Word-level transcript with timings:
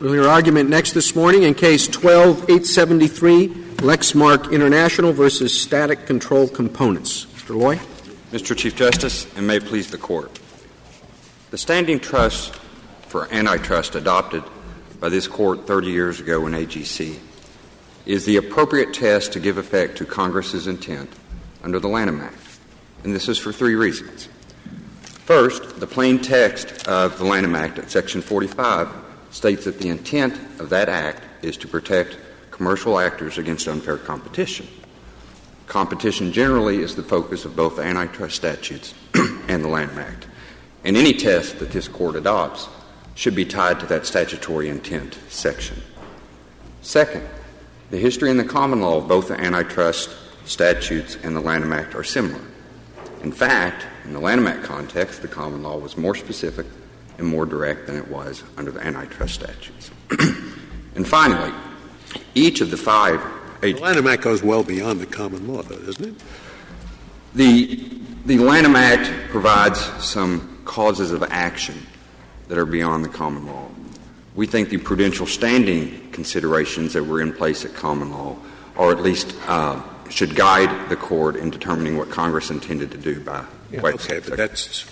Hear 0.00 0.26
argument 0.26 0.70
next 0.70 0.92
this 0.92 1.14
morning 1.14 1.42
in 1.42 1.52
Case 1.52 1.86
12-873, 1.86 3.48
Lexmark 3.76 4.50
International 4.50 5.12
versus 5.12 5.60
Static 5.60 6.06
Control 6.06 6.48
Components. 6.48 7.26
Mr. 7.26 7.54
Loy? 7.54 7.76
Mr. 8.32 8.56
Chief 8.56 8.74
Justice, 8.74 9.26
and 9.36 9.46
may 9.46 9.56
it 9.56 9.66
please 9.66 9.90
the 9.90 9.98
Court. 9.98 10.40
The 11.50 11.58
Standing 11.58 12.00
test 12.00 12.54
for 13.08 13.30
Antitrust 13.30 13.94
adopted 13.94 14.42
by 15.00 15.10
this 15.10 15.28
Court 15.28 15.66
30 15.66 15.88
years 15.88 16.18
ago 16.18 16.46
in 16.46 16.54
AGC 16.54 17.18
is 18.06 18.24
the 18.24 18.38
appropriate 18.38 18.94
test 18.94 19.34
to 19.34 19.38
give 19.38 19.58
effect 19.58 19.98
to 19.98 20.06
Congress's 20.06 20.66
intent 20.66 21.10
under 21.62 21.78
the 21.78 21.88
Lanham 21.88 22.22
Act. 22.22 22.38
And 23.04 23.14
this 23.14 23.28
is 23.28 23.36
for 23.36 23.52
three 23.52 23.74
reasons. 23.74 24.30
First, 25.26 25.78
the 25.78 25.86
plain 25.86 26.20
text 26.20 26.88
of 26.88 27.18
the 27.18 27.24
Lanham 27.24 27.54
Act 27.54 27.78
at 27.78 27.90
Section 27.90 28.22
45 28.22 29.09
states 29.30 29.64
that 29.64 29.78
the 29.78 29.88
intent 29.88 30.34
of 30.60 30.70
that 30.70 30.88
act 30.88 31.22
is 31.44 31.56
to 31.58 31.68
protect 31.68 32.18
commercial 32.50 32.98
actors 32.98 33.38
against 33.38 33.68
unfair 33.68 33.96
competition. 33.96 34.66
Competition 35.66 36.32
generally 36.32 36.78
is 36.78 36.96
the 36.96 37.02
focus 37.02 37.44
of 37.44 37.54
both 37.54 37.76
the 37.76 37.82
antitrust 37.82 38.36
statutes 38.36 38.92
and 39.14 39.64
the 39.64 39.68
Lanham 39.68 39.98
Act. 39.98 40.26
And 40.84 40.96
any 40.96 41.12
test 41.12 41.58
that 41.58 41.70
this 41.70 41.88
Court 41.88 42.16
adopts 42.16 42.68
should 43.14 43.34
be 43.34 43.44
tied 43.44 43.78
to 43.80 43.86
that 43.86 44.06
statutory 44.06 44.68
intent 44.68 45.18
section. 45.28 45.80
Second, 46.82 47.26
the 47.90 47.98
history 47.98 48.30
and 48.30 48.40
the 48.40 48.44
common 48.44 48.80
law 48.80 48.96
of 48.98 49.08
both 49.08 49.28
the 49.28 49.38
antitrust 49.40 50.10
statutes 50.44 51.16
and 51.22 51.36
the 51.36 51.40
Lanham 51.40 51.72
Act 51.72 51.94
are 51.94 52.04
similar. 52.04 52.40
In 53.22 53.30
fact, 53.30 53.86
in 54.04 54.12
the 54.12 54.20
Lanham 54.20 54.46
Act 54.46 54.64
context, 54.64 55.22
the 55.22 55.28
common 55.28 55.62
law 55.62 55.76
was 55.76 55.96
more 55.96 56.14
specific 56.14 56.66
and 57.20 57.28
more 57.28 57.46
direct 57.46 57.86
than 57.86 57.96
it 57.96 58.08
was 58.08 58.42
under 58.56 58.70
the 58.70 58.80
antitrust 58.80 59.34
statutes. 59.34 59.90
and 60.94 61.06
finally, 61.06 61.52
each 62.34 62.60
of 62.60 62.70
the 62.70 62.76
five. 62.76 63.22
The 63.60 63.74
Lanham 63.74 64.06
Act 64.06 64.22
goes 64.22 64.42
well 64.42 64.64
beyond 64.64 65.00
the 65.00 65.06
common 65.06 65.46
law, 65.46 65.62
though, 65.62 65.78
doesn't 65.78 66.04
it? 66.04 66.22
The, 67.34 67.90
the 68.24 68.38
Lanham 68.38 68.74
Act 68.74 69.30
provides 69.30 69.80
some 70.02 70.62
causes 70.64 71.12
of 71.12 71.22
action 71.24 71.86
that 72.48 72.58
are 72.58 72.66
beyond 72.66 73.04
the 73.04 73.08
common 73.08 73.46
law. 73.46 73.68
We 74.34 74.46
think 74.46 74.70
the 74.70 74.78
prudential 74.78 75.26
standing 75.26 76.10
considerations 76.12 76.94
that 76.94 77.04
were 77.04 77.20
in 77.20 77.32
place 77.32 77.64
at 77.64 77.74
common 77.74 78.10
law, 78.10 78.36
or 78.76 78.90
at 78.92 79.02
least 79.02 79.34
uh, 79.46 79.82
should 80.08 80.34
guide 80.34 80.88
the 80.88 80.96
court 80.96 81.36
in 81.36 81.50
determining 81.50 81.96
what 81.96 82.10
Congress 82.10 82.50
intended 82.50 82.90
to 82.92 82.98
do 82.98 83.20
by. 83.20 83.44
Yeah, 83.70 83.82
okay, 83.82 84.20
but 84.20 84.36
that's 84.36 84.84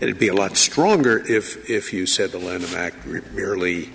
It'd 0.00 0.18
be 0.18 0.28
a 0.28 0.34
lot 0.34 0.56
stronger 0.56 1.18
if, 1.30 1.68
if 1.68 1.92
you 1.92 2.06
said 2.06 2.32
the 2.32 2.38
Lanham 2.38 2.74
Act 2.74 3.04
merely, 3.34 3.90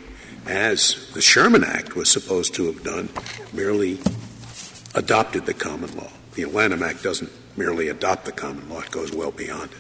as 0.45 1.11
the 1.15 1.21
Sherman 1.21 1.63
Act 1.63 1.95
was 1.95 2.11
supposed 2.11 2.53
to 2.55 2.67
have 2.67 2.83
done, 2.83 3.09
merely 3.51 3.97
adopted 4.93 5.47
the 5.47 5.55
common 5.55 5.97
law. 5.97 6.11
The 6.35 6.45
Lanham 6.45 6.83
Act 6.83 7.01
doesn't 7.01 7.31
merely 7.57 7.87
adopt 7.87 8.25
the 8.25 8.31
common 8.31 8.69
law, 8.69 8.81
it 8.81 8.91
goes 8.91 9.11
well 9.13 9.31
beyond 9.31 9.71
it. 9.71 9.79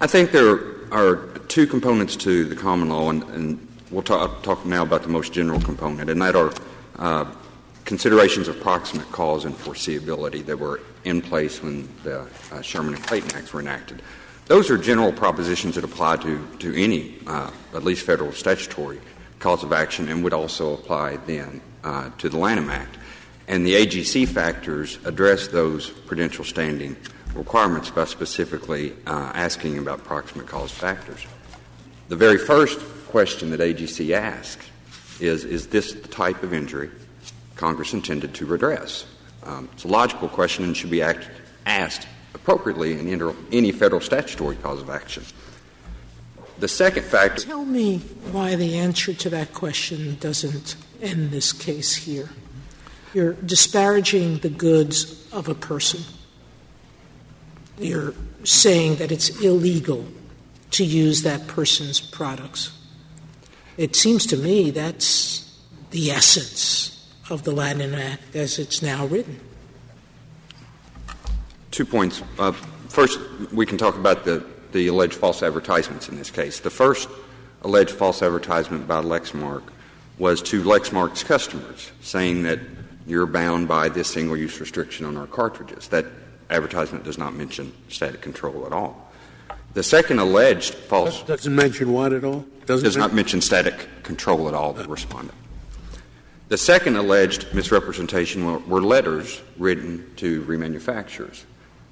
I 0.00 0.08
think 0.08 0.32
there 0.32 0.58
are 0.92 1.28
two 1.46 1.68
components 1.68 2.16
to 2.16 2.44
the 2.44 2.56
common 2.56 2.88
law, 2.88 3.10
and, 3.10 3.22
and 3.30 3.68
we'll 3.92 4.02
talk, 4.02 4.42
talk, 4.42 4.66
now 4.66 4.82
about 4.82 5.02
the 5.02 5.08
most 5.08 5.32
general 5.32 5.60
component, 5.60 6.10
and 6.10 6.20
that 6.20 6.34
are 6.34 6.52
uh, 6.98 7.30
considerations 7.84 8.48
of 8.48 8.58
proximate 8.60 9.10
cause 9.12 9.44
and 9.44 9.54
foreseeability 9.54 10.44
that 10.46 10.58
were 10.58 10.80
in 11.04 11.22
place 11.22 11.62
when 11.62 11.88
the 12.02 12.26
uh, 12.50 12.60
Sherman 12.60 12.94
and 12.94 13.04
Clayton 13.04 13.36
Acts 13.36 13.52
were 13.52 13.60
enacted. 13.60 14.02
Those 14.48 14.70
are 14.70 14.78
general 14.78 15.12
propositions 15.12 15.74
that 15.74 15.84
apply 15.84 16.16
to, 16.16 16.46
to 16.60 16.74
any, 16.74 17.16
uh, 17.26 17.50
at 17.74 17.84
least 17.84 18.06
federal 18.06 18.32
statutory 18.32 18.98
cause 19.40 19.62
of 19.62 19.74
action, 19.74 20.08
and 20.08 20.24
would 20.24 20.32
also 20.32 20.72
apply 20.72 21.18
then 21.18 21.60
uh, 21.84 22.08
to 22.16 22.30
the 22.30 22.38
Lanham 22.38 22.70
Act. 22.70 22.96
And 23.46 23.64
the 23.64 23.74
AGC 23.74 24.26
factors 24.26 24.98
address 25.04 25.48
those 25.48 25.90
prudential 25.90 26.44
standing 26.44 26.96
requirements 27.34 27.90
by 27.90 28.06
specifically 28.06 28.94
uh, 29.06 29.32
asking 29.34 29.76
about 29.76 30.02
proximate 30.04 30.46
cause 30.46 30.72
factors. 30.72 31.26
The 32.08 32.16
very 32.16 32.38
first 32.38 32.80
question 33.08 33.50
that 33.50 33.60
AGC 33.60 34.12
asks 34.14 34.66
is 35.20 35.44
Is 35.44 35.66
this 35.66 35.92
the 35.92 36.08
type 36.08 36.42
of 36.42 36.54
injury 36.54 36.90
Congress 37.56 37.92
intended 37.92 38.32
to 38.36 38.46
redress? 38.46 39.04
Um, 39.42 39.68
it's 39.74 39.84
a 39.84 39.88
logical 39.88 40.28
question 40.28 40.64
and 40.64 40.74
should 40.74 40.90
be 40.90 41.02
act, 41.02 41.28
asked 41.66 42.06
appropriately 42.42 42.98
in 42.98 43.34
any 43.52 43.72
federal 43.72 44.00
statutory 44.00 44.56
cause 44.56 44.80
of 44.80 44.90
action. 44.90 45.22
The 46.58 46.68
second 46.68 47.04
factor. 47.04 47.42
Tell 47.42 47.64
me 47.64 47.98
why 48.32 48.56
the 48.56 48.78
answer 48.78 49.12
to 49.14 49.30
that 49.30 49.54
question 49.54 50.16
doesn't 50.18 50.76
end 51.00 51.30
this 51.30 51.52
case 51.52 51.94
here. 51.94 52.30
You're 53.14 53.34
disparaging 53.34 54.38
the 54.38 54.48
goods 54.48 55.32
of 55.32 55.48
a 55.48 55.54
person. 55.54 56.00
You're 57.78 58.12
saying 58.44 58.96
that 58.96 59.12
it's 59.12 59.40
illegal 59.40 60.04
to 60.72 60.84
use 60.84 61.22
that 61.22 61.46
person's 61.46 62.00
products. 62.00 62.72
It 63.76 63.94
seems 63.94 64.26
to 64.26 64.36
me 64.36 64.70
that's 64.70 65.58
the 65.90 66.10
essence 66.10 67.08
of 67.30 67.44
the 67.44 67.52
Lanham 67.52 67.94
Act 67.94 68.34
as 68.34 68.58
it's 68.58 68.82
now 68.82 69.06
written. 69.06 69.40
Two 71.70 71.84
points. 71.84 72.22
Uh, 72.38 72.52
first, 72.52 73.18
we 73.52 73.66
can 73.66 73.78
talk 73.78 73.96
about 73.96 74.24
the, 74.24 74.44
the 74.72 74.88
alleged 74.88 75.14
false 75.14 75.42
advertisements 75.42 76.08
in 76.08 76.16
this 76.16 76.30
case. 76.30 76.60
The 76.60 76.70
first 76.70 77.08
alleged 77.62 77.90
false 77.90 78.22
advertisement 78.22 78.86
by 78.86 79.02
Lexmark 79.02 79.62
was 80.18 80.42
to 80.42 80.62
Lexmark's 80.62 81.22
customers, 81.22 81.92
saying 82.00 82.42
that 82.44 82.60
you're 83.06 83.26
bound 83.26 83.68
by 83.68 83.88
this 83.88 84.08
single 84.08 84.36
use 84.36 84.60
restriction 84.60 85.06
on 85.06 85.16
our 85.16 85.26
cartridges. 85.26 85.88
That 85.88 86.06
advertisement 86.50 87.04
does 87.04 87.18
not 87.18 87.34
mention 87.34 87.72
static 87.88 88.20
control 88.20 88.66
at 88.66 88.72
all. 88.72 89.10
The 89.74 89.82
second 89.82 90.18
alleged 90.18 90.74
false 90.74 91.22
doesn't 91.22 91.54
mention 91.54 91.92
what 91.92 92.12
at 92.12 92.24
all. 92.24 92.44
Doesn't 92.66 92.84
does 92.84 92.96
not 92.96 93.14
mention 93.14 93.40
static 93.40 93.88
control 94.02 94.48
at 94.48 94.54
all. 94.54 94.72
The 94.72 94.88
respondent. 94.88 95.34
The 96.48 96.58
second 96.58 96.96
alleged 96.96 97.54
misrepresentation 97.54 98.46
were, 98.46 98.58
were 98.58 98.82
letters 98.82 99.42
written 99.58 100.10
to 100.16 100.42
remanufacturers 100.44 101.44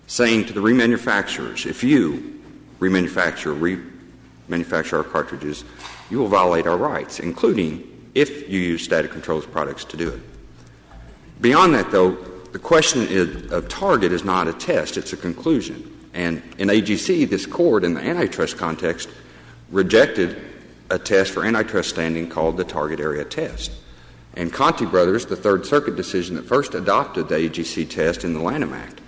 saying 0.06 0.47
to 0.47 0.53
the 0.53 0.61
remanufacturers, 0.61 1.67
if 1.67 1.83
you 1.83 2.43
remanufacture, 2.81 3.84
remanufacture 4.49 4.99
our 4.99 5.05
cartridges, 5.05 5.65
you 6.11 6.19
will 6.19 6.28
violate 6.28 6.67
our 6.67 6.77
rights, 6.77 7.21
including 7.21 8.11
if 8.15 8.49
you 8.49 8.61
use 8.61 8.83
static 8.83 9.11
controls 9.11 9.47
products 9.47 9.84
to 9.84 9.97
do 9.97 10.09
it. 10.11 10.21
Beyond 11.41 11.75
that, 11.75 11.91
though, 11.91 12.12
the 12.53 12.59
question 12.59 13.53
of 13.53 13.69
target 13.69 14.12
is 14.12 14.25
not 14.25 14.49
a 14.49 14.53
test, 14.53 14.97
it's 14.97 15.12
a 15.12 15.17
conclusion. 15.17 15.93
And 16.15 16.43
in 16.56 16.69
AGC, 16.69 17.28
this 17.28 17.44
court, 17.44 17.84
in 17.84 17.93
the 17.93 18.00
antitrust 18.00 18.56
context, 18.56 19.11
rejected 19.71 20.41
a 20.88 20.99
test 20.99 21.33
for 21.33 21.44
antitrust 21.44 21.91
standing 21.91 22.28
called 22.28 22.56
the 22.56 22.65
target 22.65 23.00
area 23.00 23.25
test. 23.25 23.73
And 24.34 24.53
Conte 24.53 24.84
Brothers, 24.87 25.27
the 25.27 25.37
Third 25.37 25.67
Circuit 25.67 25.97
decision 25.97 26.37
that 26.37 26.47
first 26.47 26.75
adopted 26.75 27.28
the 27.28 27.34
AGC 27.34 27.91
test 27.91 28.25
in 28.25 28.33
the 28.33 28.41
Lanham 28.41 28.73
Act, 28.73 29.00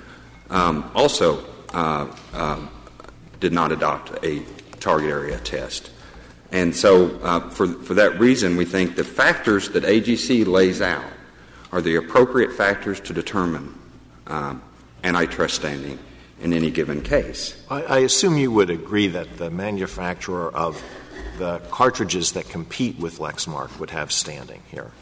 um, 0.51 0.91
also 0.95 1.45
uh, 1.73 2.07
uh, 2.33 2.67
did 3.41 3.53
not 3.53 3.73
adopt 3.73 4.25
a 4.25 4.43
target 4.81 5.11
area 5.11 5.39
test. 5.41 5.91
And 6.51 6.75
so, 6.75 7.19
uh, 7.23 7.51
for, 7.51 7.67
for 7.67 7.95
that 7.95 8.19
reason, 8.19 8.57
we 8.57 8.65
think 8.65 8.97
the 8.97 9.05
factors 9.05 9.69
that 9.71 9.85
AGC 9.85 10.47
lays 10.47 10.81
out 10.81 11.05
are 11.73 11.83
the 11.83 11.97
appropriate 11.97 12.53
factors 12.53 13.01
to 13.01 13.13
determine 13.13 13.79
um, 14.27 14.63
antitrust 15.05 15.57
standing 15.57 15.99
in 16.41 16.53
any 16.53 16.71
given 16.71 17.03
case. 17.03 17.63
I, 17.71 17.83
I, 17.83 17.99
assume 17.99 18.39
you 18.39 18.53
would 18.53 18.71
agree 18.71 19.09
that 19.09 19.39
the 19.39 19.51
manufacturer 19.51 20.55
of 20.55 20.83
the 21.39 21.61
cartridges 21.71 22.33
that 22.33 22.49
compete 22.49 22.99
with 22.99 23.19
Lexmark 23.19 23.79
would 23.79 23.91
have 23.91 24.13
standing 24.13 24.63
here. 24.71 24.93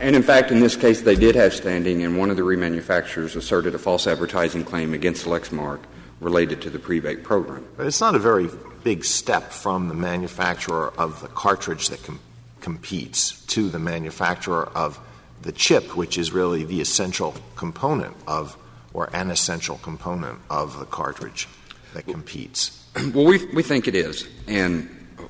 And 0.00 0.14
in 0.14 0.22
fact, 0.22 0.50
in 0.50 0.60
this 0.60 0.76
case, 0.76 1.00
they 1.00 1.16
did 1.16 1.34
have 1.34 1.54
standing, 1.54 2.02
and 2.02 2.18
one 2.18 2.30
of 2.30 2.36
the 2.36 2.42
remanufacturers 2.42 3.34
asserted 3.34 3.74
a 3.74 3.78
false 3.78 4.06
advertising 4.06 4.64
claim 4.64 4.92
against 4.92 5.24
Lexmark 5.24 5.80
related 6.20 6.62
to 6.62 6.70
the 6.70 6.78
prebate 6.78 7.22
program. 7.22 7.66
But 7.76 7.86
it's 7.86 8.00
not 8.00 8.14
a 8.14 8.18
very 8.18 8.48
big 8.84 9.04
step 9.04 9.52
from 9.52 9.88
the 9.88 9.94
manufacturer 9.94 10.92
of 10.98 11.20
the 11.20 11.28
cartridge 11.28 11.88
that 11.88 12.02
com- 12.04 12.20
competes 12.60 13.44
to 13.46 13.68
the 13.68 13.78
manufacturer 13.78 14.68
of 14.74 14.98
the 15.42 15.52
chip, 15.52 15.96
which 15.96 16.18
is 16.18 16.32
really 16.32 16.64
the 16.64 16.80
essential 16.80 17.34
component 17.54 18.16
of, 18.26 18.56
or 18.92 19.08
an 19.12 19.30
essential 19.30 19.78
component 19.78 20.38
of 20.50 20.78
the 20.78 20.86
cartridge 20.86 21.48
that 21.94 22.06
competes. 22.06 22.82
Well, 23.14 23.26
we, 23.26 23.44
we 23.46 23.62
think 23.62 23.88
it 23.88 23.94
is. 23.94 24.26
And 24.46 24.88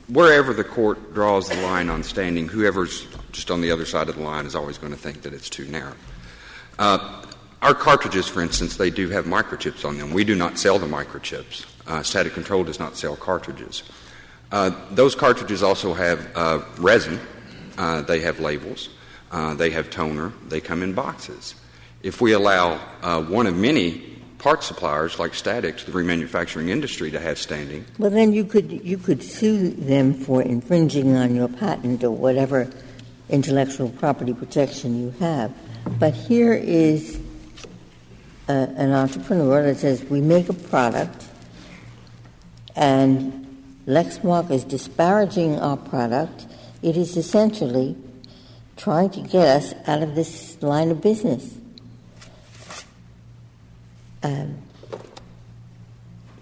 wherever 0.09 0.53
the 0.53 0.63
court 0.63 1.15
draws 1.15 1.49
the 1.49 1.61
line 1.63 1.89
on 1.89 2.05
standing, 2.05 2.47
whoever's 2.47 3.09
just 3.37 3.51
on 3.51 3.61
the 3.61 3.71
other 3.71 3.85
side 3.85 4.09
of 4.09 4.17
the 4.17 4.23
line 4.23 4.47
is 4.47 4.55
always 4.55 4.79
going 4.79 4.93
to 4.93 4.99
think 4.99 5.23
that 5.23 5.33
it's 5.33 5.51
too 5.51 5.67
narrow. 5.67 5.95
Uh, 6.79 7.23
our 7.63 7.75
cartridges, 7.75 8.27
for 8.27 8.43
instance, 8.43 8.77
they 8.77 8.91
do 8.91 9.09
have 9.11 9.27
microchips 9.27 9.85
on 9.85 9.99
them. 9.99 10.13
We 10.13 10.25
do 10.25 10.35
not 10.35 10.59
sell 10.59 10.79
the 10.79 10.87
microchips. 10.87 11.67
Uh, 11.87 12.03
static 12.03 12.33
Control 12.33 12.65
does 12.65 12.79
not 12.79 12.97
sell 12.97 13.15
cartridges. 13.15 13.83
Uh, 14.51 14.71
those 14.91 15.15
cartridges 15.15 15.63
also 15.63 15.95
have 15.95 16.29
uh, 16.35 16.63
resin 16.79 17.21
uh, 17.79 18.01
they 18.03 18.21
have 18.21 18.41
labels, 18.41 18.89
uh, 19.33 19.53
they 19.55 19.69
have 19.69 19.91
toner, 19.91 20.33
they 20.49 20.63
come 20.63 20.83
in 20.83 20.95
boxes. 20.95 21.55
If 22.03 22.23
we 22.23 22.33
allow 22.33 22.79
one 23.29 23.47
of 23.47 23.55
many 23.55 24.17
part 24.39 24.63
suppliers 24.63 25.19
like 25.19 25.35
Static 25.35 25.77
to 25.79 25.91
the 25.91 25.93
remanufacturing 25.93 26.71
industry 26.71 27.11
to 27.11 27.21
have 27.21 27.37
standing, 27.39 27.85
Well, 27.99 28.11
then 28.11 28.33
you 28.33 28.45
could, 28.45 28.73
you 28.73 28.97
could 28.97 29.23
sue 29.23 29.71
them 29.71 30.15
for 30.15 30.41
infringing 30.41 31.17
on 31.17 31.35
your 31.35 31.49
patent 31.49 32.03
or 32.03 32.13
whatever 32.13 32.71
intellectual 33.29 33.89
property 33.89 34.33
protection 34.33 35.01
you 35.01 35.11
have. 35.19 35.53
But 35.99 36.15
here 36.15 36.53
is 36.55 37.21
a, 38.49 38.53
an 38.53 38.93
entrepreneur 38.93 39.63
that 39.63 39.79
says, 39.79 40.05
we 40.05 40.21
make 40.21 40.49
a 40.49 40.53
product, 40.53 41.25
and 42.75 43.43
Lexmark 43.87 44.51
is 44.51 44.65
disparaging 44.65 45.59
our 45.61 45.77
product. 45.77 46.47
It 46.83 46.97
is 46.97 47.17
essentially 47.17 47.97
trying 48.77 49.11
to 49.11 49.21
get 49.21 49.47
us 49.49 49.75
out 49.87 50.03
of 50.03 50.15
this 50.15 50.61
line 50.63 50.91
of 50.91 51.01
business. 51.01 51.57
Um, 54.23 54.59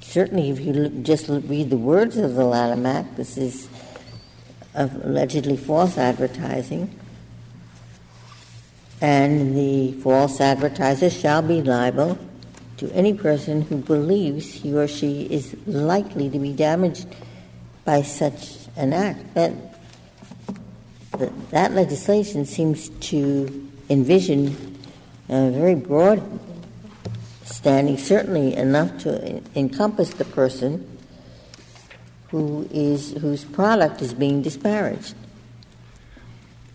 certainly, 0.01 0.51
if 0.51 0.61
you 0.61 0.73
look, 0.73 1.03
just 1.03 1.29
read 1.29 1.71
the 1.71 1.77
words 1.77 2.17
of 2.17 2.35
the 2.35 2.45
Lanham 2.45 2.87
Act, 2.87 3.17
this 3.17 3.37
is 3.37 3.69
of 4.75 5.05
allegedly 5.05 5.57
false 5.57 5.97
advertising. 5.97 6.99
And 9.01 9.57
the 9.57 9.93
false 10.01 10.41
advertiser 10.41 11.11
shall 11.11 11.43
be 11.43 11.63
liable 11.63 12.19
to 12.79 12.91
any 12.93 13.15
person 13.15 13.63
who 13.63 13.77
believes 13.77 14.53
he 14.53 14.75
or 14.75 14.89
she 14.89 15.23
is 15.23 15.57
likely 15.67 16.29
to 16.31 16.39
be 16.39 16.53
damaged 16.53 17.07
by 17.85 18.03
such 18.03 18.57
an 18.77 18.93
act. 18.93 19.35
That, 19.35 19.53
that, 21.19 21.51
that 21.51 21.73
legislation 21.73 22.45
seems 22.45 22.89
to 22.89 23.71
envision 23.89 24.79
a 25.29 25.51
very 25.51 25.75
broad 25.75 26.23
standing, 27.45 27.97
certainly 27.99 28.57
enough 28.57 28.99
to 28.99 29.43
encompass 29.55 30.11
the 30.15 30.25
person 30.25 30.94
who 32.31 32.69
is 32.73 33.13
whose 33.13 33.45
product 33.45 34.03
is 34.03 34.15
being 34.15 34.43
disparaged. 34.43 35.15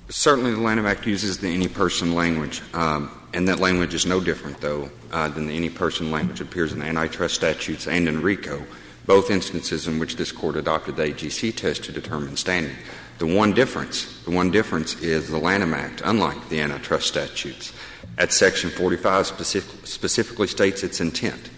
Certainly, 0.10 0.54
the 0.54 0.62
Lanham 0.62 0.88
Act 0.88 1.06
uses 1.06 1.38
the 1.38 1.50
any 1.50 1.68
person 1.68 2.16
language, 2.16 2.62
um, 2.74 3.12
and 3.34 3.48
that 3.48 3.60
language 3.60 3.94
is 3.94 4.08
no 4.08 4.20
different, 4.20 4.60
though, 4.60 4.90
uh, 5.12 5.28
than 5.28 5.46
the 5.46 5.56
any 5.56 5.70
person 5.70 6.10
language 6.10 6.42
appears 6.42 6.74
in 6.74 6.80
the 6.80 6.86
antitrust 6.86 7.36
statutes 7.36 7.88
and 7.88 8.08
in 8.08 8.22
RICO, 8.22 8.64
both 9.06 9.30
instances 9.30 9.88
in 9.88 10.00
which 10.00 10.16
this 10.16 10.32
court 10.32 10.56
adopted 10.56 10.96
the 10.96 11.04
AGC 11.04 11.56
test 11.56 11.84
to 11.84 11.92
determine 11.92 12.38
standing. 12.38 12.76
The 13.20 13.28
one 13.28 13.54
difference, 13.54 14.24
the 14.24 14.32
one 14.32 14.50
difference 14.50 15.00
is 15.02 15.30
the 15.30 15.38
Lanham 15.38 15.76
Act, 15.76 16.02
unlike 16.04 16.50
the 16.50 16.62
antitrust 16.62 17.08
statutes, 17.08 17.72
at 18.18 18.34
Section 18.34 18.72
45 18.72 19.28
specific, 19.28 19.86
specifically 19.86 20.48
states 20.48 20.84
its 20.84 21.02
intent 21.02 21.50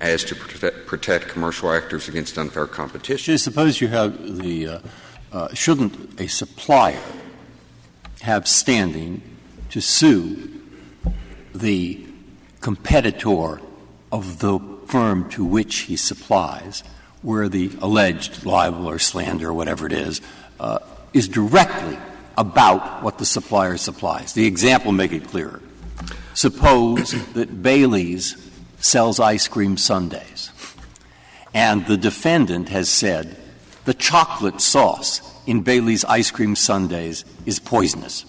as 0.00 0.24
to 0.24 0.34
protect, 0.34 0.86
protect 0.86 1.28
commercial 1.28 1.72
actors 1.72 2.08
against 2.08 2.38
unfair 2.38 2.66
competition. 2.66 3.36
Suppose 3.36 3.80
you 3.80 3.88
have 3.88 4.38
the, 4.38 4.66
uh, 4.66 4.78
uh, 5.32 5.54
shouldn't 5.54 6.20
a 6.20 6.26
supplier 6.26 7.02
have 8.22 8.48
standing 8.48 9.22
to 9.70 9.80
sue 9.80 10.60
the 11.54 12.04
competitor 12.60 13.60
of 14.12 14.38
the 14.40 14.58
firm 14.86 15.28
to 15.30 15.44
which 15.44 15.80
he 15.80 15.96
supplies, 15.96 16.82
where 17.22 17.48
the 17.48 17.70
alleged 17.80 18.44
libel 18.44 18.88
or 18.88 18.98
slander 18.98 19.50
or 19.50 19.52
whatever 19.52 19.86
it 19.86 19.92
is, 19.92 20.20
uh, 20.58 20.78
is 21.12 21.28
directly 21.28 21.98
about 22.36 23.02
what 23.02 23.18
the 23.18 23.26
supplier 23.26 23.76
supplies? 23.76 24.32
The 24.32 24.46
example 24.46 24.92
make 24.92 25.12
it 25.12 25.28
clearer. 25.28 25.60
Suppose 26.34 27.12
that 27.34 27.62
Bailey's 27.62 28.49
sells 28.80 29.20
ice 29.20 29.48
cream 29.48 29.76
sundaes, 29.76 30.50
and 31.54 31.86
the 31.86 31.96
defendant 31.96 32.68
has 32.68 32.88
said 32.88 33.36
the 33.84 33.94
chocolate 33.94 34.60
sauce 34.60 35.20
in 35.46 35.62
Bailey's 35.62 36.04
ice 36.04 36.30
cream 36.30 36.54
sundaes 36.54 37.24
is 37.46 37.58
poisonous. 37.58 38.24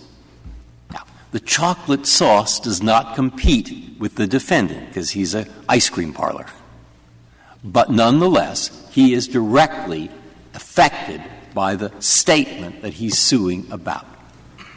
Now, 0.91 1.03
the 1.31 1.39
chocolate 1.39 2.07
sauce 2.07 2.59
does 2.59 2.81
not 2.81 3.15
compete 3.15 3.99
with 3.99 4.15
the 4.15 4.27
defendant 4.27 4.87
because 4.87 5.11
he's 5.11 5.33
an 5.33 5.49
ice 5.67 5.89
cream 5.89 6.13
parlor. 6.13 6.47
But 7.63 7.91
nonetheless, 7.91 8.89
he 8.91 9.13
is 9.13 9.27
directly 9.27 10.09
affected 10.53 11.21
by 11.53 11.75
the 11.75 11.91
statement 11.99 12.81
that 12.81 12.93
he's 12.93 13.17
suing 13.19 13.67
about. 13.71 14.07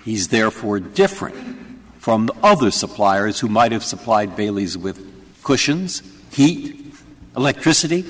He's 0.05 0.29
therefore 0.29 0.81
different 0.81 1.81
from 1.99 2.27
the 2.27 2.35
other 2.43 2.71
suppliers 2.71 3.41
who 3.41 3.49
might 3.49 3.73
have 3.73 3.85
supplied 3.85 4.37
Bailey's 4.37 4.77
with 4.77 5.14
cushions, 5.45 6.03
heat, 6.33 6.93
electricity. 7.37 8.05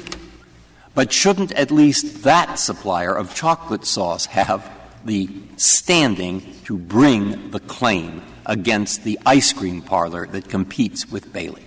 But 0.95 1.13
shouldn't 1.13 1.53
at 1.53 1.71
least 1.71 2.23
that 2.23 2.59
supplier 2.59 3.15
of 3.15 3.35
chocolate 3.35 3.85
sauce 3.85 4.27
have 4.27 4.71
the 5.05 5.29
standing 5.57 6.55
to 6.65 6.79
bring 6.79 7.51
the 7.51 7.61
claim 7.61 8.23
against 8.47 9.05
the 9.05 9.19
ice 9.27 9.53
cream 9.53 9.83
parlor 9.83 10.27
that 10.29 10.49
competes 10.49 11.11
with 11.11 11.33
Bailey? 11.33 11.65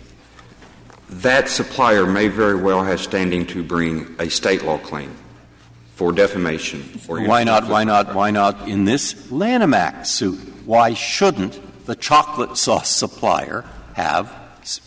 That 1.09 1.49
supplier 1.49 2.05
may 2.05 2.29
very 2.29 2.55
well 2.55 2.83
have 2.83 2.99
standing 3.01 3.45
to 3.47 3.63
bring 3.63 4.15
a 4.19 4.29
state 4.29 4.63
law 4.63 4.77
claim 4.77 5.13
for 5.95 6.11
defamation 6.11 6.99
or 7.07 7.21
Why 7.21 7.43
not? 7.43 7.67
Why 7.67 7.83
not? 7.83 8.13
Why 8.13 8.31
not 8.31 8.67
in 8.67 8.85
this 8.85 9.31
Lanham 9.31 9.73
Act 9.73 10.07
suit? 10.07 10.39
Why 10.65 10.93
shouldn't 10.93 11.85
the 11.85 11.95
chocolate 11.95 12.57
sauce 12.57 12.89
supplier 12.89 13.65
have 13.93 14.33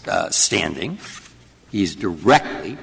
uh, 0.06 0.30
standing? 0.30 0.98
He's 1.70 1.94
directly 1.94 2.78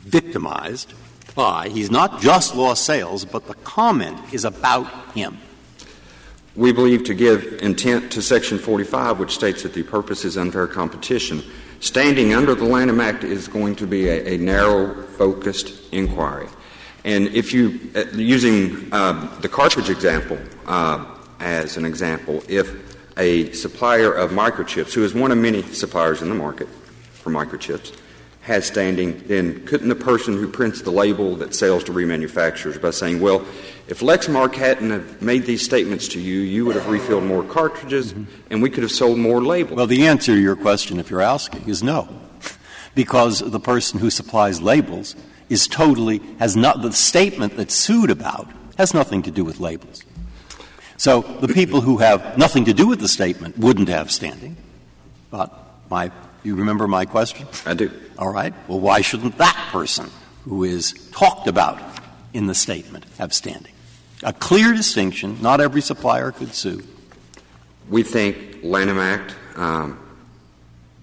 victimized 0.00 0.94
by, 1.34 1.68
he's 1.68 1.90
not 1.90 2.20
just 2.20 2.54
lost 2.54 2.84
sales, 2.84 3.24
but 3.24 3.46
the 3.46 3.54
comment 3.54 4.18
is 4.32 4.44
about 4.44 4.86
him. 5.14 5.38
We 6.56 6.72
believe 6.72 7.02
to 7.04 7.14
give 7.14 7.58
intent 7.62 8.12
to 8.12 8.22
Section 8.22 8.58
45, 8.58 9.18
which 9.18 9.34
states 9.34 9.64
that 9.64 9.74
the 9.74 9.82
purpose 9.82 10.24
is 10.24 10.36
unfair 10.36 10.68
competition, 10.68 11.42
standing 11.80 12.32
under 12.32 12.54
the 12.54 12.64
Lanham 12.64 13.00
Act 13.00 13.24
is 13.24 13.48
going 13.48 13.74
to 13.76 13.86
be 13.86 14.08
a, 14.08 14.34
a 14.34 14.38
narrow, 14.38 15.02
focused 15.18 15.72
inquiry. 15.92 16.48
And 17.04 17.28
if 17.28 17.52
you, 17.52 17.80
uh, 17.96 18.04
using 18.14 18.88
uh, 18.92 19.38
the 19.40 19.48
cartridge 19.48 19.90
example 19.90 20.38
uh, 20.66 21.04
as 21.40 21.76
an 21.76 21.84
example, 21.84 22.42
if 22.48 22.93
a 23.16 23.52
supplier 23.52 24.12
of 24.12 24.30
microchips, 24.30 24.92
who 24.92 25.04
is 25.04 25.14
one 25.14 25.30
of 25.30 25.38
many 25.38 25.62
suppliers 25.62 26.22
in 26.22 26.28
the 26.28 26.34
market 26.34 26.68
for 27.12 27.30
microchips, 27.30 27.96
has 28.44 28.66
standing, 28.66 29.18
then 29.26 29.64
couldn't 29.64 29.88
the 29.88 29.94
person 29.94 30.34
who 30.34 30.46
prints 30.46 30.82
the 30.82 30.90
label 30.90 31.34
that 31.36 31.54
sells 31.54 31.82
to 31.84 31.92
remanufacturers 31.92 32.80
by 32.80 32.90
saying, 32.90 33.18
well, 33.18 33.44
if 33.88 34.00
Lexmark 34.00 34.54
hadn't 34.54 34.90
have 34.90 35.22
made 35.22 35.46
these 35.46 35.62
statements 35.64 36.08
to 36.08 36.20
you, 36.20 36.40
you 36.40 36.66
would 36.66 36.76
have 36.76 36.86
refilled 36.88 37.24
more 37.24 37.42
cartridges 37.42 38.12
mm-hmm. 38.12 38.24
and 38.50 38.62
we 38.62 38.68
could 38.68 38.82
have 38.82 38.92
sold 38.92 39.18
more 39.18 39.42
labels? 39.42 39.76
Well, 39.76 39.86
the 39.86 40.06
answer 40.06 40.34
to 40.34 40.40
your 40.40 40.56
question, 40.56 41.00
if 41.00 41.10
you're 41.10 41.22
asking, 41.22 41.68
is 41.68 41.82
no. 41.82 42.08
Because 42.94 43.40
the 43.40 43.58
person 43.58 43.98
who 43.98 44.08
supplies 44.08 44.62
labels 44.62 45.16
is 45.48 45.66
totally, 45.66 46.20
has 46.38 46.54
not, 46.54 46.80
the 46.80 46.92
statement 46.92 47.56
that's 47.56 47.74
sued 47.74 48.08
about 48.08 48.48
has 48.78 48.94
nothing 48.94 49.22
to 49.22 49.32
do 49.32 49.44
with 49.44 49.58
labels. 49.58 50.04
So 51.04 51.20
the 51.20 51.48
people 51.48 51.82
who 51.82 51.98
have 51.98 52.38
nothing 52.38 52.64
to 52.64 52.72
do 52.72 52.86
with 52.86 52.98
the 52.98 53.08
statement 53.08 53.58
wouldn't 53.58 53.90
have 53.90 54.10
standing. 54.10 54.56
But 55.30 55.52
my 55.90 56.10
you 56.42 56.54
remember 56.54 56.88
my 56.88 57.04
question? 57.04 57.46
I 57.66 57.74
do. 57.74 57.90
All 58.16 58.32
right. 58.32 58.54
Well, 58.68 58.80
why 58.80 59.02
shouldn't 59.02 59.36
that 59.36 59.68
person 59.70 60.08
who 60.44 60.64
is 60.64 60.94
talked 61.12 61.46
about 61.46 61.78
in 62.32 62.46
the 62.46 62.54
statement 62.54 63.04
have 63.18 63.34
standing? 63.34 63.74
A 64.22 64.32
clear 64.32 64.72
distinction. 64.72 65.42
Not 65.42 65.60
every 65.60 65.82
supplier 65.82 66.32
could 66.32 66.54
sue. 66.54 66.82
We 67.90 68.02
think 68.02 68.60
Lanham 68.62 68.98
Act 68.98 69.36
um, 69.56 70.00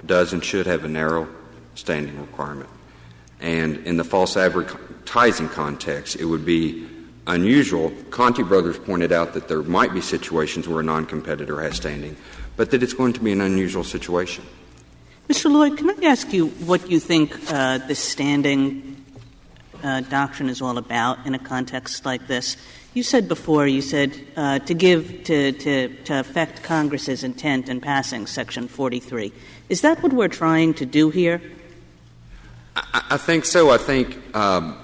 does 0.04 0.34
and 0.34 0.44
should 0.44 0.66
have 0.66 0.84
a 0.84 0.88
narrow 0.88 1.28
standing 1.76 2.20
requirement. 2.20 2.72
And 3.40 3.86
in 3.86 3.98
the 3.98 4.04
false 4.04 4.36
advertising 4.36 5.50
context, 5.50 6.16
it 6.16 6.26
would 6.26 6.44
be 6.44 6.88
unusual. 7.32 7.92
Conte 8.10 8.44
Brothers 8.44 8.78
pointed 8.78 9.12
out 9.12 9.34
that 9.34 9.48
there 9.48 9.64
might 9.64 9.94
be 9.94 10.02
situations 10.02 10.68
where 10.68 10.80
a 10.80 10.84
non 10.84 11.06
competitor 11.06 11.62
has 11.62 11.76
standing, 11.76 12.16
but 12.56 12.72
that 12.72 12.84
it's 12.84 12.94
going 12.94 13.14
to 13.14 13.20
be 13.20 13.32
an 13.32 13.42
unusual 13.42 13.84
situation. 13.84 14.46
Mr. 15.28 15.52
Loy, 15.52 15.70
can 15.72 15.90
I 15.90 16.08
ask 16.08 16.34
you 16.34 16.48
what 16.66 16.90
you 16.90 17.00
think 17.00 17.34
uh, 17.52 17.78
the 17.80 17.96
standing 17.96 19.06
uh, 19.82 20.02
doctrine 20.02 20.50
is 20.50 20.62
all 20.62 20.78
about 20.78 21.26
in 21.26 21.34
a 21.34 21.40
context 21.40 22.06
like 22.06 22.28
this? 22.28 22.58
You 22.94 23.04
said 23.04 23.30
before, 23.30 23.66
you 23.68 23.82
said 23.82 24.20
uh, 24.36 24.60
to 24.60 24.74
give, 24.74 25.24
to, 25.24 25.54
to, 25.54 25.88
to 26.04 26.20
affect 26.20 26.64
Congress's 26.64 27.24
intent 27.24 27.70
in 27.70 27.80
passing 27.80 28.28
Section 28.28 28.68
43. 28.68 29.32
Is 29.70 29.82
that 29.82 30.04
what 30.04 30.12
we're 30.12 30.28
trying 30.28 30.74
to 30.74 30.86
do 30.86 31.10
here? 31.10 31.42
I, 32.76 33.04
I 33.12 33.18
think 33.18 33.46
so. 33.46 33.70
I 33.70 33.78
think 33.78 34.36
um, 34.36 34.78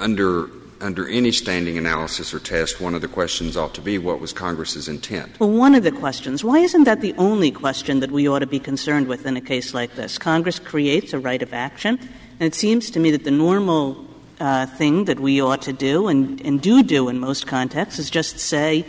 under 0.00 0.50
under 0.84 1.08
any 1.08 1.32
standing 1.32 1.78
analysis 1.78 2.34
or 2.34 2.38
test, 2.38 2.80
one 2.80 2.94
of 2.94 3.00
the 3.00 3.08
questions 3.08 3.56
ought 3.56 3.74
to 3.74 3.80
be 3.80 3.96
what 3.96 4.20
was 4.20 4.32
Congress's 4.32 4.86
intent? 4.86 5.40
Well, 5.40 5.50
one 5.50 5.74
of 5.74 5.82
the 5.82 5.90
questions. 5.90 6.44
Why 6.44 6.58
isn't 6.58 6.84
that 6.84 7.00
the 7.00 7.14
only 7.14 7.50
question 7.50 8.00
that 8.00 8.10
we 8.10 8.28
ought 8.28 8.40
to 8.40 8.46
be 8.46 8.60
concerned 8.60 9.08
with 9.08 9.24
in 9.24 9.36
a 9.36 9.40
case 9.40 9.72
like 9.72 9.94
this? 9.94 10.18
Congress 10.18 10.58
creates 10.58 11.14
a 11.14 11.18
right 11.18 11.42
of 11.42 11.54
action, 11.54 11.98
and 12.38 12.46
it 12.46 12.54
seems 12.54 12.90
to 12.90 13.00
me 13.00 13.10
that 13.12 13.24
the 13.24 13.30
normal 13.30 14.06
uh, 14.38 14.66
thing 14.66 15.06
that 15.06 15.18
we 15.18 15.40
ought 15.40 15.62
to 15.62 15.72
do 15.72 16.08
and, 16.08 16.40
and 16.42 16.60
do 16.60 16.82
do 16.82 17.08
in 17.08 17.18
most 17.18 17.46
contexts 17.46 17.98
is 17.98 18.10
just 18.10 18.38
say, 18.38 18.84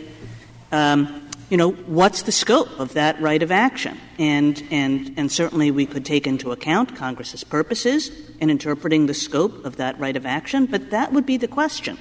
um, 0.72 1.26
you 1.48 1.56
know, 1.56 1.70
what's 1.70 2.22
the 2.22 2.32
scope 2.32 2.68
of 2.78 2.92
that 2.94 3.20
right 3.22 3.42
of 3.42 3.50
action? 3.50 3.98
And, 4.18 4.62
and, 4.70 5.14
and 5.16 5.32
certainly 5.32 5.70
we 5.70 5.86
could 5.86 6.04
take 6.04 6.26
into 6.26 6.52
account 6.52 6.96
Congress's 6.96 7.44
purposes 7.44 8.10
in 8.40 8.50
interpreting 8.50 9.06
the 9.06 9.14
scope 9.14 9.64
of 9.64 9.76
that 9.76 9.98
right 9.98 10.16
of 10.16 10.26
action, 10.26 10.66
but 10.66 10.90
that 10.90 11.12
would 11.12 11.26
be 11.26 11.36
the 11.36 11.48
question. 11.48 11.98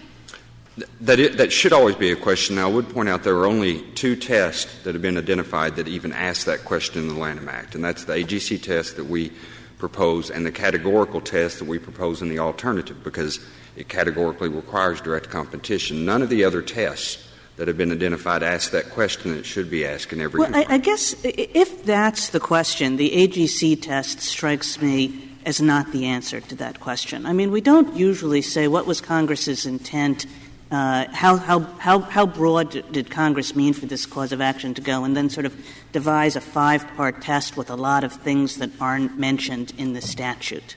That, 0.99 1.19
it, 1.19 1.37
that 1.37 1.53
should 1.53 1.71
always 1.71 1.95
be 1.95 2.11
a 2.11 2.17
question. 2.17 2.57
Now, 2.57 2.69
I 2.69 2.73
would 2.73 2.89
point 2.89 3.07
out 3.07 3.23
there 3.23 3.37
are 3.37 3.45
only 3.45 3.81
two 3.91 4.15
tests 4.17 4.83
that 4.83 4.93
have 4.93 5.01
been 5.01 5.17
identified 5.17 5.77
that 5.77 5.87
even 5.87 6.11
ask 6.11 6.45
that 6.47 6.65
question 6.65 7.01
in 7.01 7.07
the 7.07 7.13
Lanham 7.13 7.47
Act, 7.47 7.75
and 7.75 7.83
that's 7.83 8.03
the 8.03 8.13
AGC 8.13 8.61
test 8.61 8.97
that 8.97 9.05
we 9.05 9.31
propose 9.77 10.29
and 10.29 10.45
the 10.45 10.51
categorical 10.51 11.21
test 11.21 11.59
that 11.59 11.65
we 11.65 11.79
propose 11.79 12.21
in 12.21 12.27
the 12.27 12.39
alternative, 12.39 13.03
because 13.03 13.39
it 13.77 13.87
categorically 13.87 14.49
requires 14.49 14.99
direct 14.99 15.29
competition. 15.29 16.05
None 16.05 16.21
of 16.21 16.29
the 16.29 16.43
other 16.43 16.61
tests 16.61 17.25
that 17.55 17.69
have 17.69 17.77
been 17.77 17.91
identified 17.91 18.43
ask 18.43 18.71
that 18.71 18.89
question 18.89 19.35
that 19.35 19.45
should 19.45 19.69
be 19.69 19.85
asked 19.85 20.11
in 20.11 20.19
every 20.19 20.41
well, 20.41 20.53
I, 20.53 20.65
I 20.67 20.77
guess 20.77 21.15
if 21.23 21.85
that's 21.85 22.29
the 22.29 22.39
question, 22.39 22.97
the 22.97 23.11
AGC 23.11 23.81
test 23.81 24.19
strikes 24.19 24.81
me 24.81 25.34
as 25.45 25.61
not 25.61 25.91
the 25.91 26.05
answer 26.05 26.41
to 26.41 26.55
that 26.55 26.79
question. 26.79 27.25
I 27.25 27.33
mean, 27.33 27.51
we 27.51 27.61
don't 27.61 27.95
usually 27.95 28.41
say 28.41 28.67
what 28.67 28.85
was 28.85 28.99
Congress's 28.99 29.65
intent, 29.65 30.25
uh, 30.71 31.05
how, 31.13 31.37
how, 31.37 31.59
how, 31.59 31.99
how 31.99 32.25
broad 32.25 32.71
did 32.91 33.11
Congress 33.11 33.55
mean 33.55 33.73
for 33.73 33.85
this 33.85 34.05
cause 34.05 34.31
of 34.31 34.41
action 34.41 34.73
to 34.73 34.81
go, 34.81 35.03
and 35.03 35.15
then 35.15 35.29
sort 35.29 35.45
of 35.45 35.55
devise 35.91 36.35
a 36.35 36.41
five 36.41 36.87
part 36.97 37.21
test 37.21 37.55
with 37.55 37.69
a 37.69 37.75
lot 37.75 38.03
of 38.03 38.11
things 38.11 38.57
that 38.57 38.71
aren't 38.81 39.17
mentioned 39.19 39.73
in 39.77 39.93
the 39.93 40.01
statute. 40.01 40.75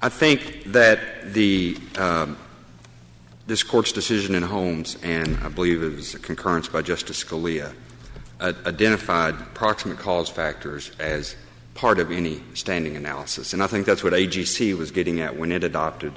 I 0.00 0.08
think 0.08 0.62
that 0.66 1.34
the 1.34 1.76
um, 1.98 2.38
this 3.48 3.62
court's 3.62 3.92
decision 3.92 4.34
in 4.34 4.42
Holmes, 4.42 4.96
and 5.02 5.36
I 5.38 5.48
believe 5.48 5.82
it 5.82 5.96
was 5.96 6.14
a 6.14 6.18
concurrence 6.18 6.68
by 6.68 6.82
Justice 6.82 7.24
Scalia, 7.24 7.72
uh, 8.40 8.52
identified 8.66 9.34
proximate 9.54 9.98
cause 9.98 10.28
factors 10.28 10.92
as 11.00 11.34
part 11.78 12.00
of 12.00 12.10
any 12.10 12.42
standing 12.54 12.96
analysis. 12.96 13.52
And 13.52 13.62
I 13.62 13.68
think 13.68 13.86
that's 13.86 14.02
what 14.02 14.12
AGC 14.12 14.76
was 14.76 14.90
getting 14.90 15.20
at 15.20 15.36
when 15.36 15.52
it 15.52 15.62
adopted 15.62 16.12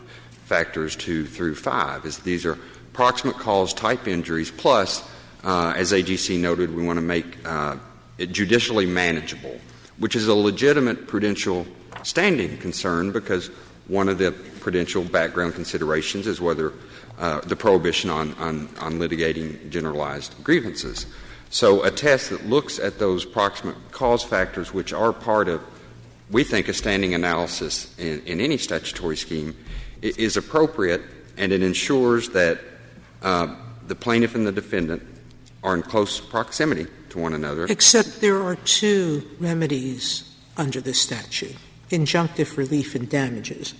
factors 0.46 0.96
two 0.96 1.28
through 1.28 1.54
five, 1.54 2.04
is 2.04 2.18
these 2.18 2.48
are 2.48 2.58
proximate 2.94 3.36
cause 3.36 3.72
type 3.72 4.08
injuries, 4.08 4.50
plus, 4.50 5.08
uh, 5.44 5.72
as 5.78 5.92
AGC 5.92 6.40
noted, 6.40 6.76
we 6.76 6.84
want 6.84 6.98
to 6.98 7.02
make 7.02 7.38
uh, 7.46 7.76
it 8.18 8.32
judicially 8.32 8.88
manageable, 8.88 9.62
which 10.00 10.16
is 10.16 10.28
a 10.28 10.34
legitimate 10.34 11.08
prudential 11.08 11.68
standing 12.02 12.58
concern 12.58 13.12
because 13.12 13.52
one 13.88 14.10
of 14.10 14.18
the 14.18 14.32
prudential 14.62 15.04
background 15.04 15.54
considerations 15.54 16.26
is 16.26 16.42
whether 16.42 16.74
uh, 17.20 17.40
the 17.42 17.56
prohibition 17.56 18.10
on, 18.10 18.34
on, 18.36 18.68
on 18.80 18.94
litigating 18.94 19.70
generalized 19.70 20.34
grievances. 20.44 21.06
So 21.52 21.84
a 21.84 21.92
test 21.92 22.30
that 22.30 22.46
looks 22.48 22.80
at 22.80 22.98
those 22.98 23.26
proximate 23.26 23.76
cause 23.92 24.24
factors, 24.24 24.74
which 24.74 24.94
are 24.94 25.12
part 25.12 25.50
of, 25.50 25.62
we 26.32 26.46
think, 26.46 26.70
a 26.70 26.74
standing 26.74 27.14
analysis 27.14 27.94
in, 28.00 28.22
in 28.26 28.40
any 28.40 28.58
statutory 28.58 29.18
scheme, 29.18 29.56
is 30.02 30.38
appropriate, 30.38 31.02
and 31.38 31.52
it 31.52 31.62
ensures 31.62 32.30
that 32.30 32.62
uh, 33.22 33.54
the 33.86 33.96
plaintiff 33.96 34.34
and 34.34 34.48
the 34.48 34.52
defendant 34.52 35.04
are 35.62 35.76
in 35.76 35.84
close 35.84 36.22
proximity 36.22 36.88
to 37.10 37.20
one 37.20 37.34
another. 37.34 37.66
Except 37.66 38.22
there 38.22 38.42
are 38.42 38.56
two 38.56 39.30
remedies 39.38 40.34
under 40.58 40.82
this 40.82 41.00
statute 41.00 41.56
injunctive 41.90 42.56
relief 42.56 42.96
and 42.96 43.10
damages. 43.10 43.74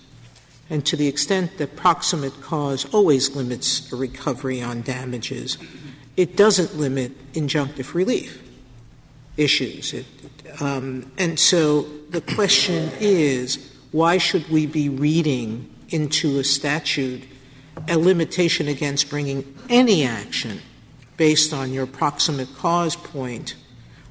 And 0.70 0.86
to 0.86 0.98
the 0.98 1.08
extent 1.08 1.58
that 1.58 1.78
proximate 1.78 2.42
cause 2.42 2.84
always 2.94 3.34
limits 3.34 3.90
a 3.94 3.96
recovery 3.96 4.62
on 4.62 4.82
damages, 4.82 5.58
it 6.18 6.36
doesn't 6.36 6.76
limit 6.76 7.34
injunctive 7.34 7.94
relief 7.94 8.42
issues. 9.38 9.94
It, 9.94 10.06
um, 10.60 11.12
and 11.18 11.40
so 11.40 11.84
the 12.10 12.22
question 12.22 12.92
is 13.00 13.72
why 13.92 14.18
should 14.18 14.50
we 14.50 14.66
be 14.66 14.90
reading 14.90 15.74
into 15.90 16.40
a 16.40 16.44
statute 16.44 17.24
a 17.88 17.98
limitation 17.98 18.68
against 18.68 19.10
bringing 19.10 19.58
any 19.70 20.04
action 20.04 20.62
based 21.18 21.54
on 21.54 21.72
your 21.72 21.86
proximate 21.86 22.54
cause 22.58 22.96
point 22.96 23.56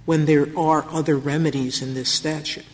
when 0.06 0.24
there 0.26 0.48
are 0.56 0.86
other 0.90 1.16
remedies 1.16 1.82
in 1.82 1.94
this 1.94 2.08
statute? 2.08 2.64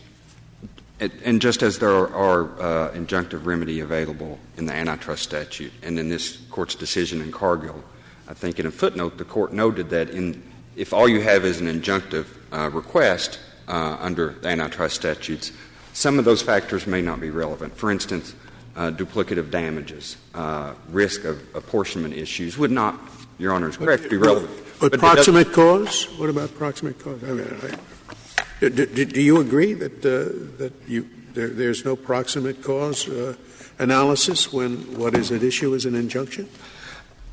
And 0.99 1.39
just 1.39 1.61
as 1.61 1.77
there 1.77 1.91
are 1.91 2.45
uh, 2.59 2.91
injunctive 2.93 3.45
remedy 3.45 3.81
available 3.81 4.39
in 4.57 4.65
the 4.65 4.73
antitrust 4.73 5.21
statute 5.21 5.71
and 5.83 5.99
in 5.99 6.09
this 6.09 6.37
court's 6.49 6.73
decision 6.73 7.21
in 7.21 7.31
Cargill, 7.31 7.83
I 8.27 8.33
think 8.33 8.59
in 8.59 8.65
a 8.65 8.71
footnote 8.71 9.17
the 9.17 9.25
court 9.25 9.53
noted 9.53 9.89
that 9.89 10.09
in, 10.09 10.41
if 10.75 10.93
all 10.93 11.07
you 11.07 11.21
have 11.21 11.45
is 11.45 11.61
an 11.61 11.67
injunctive 11.67 12.25
uh, 12.51 12.69
request 12.69 13.39
uh, 13.67 13.97
under 13.99 14.33
the 14.41 14.49
antitrust 14.49 14.95
statutes, 14.95 15.51
some 15.93 16.19
of 16.19 16.25
those 16.25 16.41
factors 16.41 16.85
may 16.85 17.01
not 17.01 17.19
be 17.19 17.29
relevant. 17.29 17.75
For 17.75 17.91
instance, 17.91 18.35
uh, 18.75 18.91
duplicative 18.91 19.49
damages, 19.49 20.17
uh, 20.35 20.73
risk 20.89 21.25
of 21.25 21.41
apportionment 21.55 22.13
issues 22.13 22.57
would 22.57 22.71
not, 22.71 22.99
Your 23.39 23.53
Honor 23.53 23.69
is 23.69 23.77
correct, 23.77 24.09
be 24.09 24.17
relevant. 24.17 24.51
But, 24.79 24.91
but 24.91 24.99
proximate 24.99 25.51
cause? 25.51 26.05
What 26.17 26.29
about 26.29 26.53
proximate 26.55 26.99
cause? 26.99 27.23
I 27.23 27.27
mean, 27.27 27.47
I, 27.63 28.69
do, 28.69 28.69
do, 28.69 29.05
do 29.05 29.21
you 29.21 29.39
agree 29.39 29.73
that, 29.73 30.05
uh, 30.05 30.57
that 30.57 30.73
you, 30.87 31.09
there, 31.33 31.49
there's 31.49 31.83
no 31.83 31.95
proximate 31.95 32.63
cause 32.63 33.09
uh, 33.09 33.35
analysis 33.79 34.53
when 34.53 34.97
what 34.97 35.15
is 35.15 35.31
at 35.31 35.43
issue 35.43 35.73
is 35.73 35.85
an 35.85 35.95
injunction? 35.95 36.47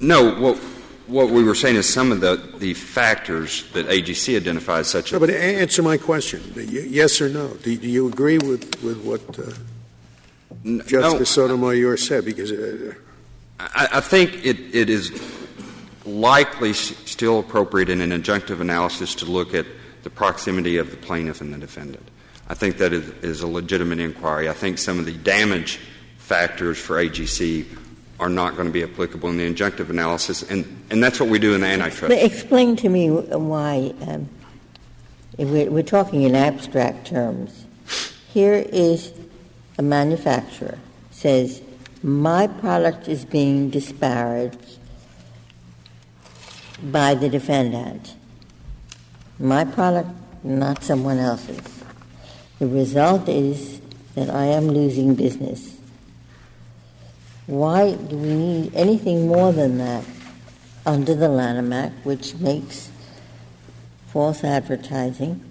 No. 0.00 0.40
What, 0.40 0.58
what 1.06 1.30
we 1.30 1.44
were 1.44 1.54
saying 1.54 1.76
is 1.76 1.92
some 1.92 2.12
of 2.12 2.20
the, 2.20 2.36
the 2.58 2.74
factors 2.74 3.70
that 3.72 3.86
AGC 3.86 4.36
identifies, 4.36 4.88
such 4.88 5.12
no, 5.12 5.16
as. 5.16 5.20
but 5.20 5.30
answer 5.30 5.82
my 5.82 5.96
question 5.96 6.42
yes 6.56 7.20
or 7.20 7.28
no. 7.28 7.48
Do, 7.48 7.76
do 7.76 7.88
you 7.88 8.08
agree 8.08 8.38
with, 8.38 8.82
with 8.82 9.04
what 9.04 9.20
uh, 9.38 9.52
Justice 10.86 11.36
no, 11.36 11.46
Sotomayor 11.46 11.96
said? 11.96 12.24
Because. 12.24 12.52
Uh, 12.52 12.94
I, 13.60 13.88
I 13.92 14.00
think 14.00 14.44
it, 14.44 14.58
it 14.74 14.90
is 14.90 15.12
likely 16.04 16.72
still 16.72 17.40
appropriate 17.40 17.88
in 17.88 18.00
an 18.00 18.10
injunctive 18.10 18.60
analysis 18.60 19.14
to 19.16 19.26
look 19.26 19.54
at 19.54 19.66
the 20.02 20.10
proximity 20.10 20.76
of 20.76 20.90
the 20.90 20.96
plaintiff 20.96 21.40
and 21.40 21.52
the 21.52 21.58
defendant. 21.58 22.06
I 22.48 22.54
think 22.54 22.76
that 22.78 22.92
is, 22.92 23.08
is 23.22 23.42
a 23.42 23.46
legitimate 23.46 24.00
inquiry. 24.00 24.48
I 24.48 24.52
think 24.52 24.78
some 24.78 24.98
of 24.98 25.06
the 25.06 25.12
damage 25.12 25.80
factors 26.18 26.78
for 26.78 26.96
AGC 26.96 27.66
are 28.24 28.30
not 28.30 28.56
going 28.56 28.66
to 28.66 28.72
be 28.72 28.82
applicable 28.82 29.28
in 29.28 29.36
the 29.36 29.46
injunctive 29.46 29.90
analysis, 29.90 30.42
and, 30.44 30.64
and 30.88 31.04
that's 31.04 31.20
what 31.20 31.28
we 31.28 31.38
do 31.38 31.54
in 31.54 31.60
the 31.60 31.66
antitrust. 31.66 32.08
But 32.08 32.22
explain 32.22 32.74
to 32.76 32.88
me 32.88 33.10
why, 33.10 33.92
um, 34.00 34.30
we're, 35.36 35.70
we're 35.70 35.82
talking 35.82 36.22
in 36.22 36.34
abstract 36.34 37.06
terms. 37.06 37.66
Here 38.32 38.64
is 38.72 39.12
a 39.76 39.82
manufacturer 39.82 40.78
says, 41.10 41.60
my 42.02 42.46
product 42.46 43.08
is 43.08 43.26
being 43.26 43.68
disparaged 43.68 44.78
by 46.84 47.14
the 47.14 47.28
defendant 47.28 48.14
my 49.38 49.64
product, 49.64 50.08
not 50.44 50.82
someone 50.82 51.18
else's. 51.18 51.82
The 52.60 52.68
result 52.68 53.28
is 53.28 53.80
that 54.14 54.30
I 54.30 54.44
am 54.44 54.68
losing 54.68 55.16
business. 55.16 55.73
Why 57.46 57.94
do 57.94 58.16
we 58.16 58.34
need 58.34 58.74
anything 58.74 59.28
more 59.28 59.52
than 59.52 59.78
that 59.78 60.04
under 60.86 61.14
the 61.14 61.28
Lanham 61.28 61.72
Act, 61.72 62.04
which 62.04 62.34
makes 62.36 62.90
false 64.06 64.44
advertising, 64.44 65.42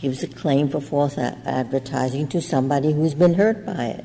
gives 0.00 0.22
a 0.22 0.28
claim 0.28 0.68
for 0.68 0.80
false 0.80 1.16
a- 1.16 1.38
advertising 1.44 2.28
to 2.28 2.42
somebody 2.42 2.92
who's 2.92 3.14
been 3.14 3.34
hurt 3.34 3.64
by 3.64 3.86
it? 3.86 4.04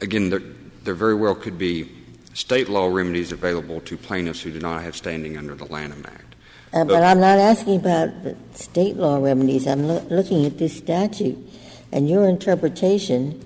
Again, 0.00 0.30
there, 0.30 0.42
there 0.84 0.94
very 0.94 1.14
well 1.14 1.34
could 1.34 1.58
be 1.58 1.90
state 2.34 2.68
law 2.68 2.86
remedies 2.86 3.32
available 3.32 3.80
to 3.82 3.96
plaintiffs 3.96 4.40
who 4.40 4.52
do 4.52 4.60
not 4.60 4.82
have 4.82 4.96
standing 4.96 5.36
under 5.36 5.54
the 5.54 5.64
Lanham 5.64 6.04
Act. 6.06 6.34
Uh, 6.72 6.84
but, 6.84 6.88
but, 6.88 7.02
I'm 7.02 7.20
not 7.20 7.38
asking 7.38 7.76
about 7.76 8.22
the 8.22 8.36
state 8.52 8.96
law 8.96 9.22
remedies. 9.22 9.66
I'm 9.66 9.88
lo- 9.88 10.06
looking 10.10 10.44
at 10.44 10.58
this 10.58 10.76
statute, 10.76 11.38
and 11.92 12.08
your 12.08 12.28
interpretation 12.28 13.42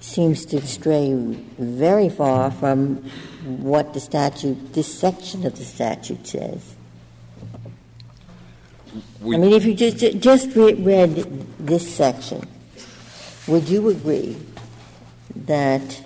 seems 0.00 0.44
to 0.46 0.60
stray 0.66 1.14
very 1.58 2.08
far 2.08 2.50
from 2.50 2.96
what 3.44 3.94
the 3.94 4.00
statute, 4.00 4.72
this 4.74 4.92
section 4.92 5.46
of 5.46 5.56
the 5.56 5.64
statute 5.64 6.26
says. 6.26 6.74
We 9.20 9.36
I 9.36 9.38
mean, 9.38 9.52
if 9.52 9.64
you 9.64 9.74
just 9.74 9.98
just 10.18 10.54
read 10.56 11.14
this 11.58 11.94
section, 11.94 12.46
would 13.46 13.68
you 13.68 13.88
agree 13.88 14.36
that, 15.34 16.02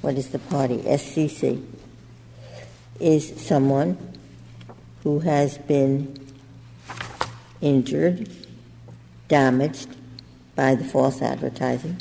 what 0.00 0.14
is 0.14 0.28
the 0.28 0.38
party, 0.38 0.78
SCC, 0.78 1.62
is 2.98 3.40
someone 3.40 3.98
who 5.02 5.20
has 5.20 5.58
been 5.58 6.18
injured, 7.60 8.30
damaged 9.28 9.97
by 10.58 10.74
the 10.74 10.82
false 10.82 11.22
advertising? 11.22 11.96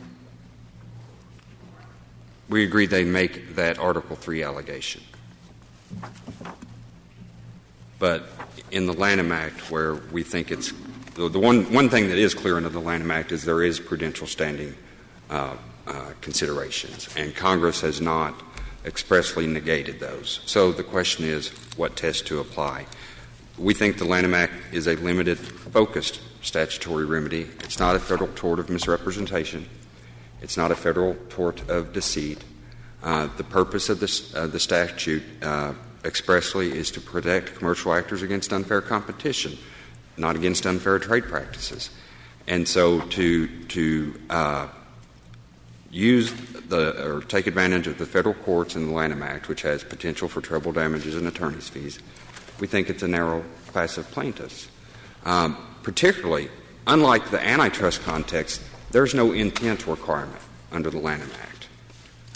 We 2.49 2.63
agree 2.63 2.87
they 2.87 3.03
make 3.03 3.53
that 3.53 3.77
Article 3.77 4.15
3 4.15 4.41
allegation. 4.41 5.03
But 7.99 8.29
in 8.71 8.87
the 8.87 8.93
Lanham 8.93 9.31
Act, 9.31 9.69
where 9.69 9.93
we 9.93 10.23
think 10.23 10.49
it's 10.51 10.73
the, 11.13 11.29
one, 11.39 11.71
one 11.71 11.87
thing 11.87 12.09
that 12.09 12.17
is 12.17 12.33
clear 12.33 12.57
under 12.57 12.69
the 12.69 12.79
Lanham 12.79 13.11
Act 13.11 13.31
is 13.31 13.43
there 13.43 13.61
is 13.61 13.79
prudential 13.79 14.25
standing 14.25 14.73
uh, 15.29 15.55
uh, 15.85 16.13
considerations, 16.21 17.09
and 17.15 17.35
Congress 17.35 17.81
has 17.81 18.01
not 18.01 18.41
expressly 18.85 19.45
negated 19.45 19.99
those. 19.99 20.39
So 20.47 20.71
the 20.71 20.83
question 20.83 21.25
is 21.25 21.49
what 21.77 21.95
test 21.95 22.25
to 22.27 22.39
apply. 22.39 22.87
We 23.59 23.75
think 23.75 23.99
the 23.99 24.05
Lanham 24.05 24.33
Act 24.33 24.53
is 24.71 24.87
a 24.87 24.95
limited, 24.95 25.37
focused 25.37 26.21
statutory 26.48 27.06
remedy. 27.06 27.42
It's 27.60 27.80
not 27.80 27.96
a 27.96 28.00
federal 28.00 28.30
tort 28.34 28.60
of 28.60 28.70
misrepresentation. 28.70 29.68
It's 30.42 30.56
not 30.56 30.72
a 30.72 30.75
federal 30.75 31.16
tort 31.30 31.70
of 31.70 31.94
deceit. 31.94 32.44
Uh, 33.04 33.27
the 33.38 33.44
purpose 33.44 33.89
of 33.89 34.00
this, 34.00 34.34
uh, 34.34 34.48
the 34.48 34.60
statute 34.60 35.24
uh, 35.42 35.74
expressly 36.06 36.72
is 36.72 36.89
to 36.92 37.01
protect 37.01 37.56
commercial 37.56 37.94
actors 37.94 38.22
against 38.22 38.54
unfair 38.54 38.82
competition, 38.82 39.58
not 40.16 40.36
against 40.36 40.66
unfair 40.66 41.00
trade 41.00 41.25
practices. 41.25 41.89
And 42.48 42.68
so 42.68 43.01
to, 43.01 43.48
to 43.66 44.20
uh, 44.30 44.68
use 45.92 46.32
the, 46.70 47.06
or 47.06 47.22
take 47.22 47.48
advantage 47.48 47.88
of 47.88 47.98
the 47.98 48.06
federal 48.06 48.36
courts 48.36 48.75
and 48.75 48.88
the 48.88 48.94
Lanham 48.94 49.22
Act, 49.22 49.50
which 49.50 49.63
has 49.63 49.84
potential 49.84 50.30
for 50.30 50.39
treble 50.39 50.72
damages 50.72 51.16
and 51.16 51.27
attorney's 51.27 51.68
fees, 51.68 52.00
we 52.60 52.68
think 52.68 52.89
it's 52.89 53.04
a 53.04 53.08
narrow 53.08 53.44
class 53.68 53.98
of 53.98 54.10
plaintiffs. 54.12 54.70
Um, 55.25 55.58
particularly, 55.88 56.50
unlike 56.86 57.32
the 57.32 57.39
antitrust 57.39 58.03
context, 58.03 58.62
there's 58.91 59.13
no 59.13 59.32
intent 59.32 59.88
requirement 59.88 60.41
under 60.70 60.89
the 60.89 60.98
Lanham 60.98 61.32
Act. 61.41 61.67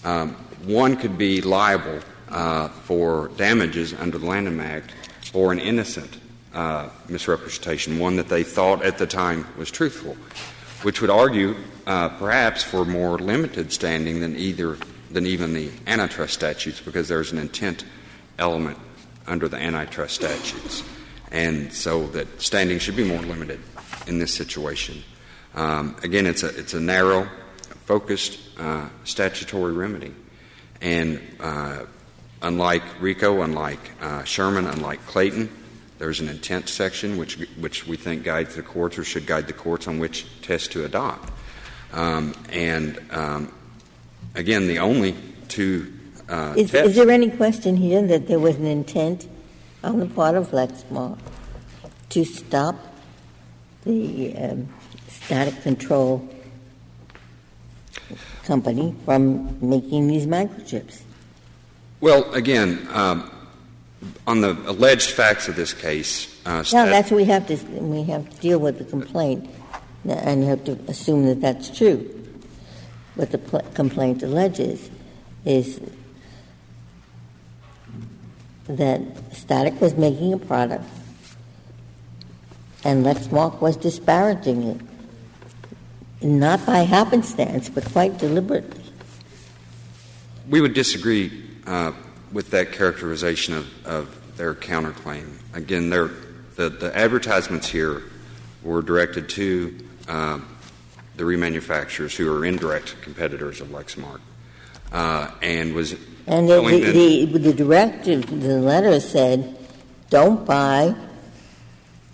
Um, 0.05 0.35
one 0.63 0.95
could 0.95 1.17
be 1.17 1.41
liable 1.41 1.99
uh, 2.29 2.69
for 2.69 3.29
damages 3.35 3.93
under 3.93 4.17
the 4.17 4.25
Lanham 4.25 4.61
Act 4.61 4.93
for 5.33 5.51
an 5.51 5.59
innocent 5.59 6.17
uh, 6.53 6.87
misrepresentation, 7.09 7.99
one 7.99 8.15
that 8.15 8.29
they 8.29 8.41
thought 8.41 8.85
at 8.85 8.97
the 8.97 9.05
time 9.05 9.45
was 9.57 9.69
truthful, 9.69 10.15
which 10.83 11.01
would 11.01 11.09
argue 11.09 11.53
uh, 11.85 12.07
perhaps 12.07 12.63
for 12.63 12.85
more 12.85 13.17
limited 13.17 13.73
standing 13.73 14.21
than 14.21 14.33
either 14.37 14.77
than 15.11 15.25
even 15.25 15.51
the 15.51 15.69
antitrust 15.87 16.35
statutes, 16.35 16.79
because 16.79 17.09
there's 17.09 17.33
an 17.33 17.37
intent 17.37 17.83
element 18.39 18.77
under 19.27 19.49
the 19.49 19.57
antitrust 19.57 20.15
statutes, 20.15 20.83
and 21.31 21.71
so 21.73 22.07
that 22.07 22.41
standing 22.41 22.79
should 22.79 22.95
be 22.95 23.03
more 23.03 23.21
limited 23.21 23.59
in 24.07 24.19
this 24.19 24.33
situation. 24.33 25.03
Um, 25.55 25.95
again, 26.03 26.25
it's 26.25 26.43
a 26.43 26.47
it's 26.57 26.73
a 26.73 26.79
narrow, 26.79 27.27
focused 27.85 28.39
uh, 28.59 28.87
statutory 29.03 29.73
remedy, 29.73 30.13
and 30.81 31.19
uh, 31.39 31.85
unlike 32.41 32.83
RICO, 33.01 33.41
unlike 33.41 33.91
uh, 34.01 34.23
Sherman, 34.23 34.65
unlike 34.67 35.05
Clayton, 35.05 35.49
there's 35.97 36.19
an 36.19 36.29
intent 36.29 36.69
section 36.69 37.17
which 37.17 37.35
which 37.59 37.87
we 37.87 37.97
think 37.97 38.23
guides 38.23 38.55
the 38.55 38.63
courts 38.63 38.97
or 38.97 39.03
should 39.03 39.25
guide 39.25 39.47
the 39.47 39.53
courts 39.53 39.87
on 39.87 39.99
which 39.99 40.25
test 40.41 40.71
to 40.73 40.85
adopt. 40.85 41.31
Um, 41.93 42.33
and 42.49 42.99
um, 43.11 43.53
again, 44.35 44.67
the 44.67 44.79
only 44.79 45.15
two 45.49 45.91
uh, 46.29 46.53
is, 46.55 46.73
is, 46.73 46.95
there 46.95 47.09
any 47.09 47.29
question 47.29 47.75
here 47.75 48.01
that 48.01 48.27
there 48.27 48.39
was 48.39 48.55
an 48.55 48.65
intent 48.65 49.27
on 49.83 49.99
the 49.99 50.05
part 50.05 50.35
of 50.35 50.51
Lexmark 50.51 51.17
to 52.09 52.25
stop 52.25 52.75
the 53.83 54.35
um, 54.35 54.69
static 55.07 55.61
control 55.63 56.27
company 58.43 58.95
from 59.05 59.57
making 59.67 60.07
these 60.07 60.27
microchips? 60.27 61.01
Well, 61.99 62.31
again, 62.33 62.87
um, 62.91 63.29
on 64.27 64.41
the 64.41 64.51
alleged 64.67 65.11
facts 65.11 65.47
of 65.47 65.55
this 65.55 65.73
case, 65.73 66.27
uh, 66.45 66.63
no, 66.73 66.85
that's 66.87 67.11
what 67.11 67.17
we 67.17 67.25
have 67.25 67.45
to 67.47 67.55
we 67.79 68.03
have 68.03 68.27
to 68.29 68.37
deal 68.37 68.59
with 68.59 68.79
the 68.79 68.85
complaint, 68.85 69.47
and 70.07 70.43
have 70.43 70.63
to 70.65 70.73
assume 70.87 71.25
that 71.27 71.41
that's 71.41 71.75
true. 71.75 71.97
What 73.15 73.31
the 73.31 73.37
pl- 73.37 73.61
complaint 73.73 74.23
alleges 74.23 74.89
is 75.45 75.79
that 78.67 79.01
Static 79.33 79.79
was 79.81 79.95
making 79.95 80.33
a 80.33 80.37
product, 80.37 80.85
and 82.83 83.05
Lexmark 83.05 83.61
was 83.61 83.75
disparaging 83.77 84.63
it, 84.63 84.81
not 86.21 86.65
by 86.65 86.79
happenstance, 86.79 87.69
but 87.69 87.85
quite 87.91 88.17
deliberately. 88.17 88.83
We 90.49 90.61
would 90.61 90.73
disagree 90.73 91.43
uh, 91.65 91.91
with 92.31 92.51
that 92.51 92.71
characterization 92.71 93.53
of, 93.53 93.85
of 93.85 94.37
their 94.37 94.53
counterclaim. 94.53 95.37
Again, 95.53 95.89
the, 95.89 96.11
the 96.55 96.91
advertisements 96.95 97.67
here 97.67 98.03
were 98.63 98.81
directed 98.81 99.29
to 99.29 99.77
uh, 100.07 100.39
the 101.17 101.23
remanufacturers 101.23 102.15
who 102.15 102.33
are 102.33 102.45
indirect 102.45 102.95
competitors 103.01 103.61
of 103.61 103.69
Lexmark. 103.69 104.19
Uh, 104.91 105.31
and 105.41 105.73
was 105.73 105.95
and 106.27 106.47
the, 106.49 106.61
the, 106.61 107.25
the, 107.25 107.39
the 107.39 107.53
directive, 107.53 108.25
the 108.41 108.59
letter 108.59 108.99
said, 108.99 109.57
don't 110.09 110.45
buy 110.45 110.95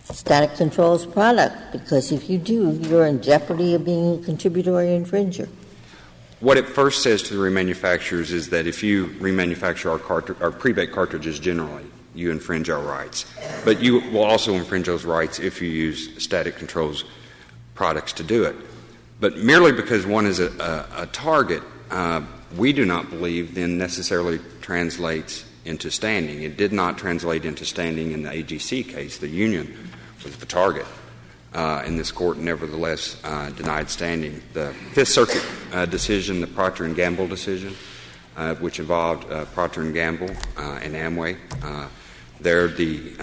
static 0.05 0.55
controls 0.55 1.05
product 1.05 1.71
because 1.71 2.11
if 2.11 2.29
you 2.29 2.37
do, 2.37 2.71
you're 2.83 3.05
in 3.05 3.21
jeopardy 3.21 3.73
of 3.73 3.83
being 3.83 4.15
a 4.15 4.25
contributory 4.25 4.87
infringer. 4.87 5.49
What 6.39 6.57
it 6.57 6.67
first 6.67 7.01
says 7.01 7.23
to 7.23 7.33
the 7.33 7.39
remanufacturers 7.39 8.31
is 8.31 8.49
that 8.49 8.67
if 8.67 8.83
you 8.83 9.07
remanufacture 9.07 9.91
our, 9.91 9.99
cartridge, 9.99 10.39
our 10.39 10.51
Prebate 10.51 10.91
cartridges 10.91 11.39
generally, 11.39 11.83
you 12.13 12.31
infringe 12.31 12.69
our 12.69 12.81
rights. 12.81 13.25
But 13.65 13.81
you 13.81 13.99
will 14.11 14.23
also 14.23 14.53
infringe 14.53 14.85
those 14.85 15.03
rights 15.03 15.39
if 15.39 15.61
you 15.61 15.69
use 15.69 16.23
static 16.23 16.55
controls 16.55 17.05
products 17.73 18.13
to 18.13 18.23
do 18.23 18.43
it. 18.43 18.55
But 19.19 19.37
merely 19.37 19.71
because 19.71 20.05
one 20.05 20.27
is 20.27 20.39
a, 20.39 20.51
a, 20.61 21.03
a 21.03 21.05
target, 21.07 21.63
uh, 21.89 22.21
we 22.55 22.73
do 22.73 22.85
not 22.85 23.09
believe 23.09 23.55
then 23.55 23.77
necessarily 23.77 24.39
translates 24.61 25.45
into 25.65 25.91
standing. 25.91 26.43
It 26.43 26.55
did 26.55 26.71
not 26.71 26.97
translate 26.97 27.43
into 27.43 27.65
standing 27.65 28.11
in 28.11 28.23
the 28.23 28.29
AGC 28.29 28.87
case. 28.87 29.17
The 29.17 29.27
union 29.27 29.89
was 30.23 30.37
the 30.37 30.45
target 30.45 30.85
uh, 31.53 31.81
and 31.85 31.97
this 31.97 32.11
court 32.11 32.37
nevertheless 32.37 33.17
uh, 33.23 33.49
denied 33.51 33.89
standing. 33.89 34.41
The 34.53 34.73
Fifth 34.93 35.09
Circuit 35.09 35.45
uh, 35.73 35.85
decision, 35.85 36.41
the 36.41 36.47
Procter 36.47 36.85
and 36.85 36.95
Gamble 36.95 37.27
decision, 37.27 37.75
uh, 38.35 38.55
which 38.55 38.79
involved 38.79 39.29
uh, 39.31 39.45
Procter 39.45 39.81
and 39.81 39.93
Gamble 39.93 40.29
uh, 40.57 40.79
and 40.83 40.93
Amway, 40.93 41.37
there 42.39 42.67
the 42.67 43.13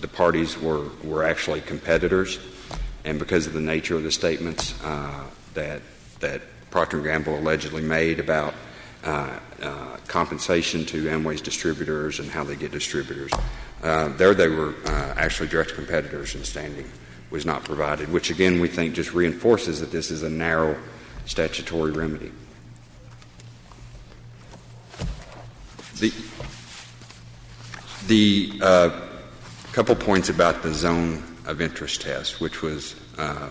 the 0.00 0.08
parties 0.08 0.58
were 0.58 0.88
were 1.02 1.24
actually 1.24 1.60
competitors, 1.60 2.38
and 3.04 3.18
because 3.18 3.46
of 3.46 3.52
the 3.52 3.60
nature 3.60 3.96
of 3.96 4.04
the 4.04 4.12
statements 4.12 4.74
that 5.54 5.82
that 6.20 6.42
Procter 6.72 7.00
Gamble 7.00 7.38
allegedly 7.38 7.82
made 7.82 8.18
about 8.18 8.54
uh, 9.04 9.38
uh, 9.60 9.96
compensation 10.08 10.84
to 10.86 11.04
Amway's 11.04 11.42
distributors 11.42 12.18
and 12.18 12.30
how 12.30 12.42
they 12.42 12.56
get 12.56 12.72
distributors. 12.72 13.30
Uh, 13.82 14.08
there 14.16 14.34
they 14.34 14.48
were 14.48 14.74
uh, 14.86 15.14
actually 15.16 15.48
direct 15.48 15.74
competitors 15.74 16.34
and 16.34 16.44
standing 16.44 16.90
was 17.30 17.44
not 17.44 17.62
provided, 17.62 18.10
which 18.10 18.30
again 18.30 18.58
we 18.58 18.68
think 18.68 18.94
just 18.94 19.12
reinforces 19.12 19.80
that 19.80 19.92
this 19.92 20.10
is 20.10 20.22
a 20.22 20.30
narrow 20.30 20.76
statutory 21.26 21.92
remedy. 21.92 22.32
The, 25.98 26.12
the 28.06 28.58
uh, 28.62 29.00
couple 29.72 29.94
points 29.94 30.30
about 30.30 30.62
the 30.62 30.72
zone 30.72 31.22
of 31.46 31.60
interest 31.60 32.00
test, 32.02 32.40
which 32.40 32.62
was 32.62 32.96
uh, 33.18 33.48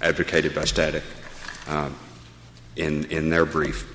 advocated 0.00 0.54
by 0.54 0.64
Static 0.64 1.04
in, 2.76 3.04
in 3.06 3.30
their 3.30 3.44
brief. 3.44 3.88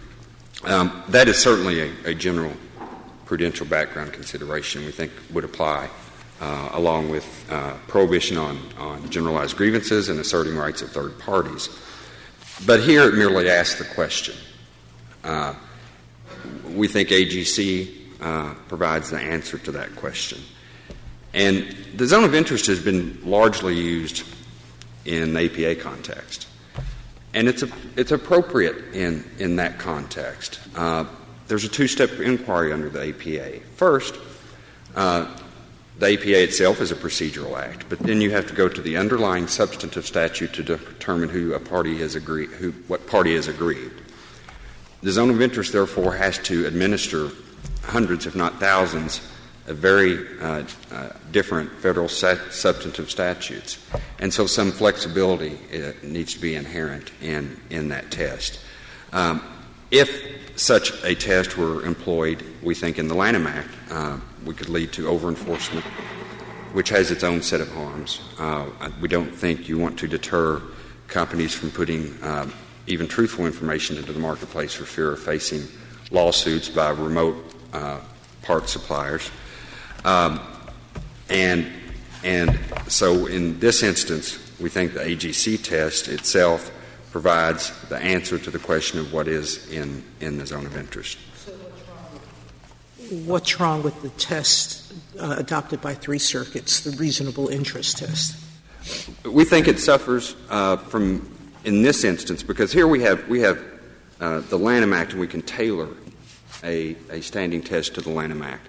Um, 0.63 1.03
that 1.09 1.27
is 1.27 1.37
certainly 1.37 1.81
a, 1.81 2.09
a, 2.09 2.13
general 2.15 2.51
prudential 3.25 3.65
background 3.65 4.13
consideration 4.13 4.85
we 4.85 4.91
think 4.91 5.11
would 5.31 5.43
apply, 5.43 5.89
uh, 6.41 6.69
along 6.73 7.09
with 7.09 7.45
uh, 7.51 7.73
prohibition 7.87 8.37
on, 8.37 8.59
on 8.77 9.07
generalized 9.09 9.55
grievances 9.55 10.09
and 10.09 10.19
asserting 10.19 10.55
rights 10.55 10.81
of 10.81 10.91
third 10.91 11.17
parties. 11.19 11.69
But 12.65 12.81
here 12.81 13.07
it 13.07 13.15
merely 13.15 13.49
asks 13.49 13.77
the 13.77 13.85
question. 13.85 14.35
Uh, 15.23 15.53
we 16.73 16.87
think 16.87 17.09
AGC 17.09 17.97
uh, 18.21 18.53
provides 18.67 19.11
the 19.11 19.19
answer 19.19 19.57
to 19.59 19.71
that 19.73 19.95
question. 19.95 20.39
And 21.33 21.75
the 21.95 22.07
zone 22.07 22.23
of 22.23 22.33
interest 22.33 22.65
has 22.65 22.79
been 22.79 23.19
largely 23.23 23.75
used 23.75 24.23
in 25.05 25.37
APA 25.37 25.75
context. 25.75 26.46
And 27.33 27.47
it's, 27.47 27.63
a, 27.63 27.69
it's 27.95 28.11
appropriate 28.11 28.93
in, 28.93 29.23
in 29.37 29.57
that 29.57 29.79
context. 29.79 30.59
Uh, 30.75 31.05
there's 31.47 31.63
a 31.63 31.69
two 31.69 31.87
step 31.87 32.11
inquiry 32.19 32.73
under 32.73 32.89
the 32.89 33.09
APA. 33.09 33.59
First, 33.75 34.15
uh, 34.95 35.37
the 35.99 36.13
APA 36.13 36.43
itself 36.43 36.79
is 36.81 36.91
a 36.91 36.95
procedural 36.95 37.57
act, 37.57 37.85
but 37.89 37.99
then 37.99 38.21
you 38.21 38.31
have 38.31 38.47
to 38.47 38.53
go 38.53 38.69
to 38.69 38.81
the 38.81 38.97
underlying 38.97 39.47
substantive 39.47 40.05
statute 40.05 40.53
to 40.53 40.63
determine 40.63 41.29
who 41.29 41.53
a 41.53 41.59
party 41.59 41.97
has 41.99 42.15
agreed, 42.15 42.49
who, 42.49 42.71
what 42.87 43.07
party 43.07 43.35
has 43.35 43.47
agreed. 43.47 43.91
The 45.01 45.11
zone 45.11 45.29
of 45.29 45.41
interest, 45.41 45.73
therefore, 45.73 46.13
has 46.15 46.37
to 46.39 46.65
administer 46.65 47.29
hundreds, 47.83 48.25
if 48.25 48.35
not 48.35 48.59
thousands, 48.59 49.21
of 49.67 49.77
very 49.77 50.25
uh, 50.39 50.63
uh, 50.91 51.09
different 51.31 51.71
federal 51.79 52.07
substantive 52.07 53.11
statutes. 53.11 53.77
And 54.19 54.33
so 54.33 54.47
some 54.47 54.71
flexibility 54.71 55.57
uh, 55.73 55.91
needs 56.01 56.33
to 56.33 56.39
be 56.39 56.55
inherent 56.55 57.11
in, 57.21 57.59
in 57.69 57.89
that 57.89 58.09
test. 58.09 58.59
Um, 59.13 59.41
if 59.91 60.59
such 60.59 60.91
a 61.03 61.15
test 61.15 61.57
were 61.57 61.85
employed, 61.85 62.43
we 62.63 62.73
think 62.75 62.97
in 62.97 63.07
the 63.07 63.13
Lanham 63.13 63.47
Act, 63.47 63.69
uh, 63.91 64.17
we 64.45 64.53
could 64.53 64.69
lead 64.69 64.91
to 64.93 65.07
over-enforcement, 65.07 65.85
which 66.73 66.89
has 66.89 67.11
its 67.11 67.23
own 67.23 67.41
set 67.41 67.61
of 67.61 67.71
harms. 67.73 68.21
Uh, 68.39 68.69
we 68.99 69.07
don't 69.07 69.33
think 69.33 69.69
you 69.69 69.77
want 69.77 69.99
to 69.99 70.07
deter 70.07 70.61
companies 71.07 71.53
from 71.53 71.71
putting 71.71 72.17
um, 72.23 72.53
even 72.87 73.07
truthful 73.07 73.45
information 73.45 73.97
into 73.97 74.11
the 74.13 74.19
marketplace 74.19 74.73
for 74.73 74.85
fear 74.85 75.11
of 75.11 75.19
facing 75.19 75.63
lawsuits 76.11 76.69
by 76.69 76.89
remote 76.89 77.35
uh, 77.73 77.99
part 78.41 78.69
suppliers. 78.69 79.29
Um, 80.05 80.39
and, 81.29 81.67
and 82.23 82.59
so 82.87 83.25
in 83.25 83.59
this 83.59 83.83
instance, 83.83 84.39
we 84.59 84.69
think 84.69 84.93
the 84.93 85.01
AGC 85.01 85.63
test 85.63 86.07
itself 86.07 86.71
provides 87.11 87.71
the 87.89 87.97
answer 87.97 88.37
to 88.37 88.51
the 88.51 88.59
question 88.59 88.99
of 88.99 89.13
what 89.13 89.27
is 89.27 89.69
in, 89.71 90.03
in 90.19 90.37
the 90.37 90.45
zone 90.45 90.65
of 90.65 90.77
interest. 90.77 91.17
What's 93.25 93.59
wrong 93.59 93.83
with 93.83 94.01
the 94.01 94.09
test 94.09 94.93
uh, 95.19 95.35
adopted 95.37 95.81
by 95.81 95.93
three 95.93 96.19
circuits, 96.19 96.81
the 96.81 96.91
reasonable 96.97 97.47
interest 97.47 97.99
test? 97.99 98.43
We 99.23 99.45
think 99.45 99.67
it 99.67 99.79
suffers 99.79 100.35
uh, 100.49 100.77
from 100.77 101.37
in 101.67 101.81
this 101.81 102.05
instance, 102.05 102.43
because 102.43 102.71
here 102.71 102.87
we 102.87 103.01
have, 103.01 103.27
we 103.27 103.41
have 103.41 103.61
uh, 104.21 104.39
the 104.39 104.57
Lanham 104.57 104.93
Act 104.93 105.11
and 105.11 105.19
we 105.19 105.27
can 105.27 105.41
tailor 105.41 105.89
a, 106.63 106.95
a 107.09 107.21
standing 107.21 107.61
test 107.61 107.93
to 107.95 108.01
the 108.01 108.09
Lanham 108.09 108.41
Act. 108.41 108.67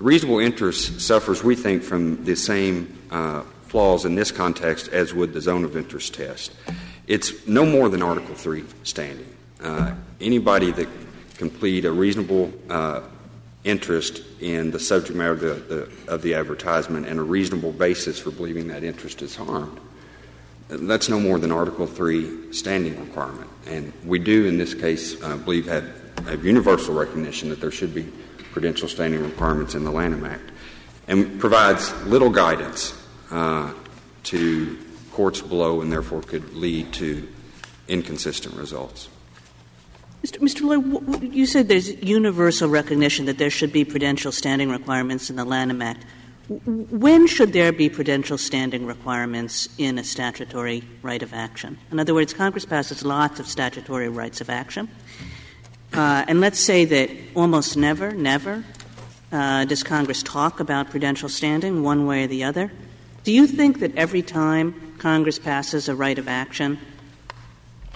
Reasonable 0.00 0.38
interest 0.38 1.00
suffers, 1.00 1.44
we 1.44 1.54
think, 1.54 1.82
from 1.82 2.24
the 2.24 2.34
same 2.34 2.98
uh, 3.10 3.42
flaws 3.68 4.04
in 4.04 4.14
this 4.14 4.30
context 4.30 4.88
as 4.88 5.12
would 5.12 5.32
the 5.32 5.40
zone 5.40 5.64
of 5.64 5.76
interest 5.76 6.14
test. 6.14 6.52
It's 7.06 7.46
no 7.46 7.66
more 7.66 7.88
than 7.88 8.02
Article 8.02 8.34
3 8.34 8.64
standing. 8.82 9.26
Uh, 9.62 9.94
anybody 10.20 10.72
that 10.72 10.88
can 11.36 11.50
plead 11.50 11.84
a 11.84 11.92
reasonable 11.92 12.52
uh, 12.68 13.02
interest 13.64 14.22
in 14.40 14.70
the 14.70 14.80
subject 14.80 15.16
matter 15.16 15.32
of 15.32 15.40
the, 15.40 15.54
the, 15.74 16.12
of 16.12 16.22
the 16.22 16.34
advertisement 16.34 17.06
and 17.06 17.18
a 17.18 17.22
reasonable 17.22 17.72
basis 17.72 18.18
for 18.18 18.30
believing 18.30 18.68
that 18.68 18.82
interest 18.82 19.22
is 19.22 19.36
harmed 19.36 19.78
that's 20.70 21.08
no 21.08 21.18
more 21.18 21.38
than 21.38 21.50
Article 21.50 21.86
3 21.86 22.52
standing 22.52 22.98
requirement. 23.00 23.50
And 23.66 23.92
we 24.04 24.18
do, 24.18 24.46
in 24.46 24.58
this 24.58 24.74
case, 24.74 25.20
uh, 25.22 25.36
believe 25.36 25.66
have, 25.66 25.84
have 26.26 26.44
universal 26.44 26.94
recognition 26.94 27.48
that 27.50 27.60
there 27.60 27.72
should 27.72 27.94
be 27.94 28.10
prudential 28.52 28.88
standing 28.88 29.22
requirements 29.22 29.74
in 29.74 29.84
the 29.84 29.90
Lanham 29.90 30.24
Act 30.24 30.50
and 31.06 31.40
provides 31.40 31.92
little 32.04 32.30
guidance 32.30 32.94
uh, 33.30 33.72
to 34.24 34.78
courts 35.12 35.40
below 35.40 35.80
and 35.80 35.92
therefore 35.92 36.22
could 36.22 36.54
lead 36.54 36.92
to 36.94 37.28
inconsistent 37.88 38.54
results. 38.54 39.08
Mr. 40.24 40.38
Mr. 40.38 40.62
Loy, 40.62 41.18
you 41.26 41.46
said 41.46 41.68
there's 41.68 41.90
universal 42.02 42.68
recognition 42.68 43.24
that 43.24 43.38
there 43.38 43.50
should 43.50 43.72
be 43.72 43.84
prudential 43.84 44.30
standing 44.30 44.70
requirements 44.70 45.30
in 45.30 45.36
the 45.36 45.44
Lanham 45.44 45.80
Act. 45.80 46.04
When 46.66 47.26
should 47.26 47.52
there 47.52 47.72
be 47.72 47.88
prudential 47.88 48.36
standing 48.36 48.84
requirements 48.84 49.68
in 49.78 49.98
a 49.98 50.04
statutory 50.04 50.82
right 51.00 51.22
of 51.22 51.32
action? 51.32 51.78
In 51.90 51.98
other 51.98 52.12
words, 52.12 52.34
Congress 52.34 52.66
passes 52.66 53.04
lots 53.04 53.40
of 53.40 53.46
statutory 53.46 54.08
rights 54.08 54.40
of 54.40 54.50
action. 54.50 54.88
Uh, 55.92 56.24
and 56.28 56.40
let's 56.40 56.60
say 56.60 56.84
that 56.84 57.10
almost 57.34 57.76
never, 57.76 58.12
never 58.12 58.64
uh, 59.32 59.64
does 59.64 59.82
Congress 59.82 60.22
talk 60.22 60.60
about 60.60 60.90
prudential 60.90 61.28
standing 61.28 61.82
one 61.82 62.06
way 62.06 62.24
or 62.24 62.26
the 62.26 62.44
other. 62.44 62.70
Do 63.24 63.32
you 63.32 63.46
think 63.46 63.80
that 63.80 63.94
every 63.96 64.22
time 64.22 64.94
Congress 64.98 65.38
passes 65.38 65.88
a 65.88 65.94
right 65.94 66.18
of 66.18 66.28
action, 66.28 66.78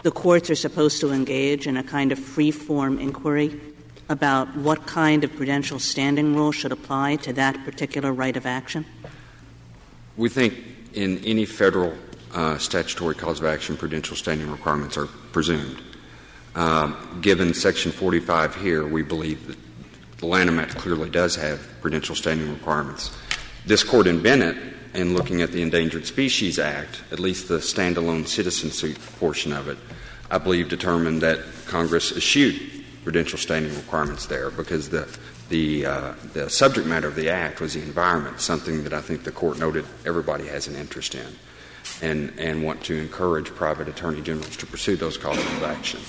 the 0.02 0.10
courts 0.10 0.50
are 0.50 0.54
supposed 0.54 1.00
to 1.00 1.12
engage 1.12 1.66
in 1.66 1.76
a 1.76 1.82
kind 1.82 2.12
of 2.12 2.18
free 2.18 2.50
form 2.50 2.98
inquiry 2.98 3.60
about 4.08 4.54
what 4.56 4.86
kind 4.86 5.24
of 5.24 5.34
prudential 5.34 5.78
standing 5.78 6.34
rule 6.34 6.52
should 6.52 6.72
apply 6.72 7.16
to 7.16 7.32
that 7.32 7.64
particular 7.64 8.12
right 8.12 8.36
of 8.36 8.44
action? 8.44 8.84
We 10.16 10.28
think 10.28 10.54
in 10.92 11.18
any 11.24 11.46
federal 11.46 11.94
uh, 12.32 12.58
statutory 12.58 13.14
cause 13.14 13.40
of 13.40 13.46
action, 13.46 13.76
prudential 13.76 14.16
standing 14.16 14.50
requirements 14.50 14.96
are 14.96 15.06
presumed. 15.32 15.80
Uh, 16.54 16.92
given 17.20 17.52
Section 17.52 17.90
45 17.90 18.54
here, 18.56 18.86
we 18.86 19.02
believe 19.02 19.46
that 19.48 19.56
the 20.18 20.26
Lanham 20.26 20.58
Act 20.58 20.76
clearly 20.76 21.10
does 21.10 21.34
have 21.36 21.66
prudential 21.80 22.14
standing 22.14 22.50
requirements. 22.50 23.16
This 23.66 23.82
court 23.82 24.06
in 24.06 24.22
Bennett, 24.22 24.56
in 24.94 25.14
looking 25.14 25.42
at 25.42 25.50
the 25.50 25.62
Endangered 25.62 26.06
Species 26.06 26.58
Act, 26.58 27.02
at 27.10 27.18
least 27.18 27.48
the 27.48 27.58
standalone 27.58 28.26
citizen 28.28 28.70
suit 28.70 28.98
portion 29.18 29.52
of 29.52 29.68
it, 29.68 29.78
I 30.30 30.38
believe 30.38 30.68
determined 30.68 31.22
that 31.22 31.40
Congress 31.66 32.16
eschewed 32.16 32.60
prudential 33.02 33.38
standing 33.38 33.74
requirements 33.74 34.26
there 34.26 34.50
because 34.50 34.88
the 34.88 35.06
the 35.50 35.84
uh, 35.84 36.14
the 36.32 36.48
subject 36.48 36.86
matter 36.86 37.06
of 37.06 37.16
the 37.16 37.28
act 37.28 37.60
was 37.60 37.74
the 37.74 37.82
environment, 37.82 38.40
something 38.40 38.82
that 38.84 38.94
I 38.94 39.00
think 39.00 39.24
the 39.24 39.32
court 39.32 39.58
noted 39.58 39.84
everybody 40.06 40.46
has 40.46 40.66
an 40.68 40.74
interest 40.74 41.14
in, 41.14 41.26
and 42.00 42.32
and 42.38 42.64
want 42.64 42.82
to 42.84 42.96
encourage 42.96 43.54
private 43.54 43.88
attorney 43.88 44.22
generals 44.22 44.56
to 44.56 44.66
pursue 44.66 44.96
those 44.96 45.18
causes 45.18 45.44
of 45.44 45.62
action. 45.64 46.00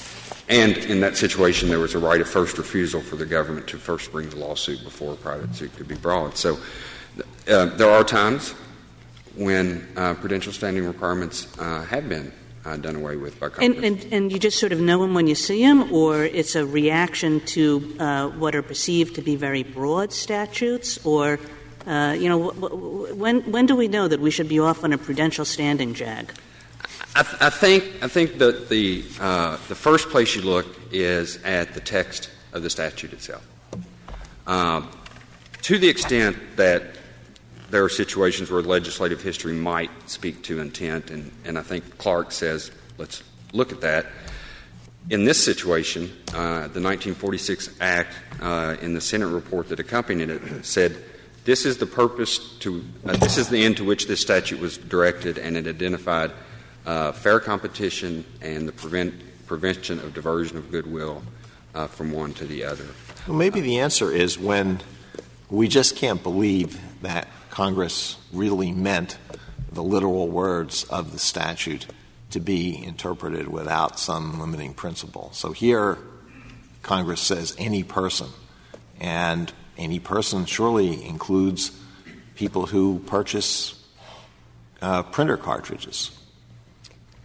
And 0.47 0.77
in 0.77 0.99
that 1.01 1.17
situation, 1.17 1.69
there 1.69 1.79
was 1.79 1.95
a 1.95 1.99
right 1.99 2.21
of 2.21 2.29
first 2.29 2.57
refusal 2.57 3.01
for 3.01 3.15
the 3.15 3.25
government 3.25 3.67
to 3.67 3.77
first 3.77 4.11
bring 4.11 4.29
the 4.29 4.35
lawsuit 4.35 4.83
before 4.83 5.13
a 5.13 5.17
private 5.17 5.55
suit 5.55 5.75
could 5.75 5.87
be 5.87 5.95
brought. 5.95 6.37
So 6.37 6.59
uh, 7.47 7.65
there 7.65 7.89
are 7.89 8.03
times 8.03 8.53
when 9.35 9.87
uh, 9.97 10.13
prudential 10.15 10.53
standing 10.53 10.85
requirements 10.85 11.47
uh, 11.59 11.83
have 11.85 12.07
been 12.07 12.31
uh, 12.63 12.77
done 12.77 12.95
away 12.95 13.15
with 13.15 13.39
by 13.39 13.49
Congress. 13.49 13.77
And, 13.77 13.85
and, 13.85 14.13
and, 14.13 14.31
you 14.31 14.39
just 14.39 14.59
sort 14.59 14.71
of 14.71 14.79
know 14.79 15.01
them 15.01 15.13
when 15.13 15.27
you 15.27 15.35
see 15.35 15.61
them, 15.61 15.91
or 15.93 16.23
it's 16.23 16.55
a 16.55 16.65
reaction 16.65 17.39
to 17.41 17.95
uh, 17.99 18.29
what 18.29 18.55
are 18.55 18.63
perceived 18.63 19.15
to 19.15 19.21
be 19.21 19.35
very 19.35 19.63
broad 19.63 20.11
statutes, 20.11 21.03
or 21.05 21.39
uh, 21.85 22.15
you 22.17 22.27
know, 22.27 22.51
w- 22.51 22.69
w- 22.69 23.15
when 23.15 23.41
when 23.51 23.67
do 23.67 23.75
we 23.75 23.87
know 23.87 24.07
that 24.07 24.19
we 24.19 24.31
should 24.31 24.49
be 24.49 24.59
off 24.59 24.83
on 24.83 24.93
a 24.93 24.97
prudential 24.97 25.45
standing 25.45 25.93
jag? 25.93 26.31
I, 27.15 27.23
th- 27.23 27.41
I 27.41 27.49
think 27.49 28.03
I 28.03 28.07
think 28.09 28.39
that 28.39 28.67
the 28.67 29.05
uh, 29.21 29.57
the 29.69 29.75
first 29.75 30.09
place 30.09 30.35
you 30.35 30.41
look 30.41 30.65
is 30.91 31.41
at 31.43 31.73
the 31.73 31.79
text 31.79 32.29
of 32.51 32.61
the 32.61 32.69
statute 32.69 33.13
itself. 33.13 33.47
Um, 34.47 34.89
to 35.61 35.77
the 35.77 35.87
extent 35.87 36.37
that 36.57 36.83
there 37.69 37.83
are 37.83 37.89
situations 37.89 38.51
where 38.51 38.61
legislative 38.61 39.21
history 39.21 39.53
might 39.53 39.89
speak 40.09 40.43
to 40.43 40.59
intent, 40.59 41.09
and, 41.09 41.31
and 41.43 41.57
I 41.57 41.61
think 41.61 41.97
Clarke 41.97 42.31
says, 42.31 42.71
let's 42.97 43.23
look 43.53 43.71
at 43.71 43.81
that. 43.81 44.05
In 45.09 45.25
this 45.25 45.43
situation, 45.43 46.11
uh, 46.29 46.67
the 46.69 46.81
1946 46.81 47.81
Act, 47.81 48.13
uh, 48.41 48.75
in 48.81 48.93
the 48.93 49.01
Senate 49.01 49.27
report 49.27 49.69
that 49.69 49.79
accompanied 49.79 50.29
it, 50.29 50.65
said 50.65 50.95
this 51.45 51.65
is 51.65 51.77
the 51.77 51.85
purpose 51.85 52.57
to, 52.59 52.83
uh, 53.05 53.15
this 53.17 53.37
is 53.37 53.49
the 53.49 53.63
end 53.63 53.77
to 53.77 53.83
which 53.83 54.07
this 54.07 54.21
statute 54.21 54.59
was 54.59 54.77
directed, 54.77 55.37
and 55.37 55.57
it 55.57 55.67
identified 55.67 56.31
uh, 56.85 57.11
fair 57.11 57.39
competition 57.39 58.25
and 58.41 58.67
the 58.67 58.71
prevent, 58.71 59.13
prevention 59.47 59.99
of 59.99 60.13
diversion 60.13 60.57
of 60.57 60.71
goodwill 60.71 61.23
uh, 61.73 61.87
from 61.87 62.11
one 62.11 62.33
to 62.33 62.45
the 62.45 62.63
other. 62.63 62.85
Well, 63.27 63.37
maybe 63.37 63.59
the 63.61 63.79
answer 63.79 64.11
is 64.11 64.37
when 64.37 64.81
we 65.49 65.67
just 65.67 65.95
can't 65.95 66.21
believe 66.21 66.79
that 67.01 67.27
Congress 67.49 68.17
really 68.31 68.71
meant 68.71 69.17
the 69.71 69.83
literal 69.83 70.27
words 70.27 70.83
of 70.85 71.11
the 71.11 71.19
statute 71.19 71.87
to 72.31 72.39
be 72.39 72.83
interpreted 72.83 73.47
without 73.47 73.99
some 73.99 74.39
limiting 74.39 74.73
principle. 74.73 75.29
So 75.33 75.51
here, 75.51 75.97
Congress 76.81 77.21
says 77.21 77.55
any 77.57 77.83
person, 77.83 78.27
and 78.99 79.51
any 79.77 79.99
person 79.99 80.45
surely 80.45 81.05
includes 81.05 81.71
people 82.35 82.65
who 82.65 82.99
purchase 82.99 83.81
uh, 84.81 85.03
printer 85.03 85.37
cartridges. 85.37 86.11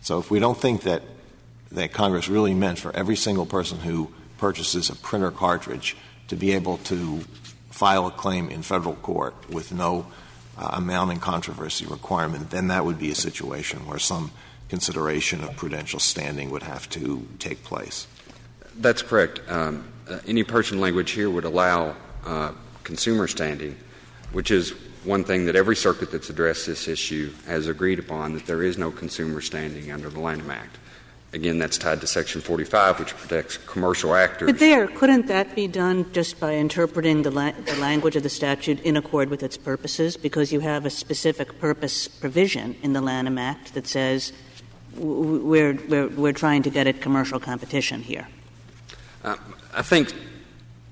So 0.03 0.19
if 0.19 0.31
we 0.31 0.39
don't 0.39 0.57
think 0.57 0.83
that, 0.83 1.03
that 1.73 1.93
Congress 1.93 2.29
really 2.29 2.55
meant 2.55 2.79
for 2.79 2.95
every 2.95 3.17
single 3.17 3.47
person 3.47 3.79
who 3.79 4.11
purchases 4.39 4.89
a 4.91 4.97
printer 4.97 5.31
cartridge 5.31 5.97
to 6.29 6.37
be 6.37 6.53
able 6.53 6.79
to 6.79 7.21
file 7.71 8.07
a 8.07 8.11
claim 8.11 8.49
in 8.49 8.63
federal 8.63 8.95
court 8.97 9.35
with 9.51 9.73
no 9.73 10.07
uh, 10.59 10.71
amount 10.73 11.13
in 11.13 11.19
controversy 11.19 11.87
requirement, 11.87 12.51
then 12.51 12.69
that 12.69 12.85
would 12.85 12.99
be 12.99 13.11
a 13.11 13.15
situation 13.15 13.87
where 13.87 13.99
some 13.99 14.31
consideration 14.69 15.43
of 15.43 15.57
prudential 15.57 15.99
standing 15.99 16.51
would 16.51 16.63
have 16.63 16.89
to 16.91 17.27
take 17.39 17.63
place. 17.65 18.07
That's 18.77 19.03
correct. 19.03 19.41
Um, 19.49 19.85
uh, 20.09 20.21
any 20.27 20.45
person 20.45 20.81
language 20.81 21.11
here 21.11 21.29
would 21.29 21.45
allow 21.45 21.97
uh, 22.25 22.53
consumer 22.85 23.27
standing, 23.27 23.77
which 24.33 24.51
is 24.51 24.75
one 25.05 25.25
thing 25.25 25.47
that 25.47 25.57
every 25.57 25.77
circuit 25.77 26.11
that's 26.11 26.31
addressed 26.31 26.67
this 26.67 26.89
issue 26.89 27.33
has 27.47 27.67
agreed 27.67 27.99
upon 27.99 28.35
that 28.35 28.47
there 28.47 28.63
is 28.63 28.77
no 28.77 28.91
consumer 28.91 29.41
standing 29.41 29.91
under 29.91 30.11
the 30.11 30.21
Lanham 30.21 30.51
Act. 30.51 30.79
Again, 31.33 31.61
that's 31.61 31.79
tied 31.79 32.01
to 32.01 32.09
Section 32.09 32.41
45, 32.41 32.99
which 32.99 33.17
protects 33.17 33.57
commercial 33.57 34.17
actors. 34.17 34.51
But 34.51 34.59
there, 34.59 34.89
couldn't 34.89 35.29
that 35.29 35.55
be 35.55 35.69
done 35.69 36.13
just 36.13 36.41
by 36.41 36.55
interpreting 36.55 37.23
the, 37.23 37.31
la- 37.31 37.53
the, 37.53 37.77
language 37.77 38.17
of 38.17 38.25
the 38.25 38.29
statute 38.29 38.81
in 38.81 38.97
accord 38.97 39.31
with 39.31 39.45
its 39.45 39.57
purposes? 39.57 40.17
Because 40.17 40.53
you 40.53 40.59
have 40.59 40.85
a 40.85 40.91
specific 40.91 41.61
purpose 41.61 42.09
provision 42.09 42.75
in 42.83 42.95
the 42.95 43.01
Lanham 43.01 43.39
Act 43.39 43.75
that 43.75 43.87
says 43.87 44.33
we're, 44.97 45.75
we're, 45.89 46.09
we're 46.09 46.33
trying 46.33 46.65
to 46.65 46.71
get 46.71 46.89
at 46.89 47.01
commercial 47.01 47.39
competition 47.39 48.03
here. 48.03 48.27
Uh, 49.23 49.37
I 49.73 49.83
think 49.83 50.13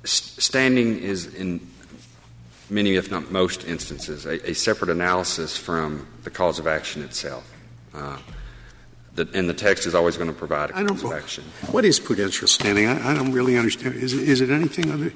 standing 0.04 1.00
is 1.00 1.34
in 1.34 1.58
many, 2.70 2.96
if 2.96 3.10
not 3.10 3.30
most 3.30 3.64
instances, 3.64 4.26
a, 4.26 4.50
a 4.50 4.54
separate 4.54 4.90
analysis 4.90 5.56
from 5.56 6.06
the 6.24 6.30
cause 6.30 6.58
of 6.58 6.66
action 6.66 7.02
itself. 7.02 7.50
Uh, 7.94 8.18
the, 9.14 9.28
and 9.34 9.48
the 9.48 9.54
text 9.54 9.86
is 9.86 9.94
always 9.94 10.16
going 10.16 10.30
to 10.30 10.36
provide 10.36 10.70
a 10.70 10.72
cause 10.72 11.02
of 11.02 11.12
action. 11.12 11.44
What 11.70 11.84
is 11.84 11.98
prudential 11.98 12.46
standing? 12.46 12.86
I, 12.86 13.10
I 13.10 13.14
don't 13.14 13.32
really 13.32 13.56
understand. 13.56 13.96
Is 13.96 14.14
it, 14.14 14.28
is 14.28 14.40
it 14.40 14.50
anything 14.50 14.90
other? 14.90 15.12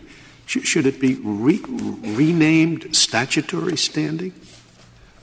Sh- 0.46 0.64
should 0.64 0.86
it 0.86 1.00
be 1.00 1.14
re- 1.22 1.62
renamed 1.68 2.96
statutory 2.96 3.76
standing? 3.76 4.32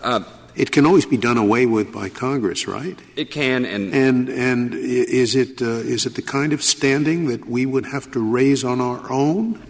Uh, 0.01 0.23
it 0.55 0.71
can 0.71 0.85
always 0.85 1.05
be 1.05 1.17
done 1.17 1.37
away 1.37 1.65
with 1.65 1.91
by 1.91 2.09
Congress, 2.09 2.67
right? 2.67 2.97
It 3.15 3.31
can, 3.31 3.65
and 3.65 3.93
and 3.93 4.29
and 4.29 4.73
is 4.73 5.35
it 5.35 5.61
uh, 5.61 5.65
is 5.65 6.05
it 6.05 6.15
the 6.15 6.21
kind 6.21 6.53
of 6.53 6.63
standing 6.63 7.27
that 7.27 7.47
we 7.47 7.65
would 7.65 7.85
have 7.85 8.11
to 8.11 8.19
raise 8.19 8.63
on 8.63 8.81
our 8.81 9.11
own? 9.11 9.61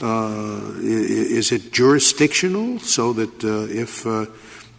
Uh, 0.00 0.74
is 0.80 1.50
it 1.50 1.72
jurisdictional, 1.72 2.78
so 2.78 3.12
that 3.12 3.44
uh, 3.44 3.66
if 3.68 4.06
uh, 4.06 4.26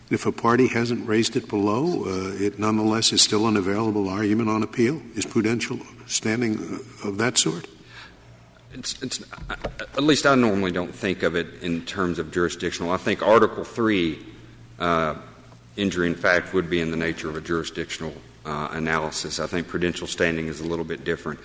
if 0.09 0.25
a 0.25 0.31
party 0.31 0.67
hasn't 0.67 1.05
raised 1.07 1.35
it 1.35 1.47
below, 1.49 2.03
it 2.39 2.57
nonetheless 2.57 3.13
is 3.13 3.21
still 3.21 3.45
an 3.47 3.57
available 3.57 4.09
argument 4.09 4.49
on 4.49 4.63
appeal? 4.63 5.01
Is 5.15 5.25
prudential 5.25 5.79
standing 6.07 6.57
of 7.03 7.17
that 7.17 7.37
sort? 7.37 7.67
It's, 8.73 9.01
it's, 9.01 9.23
at 9.49 10.03
least 10.03 10.25
I 10.25 10.35
normally 10.35 10.71
don't 10.71 10.93
think 10.93 11.23
of 11.23 11.35
it 11.35 11.47
in 11.61 11.85
terms 11.85 12.19
of 12.19 12.31
jurisdictional. 12.31 12.91
I 12.91 12.97
think 12.97 13.21
Article 13.21 13.63
3, 13.63 14.19
uh, 14.79 15.15
injury 15.75 16.07
in 16.07 16.15
fact, 16.15 16.53
would 16.53 16.69
be 16.69 16.79
in 16.79 16.91
the 16.91 16.97
nature 16.97 17.29
of 17.29 17.35
a 17.35 17.41
jurisdictional 17.41 18.13
uh, 18.45 18.69
analysis. 18.71 19.39
I 19.39 19.47
think 19.47 19.67
prudential 19.67 20.07
standing 20.07 20.47
is 20.47 20.59
a 20.59 20.65
little 20.65 20.85
bit 20.85 21.03
different 21.03 21.39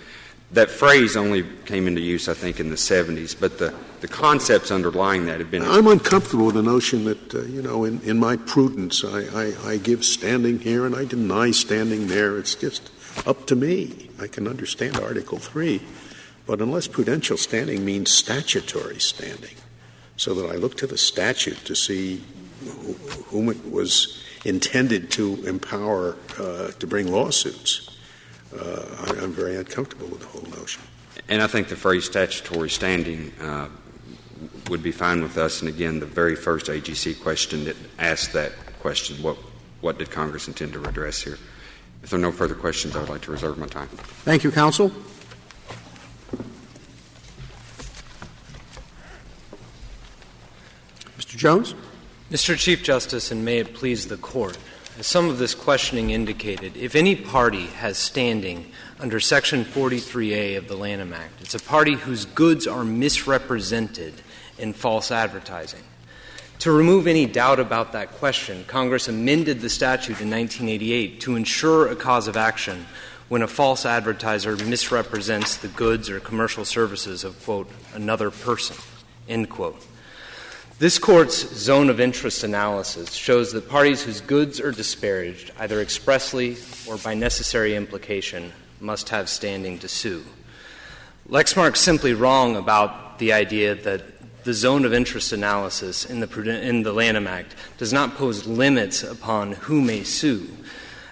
that 0.55 0.71
phrase 0.71 1.17
only 1.17 1.45
came 1.65 1.89
into 1.89 2.01
use, 2.01 2.29
I 2.29 2.35
think, 2.35 2.61
in 2.61 2.71
the 2.71 2.77
70s, 2.77 3.39
but 3.39 3.59
the, 3.59 3.75
the 4.01 4.09
concepts 4.09 4.71
underlying 4.71 5.27
that 5.27 5.41
have 5.41 5.51
been. 5.51 5.63
I'm 5.63 5.89
uncomfortable 5.89 6.47
with 6.47 6.55
the 6.55 6.63
notion 6.63 7.05
that, 7.05 7.35
uh, 7.35 7.43
you 7.43 7.61
know, 7.61 7.85
in, 7.85 8.01
in 8.03 8.19
my 8.19 8.37
prudence, 8.37 9.05
I, 9.05 9.25
I, 9.35 9.73
I 9.73 9.77
give 9.79 10.05
standing 10.05 10.61
here 10.61 10.87
and 10.87 10.95
I 10.95 11.05
deny 11.05 11.51
standing 11.51 12.07
there. 12.07 12.39
It's 12.39 12.55
just 12.55 12.91
up 13.27 13.47
to 13.49 13.57
me. 13.57 14.11
I 14.21 14.29
can 14.29 14.47
understand 14.47 14.97
Article 14.99 15.39
3, 15.39 15.83
but 16.47 16.61
unless 16.61 16.87
prudential 16.87 17.37
standing 17.37 17.85
means 17.85 18.13
statutory 18.13 19.01
standing, 19.01 19.57
so 20.17 20.35
that 20.35 20.49
I 20.49 20.55
look 20.55 20.77
to 20.79 20.87
the 20.87 20.99
statute 20.99 21.65
to 21.65 21.75
see 21.75 22.23
whom 23.27 23.49
it 23.49 23.71
was 23.71 24.23
intended 24.45 25.11
to 25.11 25.45
empower 25.47 26.17
uh, 26.39 26.69
to 26.79 26.87
bring 26.87 27.11
lawsuits 27.11 27.91
uh, 28.59 29.15
I, 29.19 29.23
am 29.23 29.33
very 29.33 29.57
uncomfortable 29.57 30.07
with 30.09 30.21
the 30.21 30.27
whole 30.27 30.49
notion. 30.59 30.83
And 31.29 31.43
I 31.43 31.47
think 31.47 31.69
the 31.69 31.77
phrase 31.77 32.05
statutory 32.05 32.71
standing 32.71 33.33
uh, 33.41 33.69
would 34.69 34.83
be 34.83 34.93
fine 34.93 35.23
with 35.23 35.37
us. 35.39 35.61
And 35.61 35.69
again, 35.69 36.01
the 36.01 36.07
very 36.07 36.37
first 36.37 36.67
AGC 36.67 37.21
question 37.23 37.65
that 37.65 37.77
asked 37.99 38.33
that 38.33 38.53
question 38.81 39.23
what, 39.23 39.37
what 39.81 39.99
did 39.99 40.11
Congress 40.11 40.49
intend 40.49 40.73
to 40.75 40.81
redress 40.81 41.23
here? 41.23 41.39
If 42.03 42.11
there 42.11 42.19
are 42.19 42.23
no 42.23 42.33
further 42.33 42.55
questions, 42.55 42.95
I 42.97 43.01
would 43.01 43.09
like 43.09 43.23
to 43.23 43.31
reserve 43.31 43.57
my 43.59 43.67
time. 43.67 43.89
Thank 43.89 44.45
you, 44.45 44.51
counsel. 44.51 44.93
Mr. 51.19 51.37
Jones? 51.37 51.75
Mr. 52.31 52.57
Chief 52.57 52.83
Justice, 52.83 53.31
and 53.31 53.45
may 53.45 53.59
it 53.59 53.75
please 53.75 54.09
the 54.09 54.17
Court. 54.17 54.59
As 54.97 55.09
some 55.09 55.29
of 55.29 55.39
this 55.39 55.57
questioning 55.57 56.11
indicated, 56.11 56.77
if 56.77 56.95
any 56.95 57.17
party 57.17 57.67
has 57.67 57.99
standing 57.99 58.71
under 59.01 59.19
Section 59.19 59.65
43A 59.65 60.57
of 60.57 60.69
the 60.69 60.77
Lanham 60.77 61.13
Act, 61.13 61.41
it's 61.41 61.57
a 61.57 61.59
party 61.59 61.95
whose 61.95 62.27
goods 62.27 62.69
are 62.69 62.85
misrepresented 62.85 64.15
in 64.57 64.73
false 64.73 65.11
advertising. 65.11 65.83
To 66.61 66.71
remove 66.71 67.09
any 67.09 67.27
doubt 67.27 67.59
about 67.59 67.91
that 67.91 68.13
question, 68.13 68.65
Congress 68.69 69.09
amended 69.09 69.61
the 69.61 69.69
statute 69.69 70.21
in 70.21 70.31
1988 70.31 71.21
to 71.23 71.35
ensure 71.35 71.89
a 71.89 71.97
cause 71.97 72.29
of 72.29 72.37
action 72.37 72.87
when 73.29 73.43
a 73.43 73.49
false 73.49 73.85
advertiser 73.85 74.57
misrepresents 74.57 75.57
the 75.57 75.67
goods 75.67 76.09
or 76.09 76.21
commercial 76.21 76.65
services 76.65 77.25
of, 77.25 77.43
quote, 77.45 77.69
another 77.95 78.31
person, 78.31 78.77
end 79.29 79.51
quote. 79.51 79.85
This 80.85 80.99
Court's 80.99 81.39
zone 81.57 81.89
of 81.89 81.99
interest 81.99 82.45
analysis 82.45 83.15
shows 83.15 83.53
that 83.53 83.71
parties 83.71 84.03
whose 84.03 84.21
goods 84.21 84.61
are 84.61 84.71
disparaged, 84.71 85.51
either 85.59 85.81
expressly 85.81 86.59
or 86.87 86.99
by 86.99 87.15
necessary 87.15 87.75
implication, 87.75 88.53
must 88.81 89.09
have 89.09 89.31
standing 89.31 89.79
to 89.79 89.89
sue. 89.89 90.23
Lexmark's 91.27 91.81
simply 91.81 92.13
wrong 92.13 92.57
about 92.57 93.19
the 93.19 93.33
idea 93.33 93.75
that 93.75 94.45
the 94.45 94.53
zone 94.53 94.85
of 94.85 94.93
interest 94.93 95.33
analysis 95.33 96.05
in 96.05 96.21
the, 96.21 96.61
in 96.61 96.83
the 96.83 96.93
Lanham 96.93 97.27
Act 97.27 97.55
does 97.79 97.95
not 97.95 98.17
pose 98.17 98.47
limits 98.47 99.03
upon 99.03 99.53
who 99.53 99.81
may 99.81 100.05
sue. 100.05 100.47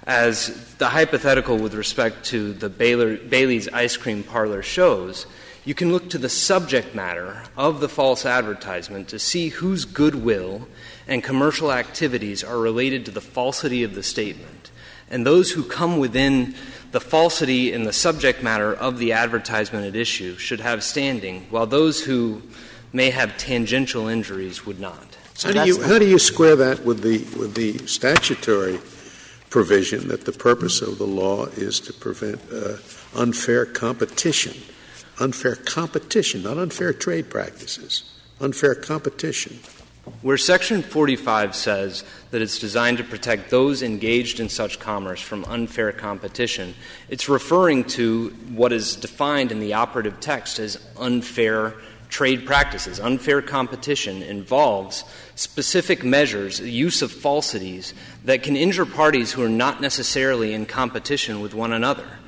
As 0.07 0.75
the 0.75 0.91
hypothetical 0.91 1.57
with 1.57 1.73
respect 1.73 2.27
to 2.27 2.53
the 2.53 2.69
Baylor, 2.69 3.17
Bailey's 3.17 3.71
ice 3.71 3.97
cream 3.97 4.23
parlor 4.23 4.63
shows, 4.63 5.25
you 5.65 5.75
can 5.75 5.93
look 5.93 6.11
to 6.11 6.19
the 6.19 6.29
subject 6.29 6.95
matter 6.95 7.45
of 7.57 7.81
the 7.81 7.89
false 7.89 8.27
advertisement 8.27 9.09
to 9.09 9.19
see 9.19 9.49
whose 9.49 9.85
goodwill 9.85 10.67
and 11.07 11.23
commercial 11.23 11.73
activities 11.73 12.43
are 12.43 12.59
related 12.59 13.05
to 13.05 13.11
the 13.11 13.21
falsity 13.21 13.85
of 13.85 13.95
the 13.95 14.03
statement. 14.03 14.71
And 15.09 15.27
those 15.27 15.53
who 15.53 15.63
come 15.63 15.99
within 15.99 16.55
the 16.91 17.01
falsity 17.01 17.73
in 17.73 17.85
the 17.85 17.93
subject 17.93 18.43
matter 18.43 18.75
of 18.75 18.99
the 18.99 19.13
advertisement 19.13 19.87
at 19.87 19.95
issue 19.95 20.37
should 20.37 20.61
have 20.61 20.83
standing, 20.83 21.47
while 21.51 21.67
those 21.67 22.05
who 22.05 22.43
may 22.93 23.11
have 23.11 23.37
tangential 23.39 24.09
injuries 24.09 24.67
would 24.67 24.81
not. 24.81 25.17
So 25.35 25.49
how, 25.49 25.65
do 25.65 25.69
you, 25.69 25.83
how 25.83 25.99
do 25.99 26.07
you 26.07 26.19
square 26.19 26.57
that 26.57 26.85
with 26.85 27.03
the, 27.03 27.19
with 27.39 27.55
the 27.55 27.79
statutory 27.87 28.81
provision 29.49 30.09
that 30.09 30.25
the 30.25 30.33
purpose 30.33 30.83
of 30.83 30.99
the 30.99 31.07
law 31.07 31.47
is 31.47 31.79
to 31.81 31.93
prevent 31.93 32.41
uh, 32.53 32.77
unfair 33.15 33.65
competition? 33.65 34.55
Unfair 35.19 35.57
competition, 35.57 36.43
not 36.43 36.59
unfair 36.59 36.93
trade 36.93 37.31
practices, 37.31 38.05
unfair 38.41 38.75
competition. 38.75 39.59
Where 40.23 40.37
Section 40.37 40.83
45 40.83 41.55
says 41.55 42.03
that 42.33 42.43
it's 42.43 42.59
designed 42.59 42.99
to 42.99 43.05
protect 43.05 43.51
those 43.51 43.83
engaged 43.83 44.41
in 44.41 44.49
such 44.49 44.81
commerce 44.81 45.21
from 45.21 45.45
unfair 45.45 45.93
competition, 45.93 46.75
it's 47.09 47.29
referring 47.29 47.85
to 47.85 48.31
what 48.53 48.73
is 48.73 48.97
defined 48.97 49.53
in 49.53 49.61
the 49.61 49.75
operative 49.75 50.19
text 50.19 50.59
as 50.59 50.85
unfair 50.99 51.75
trade 52.09 52.45
practices. 52.45 52.99
Unfair 52.99 53.41
competition 53.43 54.23
involves 54.23 55.05
specific 55.37 56.05
measures, 56.05 56.61
use 56.61 57.01
of 57.01 57.13
falsities, 57.13 57.95
that 58.25 58.43
can 58.43 58.57
injure 58.57 58.87
parties 58.87 59.33
who 59.33 59.43
are 59.43 59.49
not 59.49 59.81
necessarily 59.81 60.53
in 60.53 60.67
competition 60.67 61.41
with 61.41 61.55
one 61.55 61.73
another. 61.73 62.19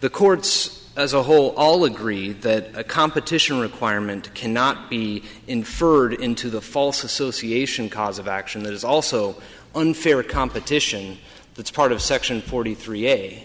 The 0.00 0.10
courts 0.10 0.81
as 0.96 1.14
a 1.14 1.22
whole 1.22 1.50
all 1.56 1.84
agree 1.84 2.32
that 2.32 2.76
a 2.76 2.84
competition 2.84 3.58
requirement 3.60 4.32
cannot 4.34 4.90
be 4.90 5.22
inferred 5.46 6.12
into 6.12 6.50
the 6.50 6.60
false 6.60 7.02
association 7.02 7.88
cause 7.88 8.18
of 8.18 8.28
action 8.28 8.62
that 8.62 8.72
is 8.72 8.84
also 8.84 9.40
unfair 9.74 10.22
competition 10.22 11.16
that's 11.54 11.70
part 11.70 11.92
of 11.92 12.02
Section 12.02 12.42
43A. 12.42 13.44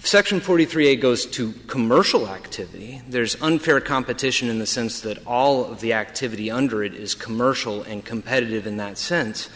Section 0.00 0.40
43A 0.40 1.00
goes 1.00 1.26
to 1.26 1.52
commercial 1.68 2.28
activity. 2.28 3.00
There's 3.08 3.40
unfair 3.40 3.80
competition 3.80 4.48
in 4.48 4.58
the 4.58 4.66
sense 4.66 5.00
that 5.02 5.24
all 5.26 5.64
of 5.64 5.80
the 5.80 5.92
activity 5.92 6.50
under 6.50 6.82
it 6.82 6.94
is 6.94 7.14
commercial 7.14 7.82
and 7.82 8.04
competitive 8.04 8.66
in 8.66 8.78
that 8.78 8.98
sense. 8.98 9.48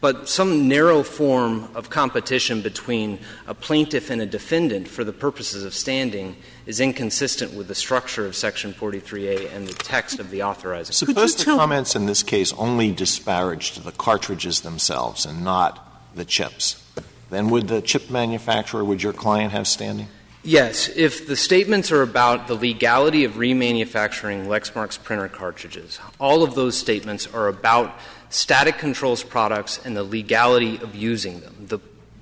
But 0.00 0.28
some 0.28 0.68
narrow 0.68 1.02
form 1.02 1.70
of 1.74 1.90
competition 1.90 2.62
between 2.62 3.18
a 3.48 3.54
plaintiff 3.54 4.10
and 4.10 4.22
a 4.22 4.26
defendant 4.26 4.86
for 4.86 5.02
the 5.02 5.12
purposes 5.12 5.64
of 5.64 5.74
standing 5.74 6.36
is 6.66 6.78
inconsistent 6.78 7.52
with 7.52 7.66
the 7.66 7.74
structure 7.74 8.24
of 8.24 8.36
Section 8.36 8.72
43A 8.72 9.52
and 9.52 9.66
the 9.66 9.74
text 9.74 10.20
of 10.20 10.30
the 10.30 10.44
authorizing. 10.44 10.92
Suppose 10.92 11.34
the 11.34 11.46
comments 11.46 11.96
in 11.96 12.06
this 12.06 12.22
case 12.22 12.52
only 12.52 12.92
disparaged 12.92 13.82
the 13.82 13.90
cartridges 13.90 14.60
themselves 14.60 15.26
and 15.26 15.42
not 15.42 15.84
the 16.14 16.24
chips. 16.24 16.84
then 17.30 17.50
would 17.50 17.66
the 17.66 17.82
chip 17.82 18.08
manufacturer, 18.08 18.84
would 18.84 19.02
your 19.02 19.12
client 19.12 19.52
have 19.52 19.66
standing? 19.66 20.06
Yes, 20.44 20.88
if 20.88 21.26
the 21.26 21.36
statements 21.36 21.90
are 21.90 22.02
about 22.02 22.46
the 22.46 22.54
legality 22.54 23.24
of 23.24 23.32
remanufacturing 23.32 24.46
Lexmark's 24.46 24.96
printer 24.96 25.28
cartridges, 25.28 25.98
all 26.20 26.44
of 26.44 26.54
those 26.54 26.76
statements 26.76 27.26
are 27.26 27.48
about 27.48 27.92
static 28.30 28.78
controls 28.78 29.22
products 29.22 29.80
and 29.84 29.96
the 29.96 30.02
legality 30.02 30.76
of 30.76 30.94
using 30.94 31.40
them, 31.40 31.66
the 31.66 31.78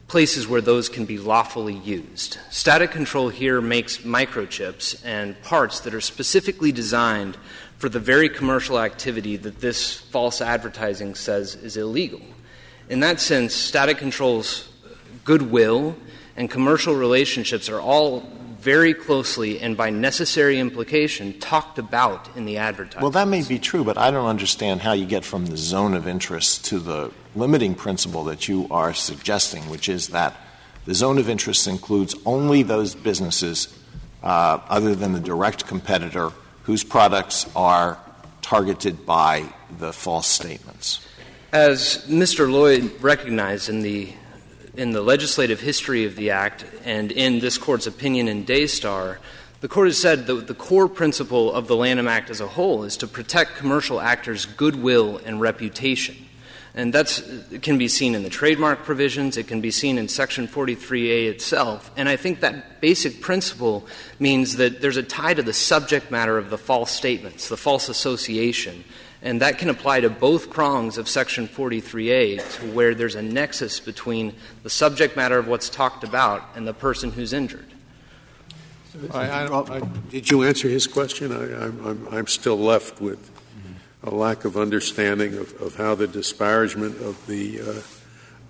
places 0.08 0.46
where 0.46 0.60
those 0.60 0.88
can 0.88 1.04
be 1.04 1.18
lawfully 1.18 1.74
used. 1.74 2.38
Static 2.50 2.90
control 2.90 3.28
here 3.28 3.60
makes 3.60 3.98
microchips 3.98 5.00
and 5.04 5.40
parts 5.42 5.80
that 5.80 5.94
are 5.94 6.00
specifically 6.00 6.70
designed 6.70 7.36
for 7.78 7.88
the 7.88 8.00
very 8.00 8.28
commercial 8.28 8.78
activity 8.78 9.36
that 9.36 9.60
this 9.60 9.94
false 9.94 10.40
advertising 10.40 11.14
says 11.14 11.54
is 11.56 11.76
illegal. 11.76 12.22
In 12.88 13.00
that 13.00 13.20
sense, 13.20 13.54
static 13.54 13.98
control's 13.98 14.68
goodwill 15.24 15.96
and 16.36 16.48
commercial 16.48 16.94
relationships 16.94 17.68
are 17.68 17.80
all 17.80 18.30
very 18.66 18.92
closely 18.92 19.60
and 19.60 19.76
by 19.76 19.90
necessary 19.90 20.58
implication 20.58 21.38
talked 21.38 21.78
about 21.78 22.28
in 22.36 22.46
the 22.46 22.56
advertising. 22.56 23.00
Well, 23.00 23.12
that 23.12 23.28
may 23.28 23.44
be 23.44 23.60
true, 23.60 23.84
but 23.84 23.96
I 23.96 24.10
don't 24.10 24.26
understand 24.26 24.80
how 24.80 24.90
you 24.90 25.06
get 25.06 25.24
from 25.24 25.46
the 25.46 25.56
zone 25.56 25.94
of 25.94 26.08
interest 26.08 26.64
to 26.64 26.80
the 26.80 27.12
limiting 27.36 27.76
principle 27.76 28.24
that 28.24 28.48
you 28.48 28.66
are 28.72 28.92
suggesting, 28.92 29.70
which 29.70 29.88
is 29.88 30.08
that 30.08 30.34
the 30.84 30.94
zone 30.94 31.18
of 31.18 31.28
interest 31.28 31.68
includes 31.68 32.16
only 32.26 32.64
those 32.64 32.96
businesses 32.96 33.68
uh, 34.24 34.58
other 34.68 34.96
than 34.96 35.12
the 35.12 35.20
direct 35.20 35.68
competitor 35.68 36.32
whose 36.64 36.82
products 36.82 37.46
are 37.54 37.96
targeted 38.42 39.06
by 39.06 39.44
the 39.78 39.92
false 39.92 40.26
statements. 40.26 41.06
As 41.52 42.04
Mr. 42.08 42.50
Lloyd 42.50 43.00
recognized 43.00 43.68
in 43.68 43.82
the 43.82 44.12
in 44.76 44.92
the 44.92 45.02
legislative 45.02 45.60
history 45.60 46.04
of 46.04 46.16
the 46.16 46.30
Act 46.30 46.64
and 46.84 47.10
in 47.10 47.40
this 47.40 47.58
Court's 47.58 47.86
opinion 47.86 48.28
in 48.28 48.44
Dastar, 48.44 49.18
the 49.60 49.68
Court 49.68 49.88
has 49.88 49.98
said 49.98 50.26
that 50.26 50.46
the 50.46 50.54
core 50.54 50.88
principle 50.88 51.52
of 51.52 51.66
the 51.66 51.76
Lanham 51.76 52.08
Act 52.08 52.30
as 52.30 52.40
a 52.40 52.46
whole 52.46 52.84
is 52.84 52.96
to 52.98 53.06
protect 53.06 53.56
commercial 53.56 54.00
actors' 54.00 54.44
goodwill 54.44 55.18
and 55.24 55.40
reputation. 55.40 56.16
And 56.74 56.92
that 56.92 57.22
can 57.62 57.78
be 57.78 57.88
seen 57.88 58.14
in 58.14 58.22
the 58.22 58.28
trademark 58.28 58.84
provisions, 58.84 59.38
it 59.38 59.48
can 59.48 59.62
be 59.62 59.70
seen 59.70 59.96
in 59.96 60.08
Section 60.08 60.46
43A 60.46 61.30
itself. 61.30 61.90
And 61.96 62.06
I 62.06 62.16
think 62.16 62.40
that 62.40 62.82
basic 62.82 63.22
principle 63.22 63.86
means 64.18 64.56
that 64.56 64.82
there's 64.82 64.98
a 64.98 65.02
tie 65.02 65.32
to 65.32 65.42
the 65.42 65.54
subject 65.54 66.10
matter 66.10 66.36
of 66.36 66.50
the 66.50 66.58
false 66.58 66.90
statements, 66.90 67.48
the 67.48 67.56
false 67.56 67.88
association, 67.88 68.84
and 69.22 69.40
that 69.40 69.58
can 69.58 69.70
apply 69.70 70.00
to 70.00 70.10
both 70.10 70.50
prongs 70.50 70.98
of 70.98 71.08
Section 71.08 71.48
43A, 71.48 72.58
to 72.58 72.66
where 72.72 72.94
there's 72.94 73.14
a 73.14 73.22
nexus 73.22 73.80
between 73.80 74.34
the 74.62 74.70
subject 74.70 75.16
matter 75.16 75.38
of 75.38 75.48
what's 75.48 75.68
talked 75.68 76.04
about 76.04 76.42
and 76.54 76.66
the 76.66 76.74
person 76.74 77.12
who's 77.12 77.32
injured. 77.32 77.66
I, 79.12 79.26
I, 79.26 79.76
I, 79.76 79.80
did 80.10 80.30
you 80.30 80.42
answer 80.42 80.68
his 80.68 80.86
question? 80.86 81.32
I, 81.32 82.18
am 82.18 82.26
still 82.26 82.56
left 82.58 83.00
with 83.00 83.30
a 84.02 84.10
lack 84.10 84.44
of 84.44 84.56
understanding 84.56 85.34
of, 85.34 85.60
of 85.60 85.74
how 85.76 85.94
the 85.94 86.06
disparagement 86.06 87.00
of 87.02 87.26
the 87.26 87.60
uh, 87.60 87.82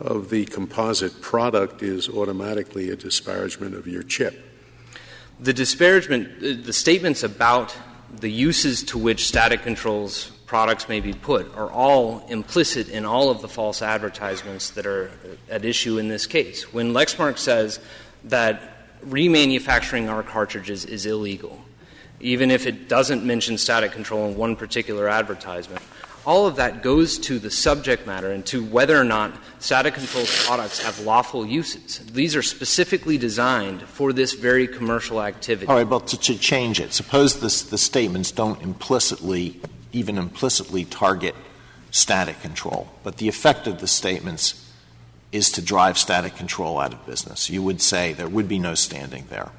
of 0.00 0.28
the 0.28 0.44
composite 0.44 1.20
product 1.22 1.82
is 1.82 2.08
automatically 2.08 2.90
a 2.90 2.96
disparagement 2.96 3.74
of 3.74 3.86
your 3.86 4.02
chip. 4.02 4.38
The 5.40 5.52
disparagement, 5.52 6.28
uh, 6.38 6.62
the 6.62 6.72
statements 6.72 7.22
about 7.22 7.74
the 8.12 8.30
uses 8.30 8.82
to 8.84 8.98
which 8.98 9.26
static 9.26 9.62
controls 9.62 10.32
products 10.46 10.88
may 10.88 11.00
be 11.00 11.12
put 11.12 11.54
are 11.56 11.70
all 11.70 12.24
implicit 12.28 12.88
in 12.88 13.04
all 13.04 13.30
of 13.30 13.42
the 13.42 13.48
false 13.48 13.82
advertisements 13.82 14.70
that 14.70 14.86
are 14.86 15.10
at 15.50 15.64
issue 15.64 15.98
in 15.98 16.08
this 16.08 16.26
case. 16.26 16.72
When 16.72 16.92
Lexmark 16.92 17.36
says 17.36 17.80
that 18.24 19.00
remanufacturing 19.04 20.08
our 20.08 20.22
cartridges 20.22 20.84
is 20.84 21.04
illegal, 21.04 21.60
even 22.20 22.50
if 22.50 22.66
it 22.66 22.88
doesn't 22.88 23.24
mention 23.24 23.58
static 23.58 23.92
control 23.92 24.28
in 24.28 24.36
one 24.36 24.56
particular 24.56 25.08
advertisement, 25.08 25.82
all 26.24 26.46
of 26.46 26.56
that 26.56 26.82
goes 26.82 27.18
to 27.18 27.38
the 27.38 27.50
subject 27.50 28.06
matter 28.06 28.32
and 28.32 28.44
to 28.46 28.64
whether 28.64 28.98
or 28.98 29.04
not 29.04 29.32
static 29.60 29.94
control 29.94 30.24
products 30.26 30.82
have 30.82 30.98
lawful 31.00 31.46
uses. 31.46 31.98
These 31.98 32.34
are 32.34 32.42
specifically 32.42 33.16
designed 33.16 33.82
for 33.82 34.12
this 34.12 34.32
very 34.34 34.66
commercial 34.66 35.22
activity. 35.22 35.68
All 35.68 35.76
right, 35.76 35.88
but 35.88 36.08
to, 36.08 36.18
to 36.18 36.36
change 36.36 36.80
it, 36.80 36.92
suppose 36.92 37.40
this, 37.40 37.62
the 37.62 37.78
statements 37.78 38.32
don't 38.32 38.60
implicitly 38.60 39.60
even 39.96 40.18
implicitly 40.18 40.84
target 40.84 41.34
static 41.90 42.40
control. 42.40 42.88
But 43.02 43.16
the 43.16 43.28
effect 43.28 43.66
of 43.66 43.80
the 43.80 43.86
statements 43.86 44.62
is 45.32 45.50
to 45.52 45.62
drive 45.62 45.98
static 45.98 46.36
control 46.36 46.78
out 46.78 46.92
of 46.92 47.04
business. 47.06 47.50
You 47.50 47.62
would 47.62 47.80
say 47.80 48.12
there 48.12 48.28
would 48.28 48.48
be 48.48 48.58
no 48.58 48.74
standing 48.74 49.24
there. 49.30 49.50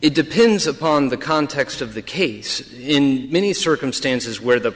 It 0.00 0.14
depends 0.14 0.66
upon 0.66 1.08
the 1.08 1.16
context 1.16 1.80
of 1.80 1.94
the 1.94 2.02
case. 2.02 2.72
In 2.74 3.32
many 3.32 3.54
circumstances 3.54 4.40
where 4.40 4.60
the 4.60 4.74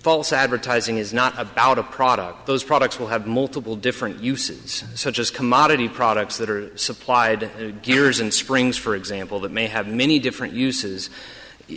false 0.00 0.32
advertising 0.32 0.98
is 0.98 1.12
not 1.12 1.36
about 1.38 1.78
a 1.78 1.82
product, 1.82 2.46
those 2.46 2.62
products 2.62 3.00
will 3.00 3.08
have 3.08 3.26
multiple 3.26 3.74
different 3.74 4.22
uses, 4.22 4.84
such 4.94 5.18
as 5.18 5.30
commodity 5.30 5.88
products 5.88 6.36
that 6.38 6.50
are 6.50 6.76
supplied, 6.76 7.42
uh, 7.42 7.70
gears 7.82 8.20
and 8.20 8.32
springs, 8.32 8.76
for 8.76 8.94
example, 8.94 9.40
that 9.40 9.50
may 9.50 9.66
have 9.66 9.88
many 9.88 10.18
different 10.18 10.52
uses 10.52 11.10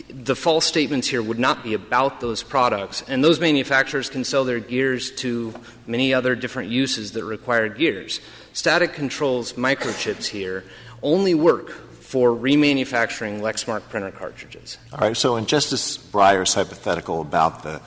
the 0.08 0.36
false 0.36 0.66
statements 0.66 1.08
here 1.08 1.22
would 1.22 1.38
not 1.38 1.64
be 1.64 1.74
about 1.74 2.20
those 2.20 2.42
products, 2.42 3.02
and 3.08 3.24
those 3.24 3.40
manufacturers 3.40 4.08
can 4.08 4.24
sell 4.24 4.44
their 4.44 4.60
gears 4.60 5.10
to 5.16 5.52
many 5.86 6.14
other 6.14 6.36
different 6.36 6.70
uses 6.70 7.12
that 7.12 7.24
require 7.24 7.68
gears. 7.68 8.20
Static 8.52 8.92
Control's 8.92 9.54
microchips 9.54 10.26
here 10.26 10.64
only 11.02 11.34
work 11.34 11.70
for 11.70 12.30
remanufacturing 12.30 13.40
Lexmark 13.40 13.82
printer 13.88 14.10
cartridges. 14.10 14.78
All 14.92 15.00
right. 15.00 15.16
So, 15.16 15.36
in 15.36 15.46
Justice 15.46 15.96
Breyer's 15.96 16.54
hypothetical 16.54 17.20
about 17.20 17.62
the 17.62 17.80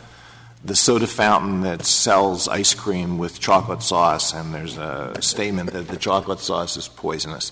the 0.65 0.75
soda 0.75 1.07
fountain 1.07 1.61
that 1.61 1.85
sells 1.85 2.47
ice 2.47 2.73
cream 2.73 3.17
with 3.17 3.39
chocolate 3.39 3.83
sauce, 3.83 4.33
and 4.33 4.53
there's 4.53 4.77
a 4.77 5.21
statement 5.21 5.73
that 5.73 5.89
the 5.89 5.97
chocolate 5.97 6.39
sauce 6.39 6.77
is 6.77 6.87
poisonous. 6.87 7.51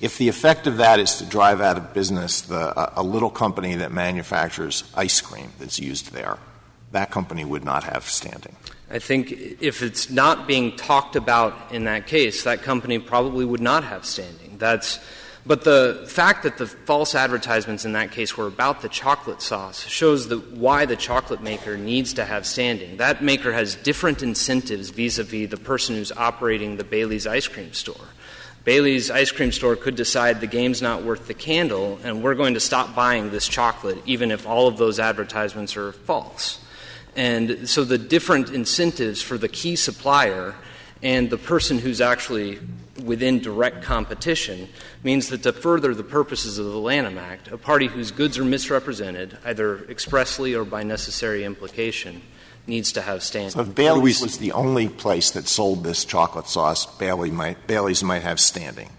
If 0.00 0.16
the 0.16 0.28
effect 0.28 0.66
of 0.66 0.78
that 0.78 0.98
is 0.98 1.16
to 1.16 1.26
drive 1.26 1.60
out 1.60 1.76
of 1.76 1.92
business 1.92 2.40
the, 2.40 2.98
a, 2.98 3.02
little 3.02 3.28
company 3.28 3.74
that 3.76 3.92
manufactures 3.92 4.84
ice 4.94 5.20
cream 5.20 5.52
that's 5.58 5.78
used 5.78 6.12
there, 6.12 6.38
that 6.92 7.10
company 7.10 7.44
would 7.44 7.64
not 7.64 7.84
have 7.84 8.04
standing. 8.04 8.56
I 8.90 8.98
think 8.98 9.30
if 9.60 9.82
it's 9.82 10.10
not 10.10 10.48
being 10.48 10.74
talked 10.76 11.16
about 11.16 11.54
in 11.70 11.84
that 11.84 12.06
case, 12.06 12.44
that 12.44 12.62
company 12.62 12.98
probably 12.98 13.44
would 13.44 13.60
not 13.60 13.84
have 13.84 14.06
standing. 14.06 14.56
That's, 14.56 14.98
but 15.44 15.64
the 15.64 16.04
fact 16.08 16.42
that 16.44 16.56
the 16.56 16.66
false 16.66 17.14
advertisements 17.14 17.84
in 17.84 17.92
that 17.92 18.10
case 18.10 18.36
were 18.36 18.46
about 18.46 18.80
the 18.80 18.88
chocolate 18.88 19.42
sauce 19.42 19.86
shows 19.86 20.28
that 20.28 20.52
why 20.52 20.86
the 20.86 20.96
chocolate 20.96 21.42
maker 21.42 21.76
needs 21.76 22.14
to 22.14 22.24
have 22.24 22.46
standing. 22.46 22.96
That 22.96 23.22
maker 23.22 23.52
has 23.52 23.74
different 23.74 24.22
incentives 24.22 24.88
vis 24.90 25.18
a 25.18 25.24
vis 25.24 25.50
the 25.50 25.58
person 25.58 25.94
who's 25.94 26.10
operating 26.12 26.78
the 26.78 26.84
Bailey's 26.84 27.26
ice 27.26 27.46
cream 27.46 27.74
store. 27.74 28.08
Bailey's 28.64 29.10
ice 29.10 29.32
cream 29.32 29.52
store 29.52 29.74
could 29.74 29.96
decide 29.96 30.40
the 30.40 30.46
game's 30.46 30.82
not 30.82 31.02
worth 31.02 31.26
the 31.26 31.34
candle, 31.34 31.98
and 32.04 32.22
we're 32.22 32.34
going 32.34 32.54
to 32.54 32.60
stop 32.60 32.94
buying 32.94 33.30
this 33.30 33.48
chocolate, 33.48 33.98
even 34.04 34.30
if 34.30 34.46
all 34.46 34.68
of 34.68 34.76
those 34.76 35.00
advertisements 35.00 35.76
are 35.76 35.92
false. 35.92 36.62
And 37.16 37.68
so 37.68 37.84
the 37.84 37.98
different 37.98 38.50
incentives 38.50 39.22
for 39.22 39.38
the 39.38 39.48
key 39.48 39.76
supplier 39.76 40.54
and 41.02 41.30
the 41.30 41.38
person 41.38 41.78
who's 41.78 42.00
actually 42.00 42.58
within 43.02 43.38
direct 43.38 43.82
competition 43.82 44.68
means 45.02 45.30
that 45.30 45.42
to 45.42 45.52
further 45.52 45.94
the 45.94 46.04
purposes 46.04 46.58
of 46.58 46.66
the 46.66 46.78
Lanham 46.78 47.16
Act, 47.16 47.48
a 47.48 47.56
party 47.56 47.86
whose 47.86 48.10
goods 48.10 48.38
are 48.38 48.44
misrepresented, 48.44 49.38
either 49.44 49.84
expressly 49.88 50.54
or 50.54 50.64
by 50.64 50.82
necessary 50.82 51.44
implication, 51.44 52.20
needs 52.66 52.92
to 52.92 53.02
have 53.02 53.22
standing. 53.22 53.50
So 53.50 53.60
if 53.60 53.74
Bailey's 53.74 54.20
was 54.20 54.38
the 54.38 54.52
only 54.52 54.88
place 54.88 55.30
that 55.32 55.48
sold 55.48 55.84
this 55.84 56.04
chocolate 56.04 56.46
sauce, 56.46 56.86
Bailey 56.86 57.30
might, 57.30 57.66
Bailey's 57.66 58.02
might 58.02 58.22
have 58.22 58.40
standing. 58.40 58.90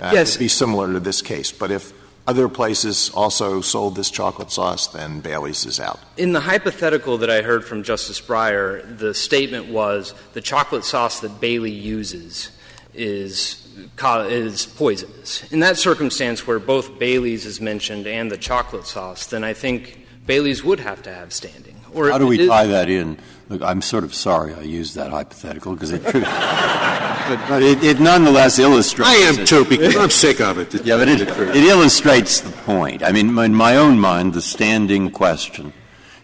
Uh, 0.00 0.10
yes. 0.12 0.30
It 0.30 0.38
would 0.38 0.44
be 0.44 0.48
similar 0.48 0.92
to 0.92 1.00
this 1.00 1.22
case. 1.22 1.52
But 1.52 1.70
if 1.70 1.92
other 2.26 2.48
places 2.48 3.10
also 3.14 3.60
sold 3.60 3.96
this 3.96 4.10
chocolate 4.10 4.50
sauce, 4.50 4.86
then 4.88 5.20
Bailey's 5.20 5.66
is 5.66 5.80
out. 5.80 6.00
In 6.16 6.32
the 6.32 6.40
hypothetical 6.40 7.18
that 7.18 7.30
I 7.30 7.42
heard 7.42 7.64
from 7.64 7.82
Justice 7.82 8.20
Breyer, 8.20 8.98
the 8.98 9.14
statement 9.14 9.68
was 9.68 10.14
the 10.32 10.40
chocolate 10.40 10.84
sauce 10.84 11.20
that 11.20 11.40
Bailey 11.40 11.72
uses 11.72 12.50
is 12.94 13.58
is 13.98 14.66
poisonous. 14.66 15.50
In 15.50 15.60
that 15.60 15.78
circumstance 15.78 16.46
where 16.46 16.58
both 16.58 16.98
Bailey's 16.98 17.46
is 17.46 17.60
mentioned 17.60 18.06
and 18.06 18.30
the 18.30 18.36
chocolate 18.36 18.86
sauce, 18.86 19.26
then 19.26 19.44
I 19.44 19.54
think 19.54 20.06
Bailey's 20.26 20.62
would 20.62 20.80
have 20.80 21.02
to 21.02 21.12
have 21.12 21.32
standing. 21.32 21.81
Or 21.94 22.10
How 22.10 22.18
do 22.18 22.26
we 22.26 22.46
tie 22.46 22.66
that 22.66 22.88
in? 22.88 23.18
Look, 23.48 23.62
I'm 23.62 23.82
sort 23.82 24.04
of 24.04 24.14
sorry 24.14 24.54
I 24.54 24.62
used 24.62 24.94
that 24.94 25.10
hypothetical 25.10 25.74
because 25.74 25.90
it, 25.90 26.02
but, 26.12 27.48
but 27.48 27.62
it, 27.62 27.82
it, 27.84 28.00
nonetheless 28.00 28.58
illustrates. 28.58 29.10
I 29.10 29.14
am 29.14 29.44
too 29.44 29.64
because 29.64 29.96
I'm 29.96 30.10
sick 30.10 30.40
of 30.40 30.58
it. 30.58 30.72
yeah, 30.84 30.96
but 30.96 31.08
it, 31.08 31.20
it 31.20 31.64
illustrates 31.64 32.40
the 32.40 32.50
point. 32.50 33.02
I 33.02 33.12
mean, 33.12 33.36
in 33.38 33.54
my 33.54 33.76
own 33.76 33.98
mind, 33.98 34.32
the 34.32 34.42
standing 34.42 35.10
question 35.10 35.72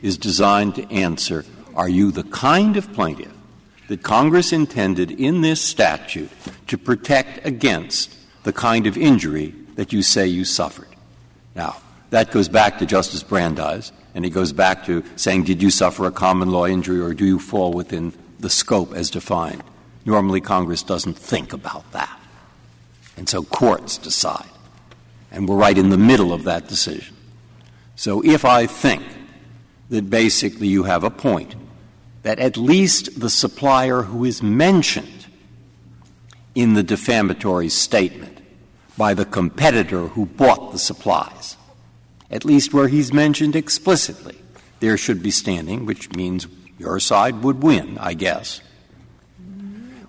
is 0.01 0.17
designed 0.17 0.77
to 0.77 0.91
answer: 0.91 1.45
Are 1.75 1.89
you 1.89 2.11
the 2.11 2.25
kind 2.25 2.77
of 2.77 2.93
plaintiff 2.95 3.33
that 3.89 4.03
Congress 4.03 4.53
intended 4.53 5.11
in 5.11 5.41
this 5.41 5.61
statute 5.61 6.31
to 6.67 6.79
protect 6.79 7.45
against 7.47 8.15
the 8.45 8.53
kind 8.53 8.87
of 8.87 8.97
injury 8.97 9.55
that 9.75 9.93
you 9.93 10.03
say 10.03 10.27
you 10.27 10.45
suffered. 10.45 10.89
Now, 11.55 11.77
that 12.11 12.31
goes 12.31 12.49
back 12.49 12.79
to 12.79 12.87
Justice 12.87 13.23
Brandeis, 13.23 13.93
and 14.19 14.27
it 14.27 14.31
goes 14.31 14.53
back 14.53 14.85
to 14.85 15.05
saying, 15.15 15.45
did 15.45 15.63
you 15.63 15.71
suffer 15.71 16.05
a 16.05 16.11
common 16.11 16.51
law 16.51 16.67
injury 16.67 17.01
or 17.01 17.15
do 17.15 17.25
you 17.25 17.39
fall 17.39 17.73
within 17.73 18.13
the 18.41 18.51
scope 18.51 18.93
as 18.93 19.11
defined? 19.11 19.63
Normally, 20.05 20.41
Congress 20.41 20.83
doesn't 20.83 21.17
think 21.17 21.53
about 21.53 21.93
that. 21.93 22.19
And 23.17 23.29
so 23.29 23.45
courts 23.45 23.97
decide. 23.97 24.51
And 25.31 25.49
we're 25.49 25.55
right 25.55 25.79
in 25.79 25.91
the 25.91 25.97
middle 25.97 26.33
of 26.33 26.43
that 26.43 26.67
decision. 26.67 27.15
So 27.95 28.21
if 28.25 28.45
I 28.45 28.67
think 28.67 29.05
that 29.89 30.11
basically 30.11 30.67
you 30.67 30.83
have 30.83 31.05
a 31.05 31.11
point, 31.11 31.55
that 32.25 32.41
at 32.41 32.57
least 32.57 33.21
the 33.21 33.31
supplier 33.31 34.03
who 34.03 34.25
is 34.25 34.43
mentioned 34.43 35.27
in 36.57 36.75
the 36.75 36.83
defamatory 36.83 37.69
statement 37.69 38.41
by 38.97 39.15
the 39.15 39.25
competitor 39.25 40.09
who 40.09 40.27
bought 40.27 40.73
the 40.73 40.79
supplies, 40.81 41.57
at 42.31 42.45
least 42.45 42.75
where 42.75 42.89
he's 42.89 43.13
mentioned 43.13 43.57
explicitly, 43.57 44.37
there 44.81 44.97
should 44.97 45.23
be 45.23 45.31
standing, 45.31 45.87
which 45.87 46.13
means 46.13 46.47
your 46.79 47.01
side 47.01 47.43
would 47.43 47.63
win, 47.63 47.99
I 47.99 48.15
guess. 48.15 48.61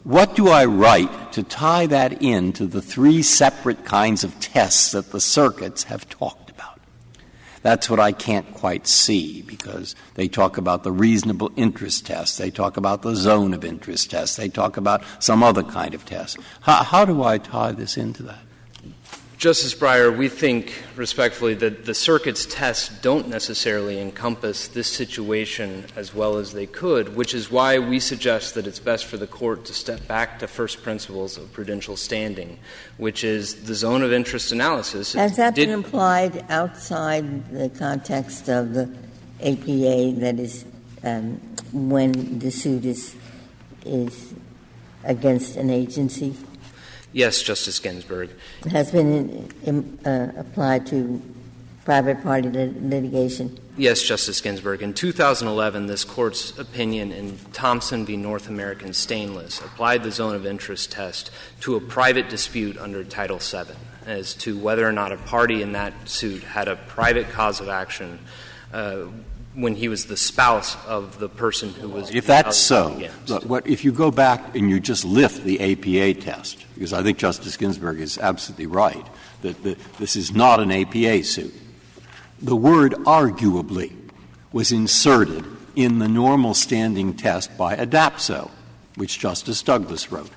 What 0.03 0.35
do 0.35 0.47
I 0.47 0.65
write 0.65 1.33
to 1.33 1.43
tie 1.43 1.85
that 1.87 2.21
in 2.21 2.53
to 2.53 2.65
the 2.65 2.81
three 2.81 3.21
separate 3.21 3.85
kinds 3.85 4.23
of 4.23 4.39
tests 4.39 4.91
that 4.93 5.11
the 5.11 5.19
circuits 5.19 5.83
have 5.83 6.09
talked 6.09 6.49
about? 6.49 6.79
That's 7.61 7.89
what 7.89 7.99
I 7.99 8.11
can't 8.11 8.51
quite 8.53 8.87
see 8.87 9.41
because 9.41 9.95
they 10.15 10.27
talk 10.27 10.57
about 10.57 10.83
the 10.83 10.91
reasonable 10.91 11.51
interest 11.55 12.05
test, 12.05 12.37
they 12.37 12.49
talk 12.49 12.77
about 12.77 13.01
the 13.01 13.15
zone 13.15 13.53
of 13.53 13.65
interest 13.65 14.11
test, 14.11 14.37
they 14.37 14.49
talk 14.49 14.77
about 14.77 15.03
some 15.19 15.43
other 15.43 15.63
kind 15.63 15.93
of 15.93 16.05
test. 16.05 16.37
How, 16.61 16.83
how 16.83 17.05
do 17.05 17.21
I 17.23 17.37
tie 17.37 17.73
this 17.73 17.97
into 17.97 18.23
that? 18.23 18.39
Justice 19.39 19.73
Breyer, 19.73 20.15
we 20.15 20.27
think 20.27 20.73
respectfully 20.97 21.53
that 21.53 21.85
the 21.85 21.93
circuit's 21.93 22.45
tests 22.45 22.89
don't 22.99 23.29
necessarily 23.29 23.97
encompass 23.97 24.67
this 24.67 24.87
situation 24.87 25.85
as 25.95 26.13
well 26.13 26.35
as 26.35 26.51
they 26.51 26.65
could, 26.65 27.15
which 27.15 27.33
is 27.33 27.49
why 27.49 27.79
we 27.79 28.01
suggest 28.01 28.55
that 28.55 28.67
it's 28.67 28.79
best 28.79 29.05
for 29.05 29.15
the 29.15 29.27
court 29.27 29.63
to 29.63 29.73
step 29.73 30.05
back 30.09 30.39
to 30.39 30.47
first 30.49 30.83
principles 30.83 31.37
of 31.37 31.53
prudential 31.53 31.95
standing, 31.95 32.59
which 32.97 33.23
is 33.23 33.63
the 33.63 33.73
zone 33.73 34.01
of 34.01 34.11
interest 34.11 34.51
analysis. 34.51 35.13
Has 35.13 35.37
that 35.37 35.55
been 35.55 35.69
applied 35.69 36.43
outside 36.49 37.49
the 37.49 37.69
context 37.69 38.49
of 38.49 38.73
the 38.73 38.93
APA, 39.39 40.19
that 40.19 40.37
is, 40.37 40.65
um, 41.05 41.35
when 41.71 42.39
the 42.39 42.51
suit 42.51 42.83
is, 42.83 43.15
is 43.85 44.33
against 45.05 45.55
an 45.55 45.69
agency? 45.69 46.35
Yes, 47.11 47.41
Justice 47.41 47.79
Ginsburg. 47.79 48.29
Has 48.71 48.91
been 48.91 49.51
in, 49.63 49.99
uh, 50.05 50.31
applied 50.37 50.85
to 50.87 51.21
private 51.85 52.21
party 52.21 52.49
lit- 52.49 52.83
litigation? 52.83 53.57
Yes, 53.77 54.01
Justice 54.03 54.41
Ginsburg. 54.41 54.81
In 54.81 54.93
2011, 54.93 55.87
this 55.87 56.03
court's 56.03 56.57
opinion 56.59 57.11
in 57.11 57.39
Thompson 57.53 58.05
v. 58.05 58.17
North 58.17 58.47
American 58.47 58.93
Stainless 58.93 59.59
applied 59.59 60.03
the 60.03 60.11
zone 60.11 60.35
of 60.35 60.45
interest 60.45 60.91
test 60.91 61.31
to 61.61 61.75
a 61.75 61.79
private 61.79 62.29
dispute 62.29 62.77
under 62.77 63.03
Title 63.03 63.39
VII 63.39 63.73
as 64.05 64.33
to 64.33 64.57
whether 64.57 64.87
or 64.87 64.91
not 64.91 65.11
a 65.11 65.17
party 65.17 65.61
in 65.61 65.71
that 65.73 65.93
suit 66.09 66.43
had 66.43 66.67
a 66.67 66.75
private 66.75 67.29
cause 67.29 67.61
of 67.61 67.69
action 67.69 68.19
uh, 68.73 69.05
when 69.59 69.75
he 69.75 69.87
was 69.87 70.05
the 70.05 70.17
spouse 70.17 70.75
of 70.85 71.19
the 71.19 71.29
person 71.29 71.69
who 71.69 71.89
was. 71.89 72.13
If 72.13 72.27
that's 72.27 72.57
so, 72.57 73.01
look, 73.27 73.43
what, 73.43 73.67
if 73.67 73.83
you 73.83 73.91
go 73.91 74.11
back 74.11 74.55
and 74.55 74.69
you 74.69 74.79
just 74.79 75.05
lift 75.05 75.43
the 75.43 75.59
APA 75.59 76.19
test, 76.21 76.65
because 76.75 76.93
I 76.93 77.03
think 77.03 77.17
Justice 77.17 77.57
Ginsburg 77.57 77.99
is 77.99 78.17
absolutely 78.17 78.67
right 78.67 79.05
that 79.41 79.61
the, 79.63 79.77
this 79.99 80.15
is 80.15 80.33
not 80.33 80.59
an 80.59 80.71
APA 80.71 81.23
suit. 81.23 81.53
The 82.41 82.55
word 82.55 82.93
arguably 83.05 83.93
was 84.51 84.71
inserted 84.71 85.45
in 85.75 85.99
the 85.99 86.07
normal 86.07 86.53
standing 86.53 87.13
test 87.13 87.55
by 87.57 87.75
Adapso, 87.75 88.49
which 88.95 89.19
Justice 89.19 89.61
Douglas 89.61 90.11
wrote. 90.11 90.31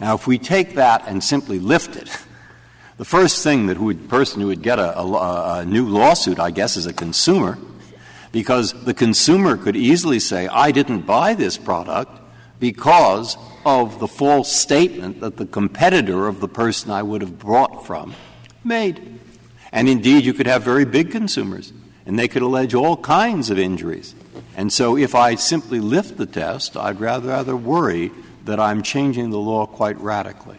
Now, 0.00 0.14
if 0.14 0.26
we 0.26 0.38
take 0.38 0.74
that 0.74 1.04
and 1.06 1.22
simply 1.22 1.58
lift 1.58 1.96
it, 1.96 2.08
the 2.96 3.04
first 3.04 3.42
thing 3.42 3.66
that 3.66 3.78
would, 3.78 4.08
person 4.08 4.40
who 4.40 4.48
would 4.48 4.62
get 4.62 4.78
a, 4.78 4.98
a, 4.98 5.58
a 5.58 5.64
new 5.64 5.88
lawsuit, 5.88 6.38
I 6.38 6.50
guess, 6.50 6.76
is 6.76 6.86
a 6.86 6.92
consumer, 6.92 7.58
because 8.32 8.72
the 8.84 8.94
consumer 8.94 9.56
could 9.56 9.76
easily 9.76 10.18
say, 10.18 10.48
I 10.48 10.72
didn't 10.72 11.02
buy 11.02 11.34
this 11.34 11.58
product 11.58 12.18
because 12.58 13.36
of 13.64 13.98
the 13.98 14.08
false 14.08 14.50
statement 14.50 15.20
that 15.20 15.36
the 15.36 15.46
competitor 15.46 16.26
of 16.26 16.40
the 16.40 16.48
person 16.48 16.90
I 16.90 17.02
would 17.02 17.20
have 17.20 17.38
bought 17.38 17.86
from 17.86 18.14
made. 18.64 19.20
And 19.70 19.88
indeed, 19.88 20.24
you 20.24 20.32
could 20.32 20.46
have 20.46 20.62
very 20.62 20.84
big 20.84 21.10
consumers, 21.10 21.72
and 22.06 22.18
they 22.18 22.28
could 22.28 22.42
allege 22.42 22.74
all 22.74 22.96
kinds 22.96 23.50
of 23.50 23.58
injuries. 23.58 24.14
And 24.56 24.72
so 24.72 24.96
if 24.96 25.14
I 25.14 25.34
simply 25.34 25.80
lift 25.80 26.16
the 26.16 26.26
test, 26.26 26.76
I'd 26.76 27.00
rather, 27.00 27.28
rather 27.28 27.56
worry 27.56 28.10
that 28.44 28.58
I'm 28.58 28.82
changing 28.82 29.30
the 29.30 29.38
law 29.38 29.66
quite 29.66 29.98
radically. 30.00 30.56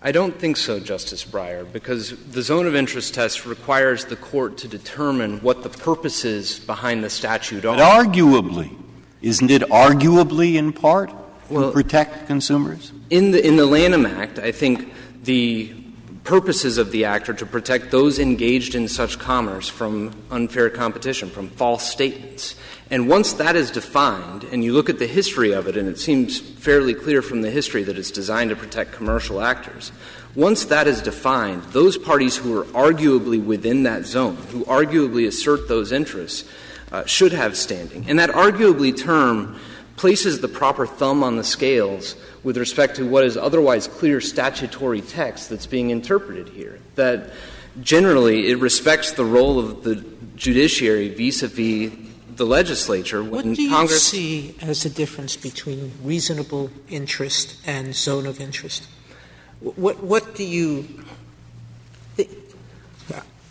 I 0.00 0.12
don't 0.12 0.38
think 0.38 0.56
so, 0.56 0.78
Justice 0.78 1.24
Breyer, 1.24 1.70
because 1.72 2.16
the 2.26 2.42
zone 2.42 2.66
of 2.66 2.76
interest 2.76 3.14
test 3.14 3.44
requires 3.44 4.04
the 4.04 4.14
court 4.14 4.58
to 4.58 4.68
determine 4.68 5.40
what 5.40 5.64
the 5.64 5.70
purposes 5.70 6.60
behind 6.60 7.02
the 7.02 7.10
statute 7.10 7.64
are. 7.64 7.76
But 7.76 8.06
arguably, 8.06 8.76
isn't 9.22 9.50
it 9.50 9.62
arguably 9.62 10.54
in 10.54 10.72
part 10.72 11.10
Well- 11.50 11.66
to 11.66 11.72
protect 11.72 12.28
consumers? 12.28 12.92
In 13.10 13.32
the, 13.32 13.44
in 13.44 13.56
the 13.56 13.66
Lanham 13.66 14.06
Act, 14.06 14.38
I 14.38 14.52
think 14.52 14.92
the 15.24 15.72
purposes 16.28 16.76
of 16.76 16.92
the 16.92 17.06
Act 17.06 17.30
are 17.30 17.34
to 17.34 17.46
protect 17.46 17.90
those 17.90 18.18
engaged 18.18 18.74
in 18.74 18.86
such 18.86 19.18
commerce 19.18 19.66
from 19.66 20.14
unfair 20.30 20.68
competition, 20.68 21.30
from 21.30 21.48
false 21.48 21.90
statements. 21.90 22.54
And 22.90 23.08
once 23.08 23.32
that 23.32 23.56
is 23.56 23.70
defined, 23.70 24.44
and 24.44 24.62
you 24.62 24.74
look 24.74 24.90
at 24.90 24.98
the 24.98 25.06
history 25.06 25.52
of 25.52 25.68
it, 25.68 25.76
and 25.78 25.88
it 25.88 25.98
seems 25.98 26.38
fairly 26.38 26.92
clear 26.92 27.22
from 27.22 27.40
the 27.40 27.50
history 27.50 27.82
that 27.84 27.96
it's 27.96 28.10
designed 28.10 28.50
to 28.50 28.56
protect 28.56 28.92
commercial 28.92 29.40
actors, 29.40 29.90
once 30.34 30.66
that 30.66 30.86
is 30.86 31.00
defined, 31.00 31.62
those 31.72 31.96
parties 31.96 32.36
who 32.36 32.60
are 32.60 32.64
arguably 32.66 33.42
within 33.42 33.84
that 33.84 34.04
zone, 34.04 34.36
who 34.50 34.66
arguably 34.66 35.26
assert 35.26 35.66
those 35.66 35.92
interests, 35.92 36.46
uh, 36.92 37.06
should 37.06 37.32
have 37.32 37.56
standing. 37.56 38.04
And 38.06 38.18
that 38.18 38.28
arguably 38.28 38.94
term 38.94 39.58
places 39.96 40.42
the 40.42 40.48
proper 40.48 40.86
thumb 40.86 41.22
on 41.22 41.36
the 41.36 41.44
scales 41.44 42.16
with 42.44 42.56
respect 42.56 42.96
to 42.96 43.08
what 43.08 43.24
is 43.24 43.36
otherwise 43.36 43.86
clear 43.86 44.20
statutory 44.20 45.00
text 45.00 45.50
that's 45.50 45.66
being 45.66 45.90
interpreted 45.90 46.48
here. 46.48 46.80
That 46.94 47.30
generally 47.80 48.50
it 48.50 48.58
respects 48.58 49.12
the 49.12 49.24
role 49.24 49.58
of 49.58 49.84
the 49.84 50.04
judiciary 50.36 51.08
vis 51.08 51.42
a 51.42 51.48
vis 51.48 51.92
the 52.38 52.46
legislature 52.46 53.22
What 53.22 53.44
when 53.44 53.54
do 53.54 53.62
you 53.62 53.70
Congress. 53.70 54.06
see 54.06 54.54
as 54.62 54.84
the 54.84 54.90
difference 54.90 55.36
between 55.36 55.92
reasonable 56.02 56.70
interest 56.88 57.56
and 57.66 57.94
zone 57.94 58.26
of 58.26 58.40
interest? 58.40 58.86
What, 59.60 60.02
what 60.02 60.34
do 60.36 60.44
you. 60.44 60.86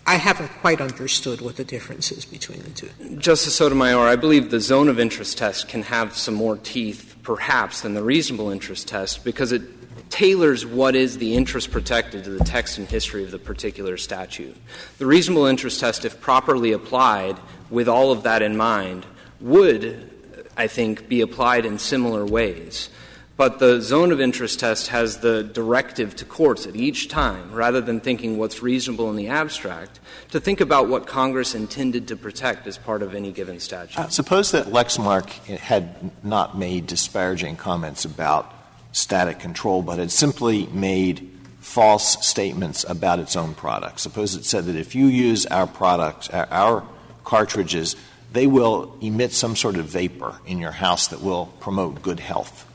I 0.09 0.15
haven't 0.15 0.47
quite 0.61 0.79
understood 0.79 1.41
what 1.41 1.57
the 1.57 1.65
difference 1.65 2.13
is 2.13 2.23
between 2.23 2.63
the 2.63 2.69
two. 2.69 2.89
Justice 3.17 3.55
Sotomayor, 3.55 4.07
I 4.07 4.15
believe 4.15 4.51
the 4.51 4.61
zone 4.61 4.87
of 4.87 5.01
interest 5.01 5.37
test 5.37 5.67
can 5.67 5.81
have 5.83 6.15
some 6.15 6.33
more 6.33 6.55
teeth, 6.55 7.16
perhaps, 7.27 7.81
than 7.81 7.93
the 7.93 8.01
reasonable 8.01 8.51
interest 8.51 8.87
test 8.87 9.25
because 9.25 9.51
it 9.51 9.61
tailors 10.09 10.65
what 10.65 10.95
is 10.95 11.17
the 11.17 11.35
interest 11.35 11.71
protected 11.71 12.23
to 12.23 12.29
the 12.29 12.45
text 12.45 12.77
and 12.77 12.87
history 12.87 13.21
of 13.21 13.31
the 13.31 13.37
particular 13.37 13.97
statute. 13.97 14.55
The 14.97 15.05
reasonable 15.05 15.45
interest 15.45 15.81
test, 15.81 16.05
if 16.05 16.21
properly 16.21 16.71
applied 16.71 17.37
with 17.69 17.89
all 17.89 18.13
of 18.13 18.23
that 18.23 18.41
in 18.41 18.55
mind, 18.55 19.05
would, 19.41 20.09
I 20.55 20.67
think, 20.67 21.09
be 21.09 21.19
applied 21.19 21.65
in 21.65 21.79
similar 21.79 22.25
ways. 22.25 22.89
But 23.37 23.59
the 23.59 23.81
zone 23.81 24.11
of 24.11 24.19
interest 24.19 24.59
test 24.59 24.87
has 24.87 25.19
the 25.19 25.43
directive 25.43 26.15
to 26.15 26.25
courts 26.25 26.65
at 26.65 26.75
each 26.75 27.07
time, 27.07 27.51
rather 27.53 27.79
than 27.81 27.99
thinking 27.99 28.39
what's 28.39 28.63
reasonable 28.63 29.11
in 29.11 29.15
the 29.15 29.27
abstract, 29.27 29.99
to 30.31 30.39
think 30.39 30.59
about 30.59 30.89
what 30.89 31.05
Congress 31.05 31.53
intended 31.53 32.07
to 32.07 32.15
protect 32.15 32.65
as 32.65 32.79
part 32.79 33.03
of 33.03 33.13
any 33.13 33.31
given 33.31 33.59
statute. 33.59 33.99
Uh, 33.99 34.09
suppose 34.09 34.51
that 34.51 34.65
Lexmark 34.65 35.29
had 35.57 36.11
not 36.25 36.57
made 36.57 36.87
disparaging 36.87 37.57
comments 37.57 38.05
about 38.05 38.51
static 38.91 39.37
control, 39.37 39.83
but 39.83 39.99
had 39.99 40.09
simply 40.09 40.65
made 40.67 41.31
false 41.59 42.25
statements 42.25 42.85
about 42.89 43.19
its 43.19 43.35
own 43.35 43.53
product. 43.53 43.99
Suppose 43.99 44.33
it 44.33 44.45
said 44.45 44.65
that 44.65 44.75
if 44.75 44.95
you 44.95 45.05
use 45.05 45.45
our 45.45 45.67
products, 45.67 46.27
our 46.31 46.83
cartridges, 47.23 47.95
they 48.33 48.47
will 48.47 48.95
emit 48.99 49.31
some 49.31 49.55
sort 49.55 49.75
of 49.75 49.85
vapor 49.85 50.39
in 50.47 50.57
your 50.57 50.71
house 50.71 51.07
that 51.09 51.21
will 51.21 51.47
promote 51.59 52.01
good 52.01 52.19
health. 52.19 52.66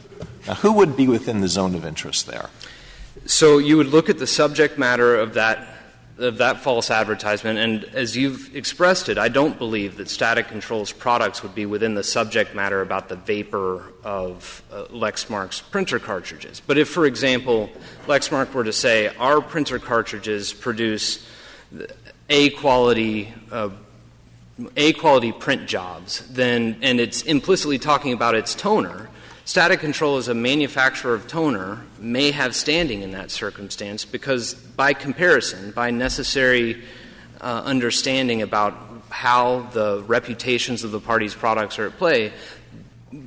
Now, 0.47 0.55
who 0.55 0.73
would 0.73 0.97
be 0.97 1.09
within 1.09 1.41
the 1.41 1.49
zone 1.49 1.75
of 1.75 1.85
interest 1.85 2.27
there? 2.27 2.51
So 3.27 3.59
you 3.59 3.77
would 3.77 3.89
look 3.89 4.09
at 4.09 4.19
the 4.19 4.27
subject 4.27 4.79
matter 4.79 5.17
of 5.17 5.35
that 5.35 5.69
of 6.19 6.39
that 6.39 6.61
false 6.61 6.91
advertisement. 6.91 7.59
And 7.59 7.85
as 7.97 8.17
you've 8.17 8.55
expressed 8.55 9.09
it, 9.09 9.19
I 9.19 9.29
don't 9.29 9.59
believe 9.59 9.97
that 9.97 10.09
Static 10.09 10.49
Control's 10.49 10.93
products 10.93 11.43
would 11.43 11.55
be 11.55 11.67
within 11.67 11.95
the 11.95 12.05
subject 12.05 12.55
matter 12.55 12.81
about 12.81 13.09
the 13.09 13.17
vapor 13.17 13.93
of 14.05 14.63
uh, 14.71 14.85
Lexmark's 14.91 15.63
printer 15.63 15.99
cartridges. 15.99 16.61
But 16.65 16.79
if, 16.79 16.89
for 16.89 17.07
example, 17.07 17.71
Lexmark 18.07 18.53
were 18.53 18.63
to 18.63 18.75
say, 18.75 19.09
our 19.17 19.41
printer 19.41 19.79
cartridges 19.79 20.53
produce 20.53 21.27
A 22.29 22.51
quality 22.51 23.33
uh, 23.51 23.71
a 24.77 24.93
quality 24.93 25.33
print 25.33 25.67
jobs, 25.67 26.21
then, 26.29 26.77
and 26.83 27.01
it's 27.01 27.23
implicitly 27.23 27.79
talking 27.79 28.13
about 28.13 28.35
its 28.35 28.55
toner, 28.55 29.09
Static 29.45 29.81
Control 29.81 30.19
as 30.19 30.29
a 30.29 30.35
manufacturer 30.35 31.15
of 31.15 31.27
toner 31.27 31.85
may 31.99 32.31
have 32.31 32.55
standing 32.55 33.03
in 33.03 33.11
that 33.11 33.31
circumstance 33.31 34.05
because, 34.05 34.55
by 34.55 34.93
comparison, 34.93 35.73
by 35.73 35.91
necessary 35.91 36.81
uh, 37.41 37.63
understanding 37.65 38.41
about 38.43 38.75
how 39.09 39.69
the 39.73 40.05
reputations 40.07 40.85
of 40.85 40.93
the 40.93 41.01
party's 41.01 41.35
products 41.35 41.79
are 41.81 41.89
at 41.89 41.99
play, 41.99 42.33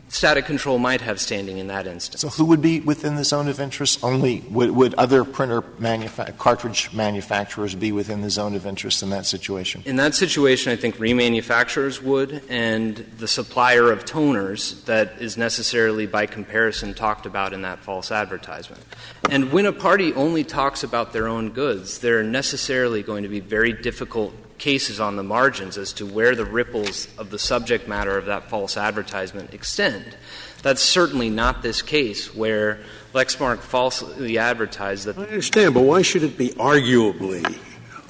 static 0.10 0.46
control 0.46 0.78
might 0.78 1.02
have 1.02 1.20
standing 1.20 1.58
in 1.58 1.68
that 1.68 1.88
instance. 1.88 2.22
So, 2.22 2.30
who 2.30 2.46
would 2.46 2.62
be 2.62 2.80
within 2.80 3.16
the 3.16 3.24
zone 3.24 3.48
of 3.48 3.60
interest? 3.60 4.04
Only 4.04 4.40
would, 4.50 4.72
would 4.72 4.94
other 4.96 5.24
printer 5.24 5.62
manufa- 5.80 6.38
cartridge 6.38 6.92
manufacturers 6.94 7.76
be 7.76 7.92
within 7.92 8.22
the 8.22 8.30
zone 8.30 8.56
of 8.56 8.66
interest 8.66 9.04
in 9.04 9.10
that 9.12 9.26
situation? 9.26 9.84
In 9.86 9.96
that 9.98 10.16
situation, 10.16 10.72
I 10.72 10.76
think 10.76 10.98
remanufacturers 10.98 12.02
would, 12.02 12.44
and 12.50 12.98
the 13.18 13.28
supplier 13.28 13.92
of 13.92 14.06
toners 14.06 14.84
that 14.86 15.14
is 15.20 15.38
necessarily 15.38 16.06
by 16.06 16.26
comparison 16.26 16.94
talked 16.94 17.26
about 17.26 17.54
in 17.54 17.62
that 17.64 17.80
false 17.80 18.12
advertisement. 18.12 18.84
And 19.30 19.52
when 19.52 19.66
a 19.66 19.74
party 19.74 20.14
only 20.14 20.44
talks 20.44 20.84
about 20.84 21.14
their 21.14 21.28
own 21.28 21.52
goods, 21.52 22.00
they're 22.00 22.24
necessarily 22.24 23.04
going 23.04 23.24
to 23.24 23.30
be 23.30 23.40
very 23.40 23.74
difficult 23.74 24.34
cases 24.58 25.00
on 25.00 25.16
the 25.16 25.24
margins 25.24 25.78
as 25.78 25.94
to 25.94 26.06
where 26.06 26.36
the 26.36 26.46
ripples 26.46 27.08
of 27.18 27.30
the 27.30 27.40
subject 27.40 27.88
matter 27.88 28.18
of 28.18 28.26
that 28.26 28.50
false 28.50 28.78
advertisement 28.78 29.54
extend. 29.54 30.16
That's 30.62 30.82
certainly 30.82 31.30
not 31.30 31.62
this 31.62 31.82
case 31.82 32.34
where 32.34 32.80
Lexmark 33.14 33.60
falsely 33.60 34.38
advertised 34.38 35.06
that. 35.06 35.18
I 35.18 35.24
understand, 35.24 35.74
but 35.74 35.84
why 35.84 36.02
should 36.02 36.24
it 36.24 36.38
be 36.38 36.50
arguably? 36.50 37.44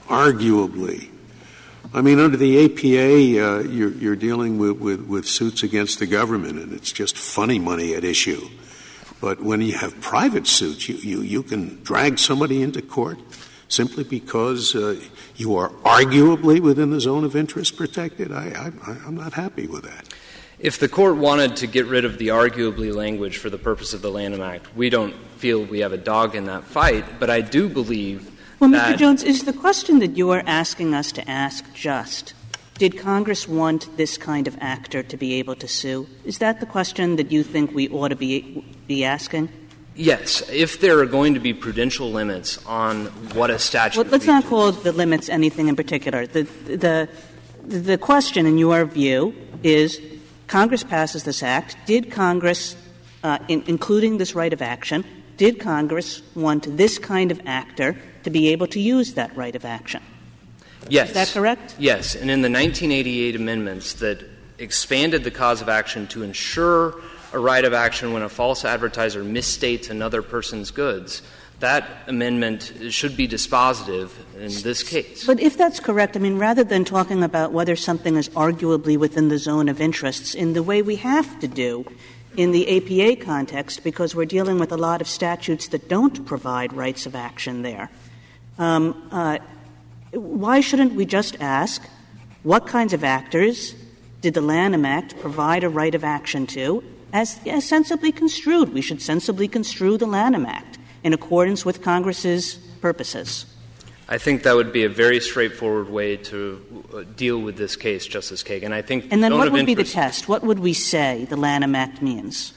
Arguably. 0.07 1.09
I 1.93 2.01
mean, 2.01 2.19
under 2.19 2.37
the 2.37 2.65
APA, 2.65 3.45
uh, 3.45 3.59
you're, 3.63 3.91
you're, 3.91 4.15
dealing 4.15 4.57
with, 4.57 4.77
with, 4.79 5.05
with 5.05 5.25
suits 5.25 5.63
against 5.63 5.99
the 5.99 6.05
government, 6.05 6.59
and 6.59 6.73
it's 6.73 6.91
just 6.91 7.17
funny 7.17 7.59
money 7.59 7.93
at 7.93 8.03
issue. 8.03 8.49
But 9.21 9.41
when 9.41 9.61
you 9.61 9.73
have 9.77 9.99
private 10.01 10.45
suits, 10.45 10.89
you, 10.89 10.95
you, 10.95 11.21
you 11.21 11.43
can 11.43 11.81
drag 11.83 12.19
somebody 12.19 12.61
into 12.61 12.81
court 12.81 13.17
simply 13.67 14.03
because 14.03 14.75
uh, 14.75 14.99
you 15.35 15.55
are 15.55 15.69
arguably 15.83 16.59
within 16.59 16.91
the 16.91 16.99
zone 16.99 17.23
of 17.23 17.35
interest 17.35 17.77
protected? 17.77 18.31
I, 18.31 18.71
I, 18.85 18.91
I'm 19.05 19.15
not 19.15 19.33
happy 19.33 19.67
with 19.67 19.83
that. 19.83 20.13
If 20.59 20.79
the 20.79 20.87
court 20.87 21.17
wanted 21.17 21.57
to 21.57 21.67
get 21.67 21.85
rid 21.85 22.05
of 22.05 22.17
the 22.17 22.29
arguably 22.29 22.93
language 22.93 23.37
for 23.37 23.49
the 23.49 23.57
purpose 23.57 23.93
of 23.93 24.01
the 24.01 24.09
Lanham 24.09 24.41
Act, 24.41 24.75
we 24.75 24.89
don't 24.89 25.13
feel 25.37 25.63
we 25.63 25.79
have 25.79 25.91
a 25.91 25.97
dog 25.97 26.35
in 26.35 26.45
that 26.45 26.63
fight, 26.63 27.19
but 27.19 27.29
I 27.29 27.41
do 27.41 27.67
believe. 27.67 28.31
Well, 28.59 28.69
Mr. 28.69 28.97
Jones, 28.97 29.21
is 29.21 29.43
the 29.43 29.53
question 29.53 29.99
that 29.99 30.15
you 30.15 30.31
are 30.31 30.43
asking 30.47 30.93
us 30.93 31.11
to 31.13 31.29
ask 31.29 31.65
just? 31.73 32.33
Did 32.77 32.97
Congress 32.97 33.47
want 33.47 33.95
this 33.95 34.17
kind 34.17 34.47
of 34.47 34.57
actor 34.59 35.03
to 35.03 35.17
be 35.17 35.35
able 35.35 35.55
to 35.55 35.67
sue? 35.67 36.07
Is 36.23 36.39
that 36.39 36.59
the 36.59 36.65
question 36.65 37.15
that 37.17 37.31
you 37.31 37.43
think 37.43 37.73
we 37.73 37.89
ought 37.89 38.09
to 38.09 38.15
be, 38.15 38.65
be 38.87 39.03
asking? 39.05 39.49
Yes, 39.95 40.47
if 40.49 40.81
there 40.81 40.99
are 40.99 41.05
going 41.05 41.35
to 41.35 41.39
be 41.39 41.53
prudential 41.53 42.11
limits 42.11 42.63
on 42.65 43.05
what 43.33 43.49
a 43.49 43.57
statute. 43.57 44.01
Well, 44.03 44.11
let's 44.11 44.25
not 44.25 44.43
call 44.45 44.73
the 44.73 44.91
limits 44.91 45.29
anything 45.29 45.69
in 45.69 45.75
particular. 45.75 46.27
The, 46.27 46.43
the, 46.43 47.09
the 47.63 47.97
question, 47.97 48.45
in 48.45 48.57
your 48.57 48.83
view, 48.85 49.33
is 49.63 50.01
Congress 50.47 50.83
passes 50.83 51.23
this 51.23 51.41
act. 51.41 51.77
Did 51.85 52.11
Congress, 52.11 52.75
uh, 53.23 53.39
in, 53.47 53.63
including 53.67 54.17
this 54.17 54.35
right 54.35 54.51
of 54.51 54.61
action, 54.61 55.05
did 55.37 55.59
Congress 55.59 56.21
want 56.35 56.75
this 56.75 56.99
kind 56.99 57.31
of 57.31 57.41
actor 57.45 57.97
to 58.23 58.29
be 58.29 58.49
able 58.49 58.67
to 58.67 58.81
use 58.81 59.13
that 59.13 59.35
right 59.37 59.55
of 59.55 59.63
action? 59.63 60.03
Yes. 60.89 61.09
Is 61.09 61.13
that 61.13 61.27
correct? 61.29 61.75
Yes. 61.79 62.15
And 62.15 62.29
in 62.29 62.41
the 62.41 62.49
1988 62.49 63.35
amendments 63.35 63.93
that 63.93 64.23
expanded 64.57 65.23
the 65.23 65.31
cause 65.31 65.61
of 65.61 65.69
action 65.69 66.07
to 66.07 66.23
ensure 66.23 66.95
a 67.35 67.39
right 67.39 67.65
of 67.65 67.73
action 67.73 68.13
when 68.13 68.23
a 68.23 68.29
false 68.29 68.63
advertiser 68.63 69.23
misstates 69.23 69.89
another 69.89 70.21
person's 70.21 70.71
goods, 70.71 71.21
that 71.59 71.85
amendment 72.07 72.71
should 72.89 73.17
be 73.17 73.27
dispositive 73.27 74.09
in 74.35 74.51
this 74.63 74.83
case. 74.83 75.25
But 75.25 75.41
if 75.41 75.57
that's 75.57 75.81
correct, 75.81 76.15
I 76.15 76.19
mean, 76.19 76.37
rather 76.37 76.63
than 76.63 76.85
talking 76.85 77.23
about 77.23 77.51
whether 77.51 77.75
something 77.75 78.15
is 78.15 78.29
arguably 78.29 78.97
within 78.97 79.27
the 79.27 79.37
zone 79.37 79.67
of 79.67 79.81
interests 79.81 80.33
in 80.33 80.53
the 80.53 80.63
way 80.63 80.81
we 80.81 80.95
have 80.97 81.39
to 81.41 81.47
do 81.47 81.85
in 82.37 82.51
the 82.51 82.63
APA 82.77 83.21
context, 83.23 83.83
because 83.83 84.15
we're 84.15 84.25
dealing 84.25 84.57
with 84.57 84.71
a 84.71 84.77
lot 84.77 85.01
of 85.01 85.07
statutes 85.07 85.67
that 85.69 85.89
don't 85.89 86.25
provide 86.25 86.71
rights 86.71 87.05
of 87.05 87.15
action 87.15 87.61
there, 87.63 87.89
um, 88.57 89.09
uh, 89.11 89.37
why 90.11 90.61
shouldn't 90.61 90.93
we 90.93 91.05
just 91.05 91.35
ask 91.41 91.81
what 92.43 92.65
kinds 92.67 92.93
of 92.93 93.03
actors 93.03 93.75
did 94.21 94.33
the 94.33 94.41
Lanham 94.41 94.85
Act 94.85 95.19
provide 95.19 95.63
a 95.65 95.69
right 95.69 95.95
of 95.95 96.03
action 96.03 96.47
to, 96.47 96.83
as, 97.15 97.39
as 97.47 97.67
sensibly 97.67 98.11
construed. 98.11 98.73
We 98.73 98.81
should 98.81 99.01
sensibly 99.01 99.47
construe 99.47 99.97
the 99.97 100.05
Lanham 100.05 100.45
Act 100.45 100.77
in 101.01 101.13
accordance 101.13 101.63
with 101.65 101.81
Congress's 101.81 102.55
purposes. 102.81 103.45
I 104.09 104.17
think 104.19 104.43
that 104.43 104.55
would 104.55 104.73
be 104.73 104.83
a 104.83 104.89
very 104.89 105.19
straightforward 105.19 105.89
way 105.89 106.17
to 106.17 106.85
uh, 106.93 107.03
deal 107.15 107.39
with 107.39 107.57
this 107.57 107.75
case, 107.75 108.05
Justice 108.05 108.43
Kagan. 108.43 108.71
I 108.71 108.83
think. 108.83 109.07
And 109.11 109.23
then, 109.23 109.35
what 109.35 109.51
would 109.51 109.65
be 109.65 109.73
the 109.73 109.83
test? 109.83 110.27
What 110.27 110.43
would 110.43 110.59
we 110.59 110.73
say 110.73 111.25
the 111.25 111.37
Lanham 111.37 111.73
Act 111.73 112.01
means? 112.03 112.53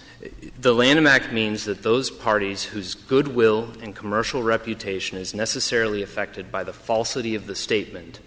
The 0.60 0.74
Lanham 0.74 1.06
Act 1.06 1.32
means 1.32 1.64
that 1.64 1.84
those 1.84 2.10
parties 2.10 2.64
whose 2.64 2.94
goodwill 2.94 3.72
and 3.80 3.94
commercial 3.94 4.42
reputation 4.42 5.16
is 5.16 5.32
necessarily 5.32 6.02
affected 6.02 6.50
by 6.50 6.64
the 6.64 6.72
falsity 6.72 7.36
of 7.36 7.46
the 7.46 7.54
statement 7.54 8.18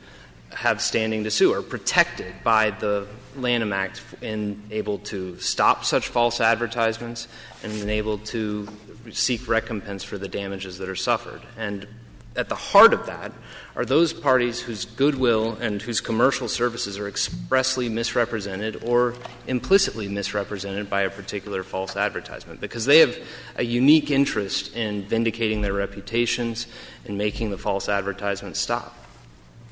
have 0.53 0.81
standing 0.81 1.23
to 1.23 1.31
sue, 1.31 1.53
are 1.53 1.61
protected 1.61 2.33
by 2.43 2.71
the 2.71 3.07
Lanham 3.35 3.73
Act 3.73 4.01
in 4.21 4.61
able 4.71 4.99
to 4.99 5.39
stop 5.39 5.85
such 5.85 6.07
false 6.07 6.41
advertisements 6.41 7.27
and 7.63 7.89
able 7.89 8.17
to 8.19 8.67
seek 9.11 9.47
recompense 9.47 10.03
for 10.03 10.17
the 10.17 10.27
damages 10.27 10.77
that 10.77 10.89
are 10.89 10.95
suffered. 10.95 11.41
And 11.57 11.87
at 12.35 12.47
the 12.47 12.55
heart 12.55 12.93
of 12.93 13.05
that 13.07 13.31
are 13.75 13.83
those 13.83 14.13
parties 14.13 14.61
whose 14.61 14.85
goodwill 14.85 15.57
and 15.59 15.81
whose 15.81 15.99
commercial 15.99 16.47
services 16.47 16.97
are 16.97 17.07
expressly 17.07 17.89
misrepresented 17.89 18.83
or 18.83 19.15
implicitly 19.47 20.07
misrepresented 20.07 20.89
by 20.89 21.01
a 21.01 21.09
particular 21.09 21.63
false 21.63 21.95
advertisement 21.95 22.61
because 22.61 22.85
they 22.85 22.99
have 22.99 23.17
a 23.57 23.63
unique 23.63 24.11
interest 24.11 24.75
in 24.75 25.03
vindicating 25.03 25.61
their 25.61 25.73
reputations 25.73 26.67
and 27.05 27.17
making 27.17 27.49
the 27.49 27.57
false 27.57 27.89
advertisement 27.89 28.55
stop. 28.55 28.95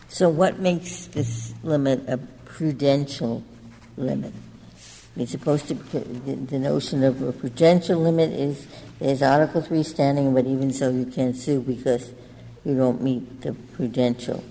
So, 0.09 0.27
what 0.27 0.59
makes 0.59 1.05
this 1.05 1.53
limit 1.63 2.01
a 2.07 2.17
prudential 2.17 3.43
limit? 3.95 4.33
It's 5.15 5.31
supposed 5.31 5.67
to, 5.67 5.75
the, 5.75 6.35
the 6.35 6.59
notion 6.59 7.03
of 7.03 7.21
a 7.21 7.31
prudential 7.31 7.99
limit 7.99 8.31
is 8.31 8.67
there's 8.99 9.21
Article 9.21 9.61
3 9.61 9.83
standing, 9.83 10.33
but 10.33 10.45
even 10.45 10.73
so, 10.73 10.89
you 10.89 11.05
can't 11.05 11.35
sue 11.35 11.61
because 11.61 12.11
you 12.65 12.75
don't 12.75 13.01
meet 13.01 13.41
the 13.41 13.53
prudential. 13.53 14.43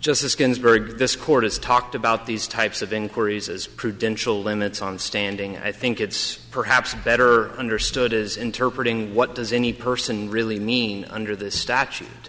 Justice 0.00 0.34
Ginsburg, 0.34 0.98
this 0.98 1.14
court 1.14 1.44
has 1.44 1.58
talked 1.58 1.94
about 1.94 2.26
these 2.26 2.46
types 2.46 2.82
of 2.82 2.92
inquiries 2.92 3.48
as 3.48 3.66
prudential 3.66 4.42
limits 4.42 4.82
on 4.82 4.98
standing. 4.98 5.58
I 5.58 5.72
think 5.72 6.00
it's 6.00 6.36
perhaps 6.36 6.94
better 6.94 7.50
understood 7.52 8.12
as 8.12 8.36
interpreting 8.36 9.14
what 9.14 9.34
does 9.34 9.52
any 9.52 9.72
person 9.72 10.30
really 10.30 10.58
mean 10.58 11.04
under 11.04 11.34
this 11.34 11.58
statute. 11.58 12.28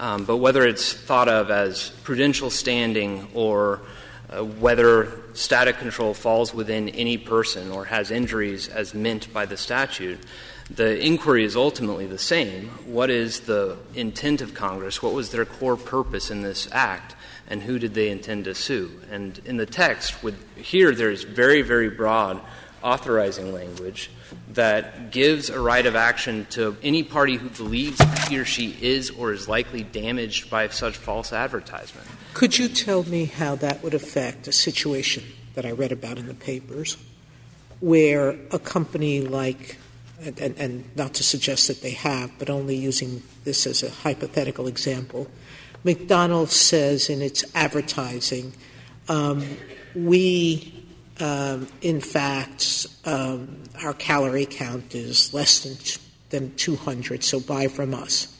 Um, 0.00 0.24
but 0.24 0.38
whether 0.38 0.66
it's 0.66 0.94
thought 0.94 1.28
of 1.28 1.50
as 1.50 1.90
prudential 2.04 2.48
standing 2.48 3.28
or 3.34 3.82
uh, 4.30 4.42
whether 4.42 5.12
static 5.34 5.76
control 5.76 6.14
falls 6.14 6.54
within 6.54 6.88
any 6.88 7.18
person 7.18 7.70
or 7.70 7.84
has 7.84 8.10
injuries 8.10 8.66
as 8.68 8.94
meant 8.94 9.30
by 9.30 9.44
the 9.44 9.58
statute, 9.58 10.18
the 10.70 10.98
inquiry 11.04 11.44
is 11.44 11.54
ultimately 11.54 12.06
the 12.06 12.16
same. 12.16 12.68
What 12.86 13.10
is 13.10 13.40
the 13.40 13.76
intent 13.94 14.40
of 14.40 14.54
Congress? 14.54 15.02
What 15.02 15.12
was 15.12 15.32
their 15.32 15.44
core 15.44 15.76
purpose 15.76 16.30
in 16.30 16.40
this 16.40 16.66
act? 16.72 17.14
And 17.46 17.62
who 17.62 17.78
did 17.78 17.92
they 17.92 18.08
intend 18.08 18.46
to 18.46 18.54
sue? 18.54 19.02
And 19.10 19.38
in 19.44 19.58
the 19.58 19.66
text, 19.66 20.22
with, 20.22 20.34
here 20.56 20.94
there's 20.94 21.24
very, 21.24 21.60
very 21.60 21.90
broad 21.90 22.40
authorizing 22.82 23.52
language 23.52 24.10
that 24.54 25.10
gives 25.10 25.50
a 25.50 25.60
right 25.60 25.86
of 25.86 25.94
action 25.96 26.46
to 26.50 26.76
any 26.82 27.02
party 27.02 27.36
who 27.36 27.48
believes 27.50 28.00
he 28.28 28.38
or 28.38 28.44
she 28.44 28.76
is 28.80 29.10
or 29.10 29.32
is 29.32 29.48
likely 29.48 29.82
damaged 29.82 30.50
by 30.50 30.68
such 30.68 30.96
false 30.96 31.32
advertisement. 31.32 32.06
Could 32.34 32.58
you 32.58 32.68
tell 32.68 33.04
me 33.04 33.26
how 33.26 33.54
that 33.56 33.82
would 33.82 33.94
affect 33.94 34.48
a 34.48 34.52
situation 34.52 35.24
that 35.54 35.64
I 35.64 35.72
read 35.72 35.92
about 35.92 36.18
in 36.18 36.26
the 36.26 36.34
papers 36.34 36.96
where 37.80 38.30
a 38.50 38.58
company 38.58 39.20
like 39.22 39.78
and, 40.22 40.38
and, 40.38 40.58
and 40.58 40.96
not 40.96 41.14
to 41.14 41.22
suggest 41.22 41.68
that 41.68 41.80
they 41.82 41.92
have, 41.92 42.30
but 42.38 42.50
only 42.50 42.76
using 42.76 43.22
this 43.44 43.66
as 43.66 43.82
a 43.82 43.90
hypothetical 43.90 44.66
example. 44.66 45.26
McDonald's 45.82 46.54
says 46.54 47.08
in 47.08 47.22
its 47.22 47.44
advertising, 47.54 48.52
um, 49.08 49.44
we, 49.94 50.79
um, 51.20 51.66
in 51.82 52.00
fact, 52.00 52.86
um, 53.04 53.62
our 53.82 53.94
calorie 53.94 54.46
count 54.46 54.94
is 54.94 55.32
less 55.34 55.60
than, 55.60 55.76
than 56.30 56.54
200, 56.56 57.22
so 57.24 57.40
buy 57.40 57.68
from 57.68 57.94
us. 57.94 58.36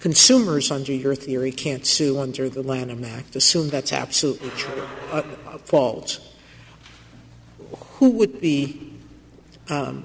Consumers, 0.00 0.70
under 0.70 0.92
your 0.92 1.14
theory, 1.14 1.50
can't 1.50 1.84
sue 1.84 2.18
under 2.18 2.48
the 2.48 2.62
Lanham 2.62 3.04
Act. 3.04 3.34
Assume 3.34 3.68
that's 3.68 3.92
absolutely 3.92 4.50
true, 4.50 4.82
uh, 5.10 5.22
uh, 5.46 5.58
false. 5.58 6.20
Who 7.98 8.10
would 8.10 8.40
be, 8.40 8.92
um, 9.68 10.04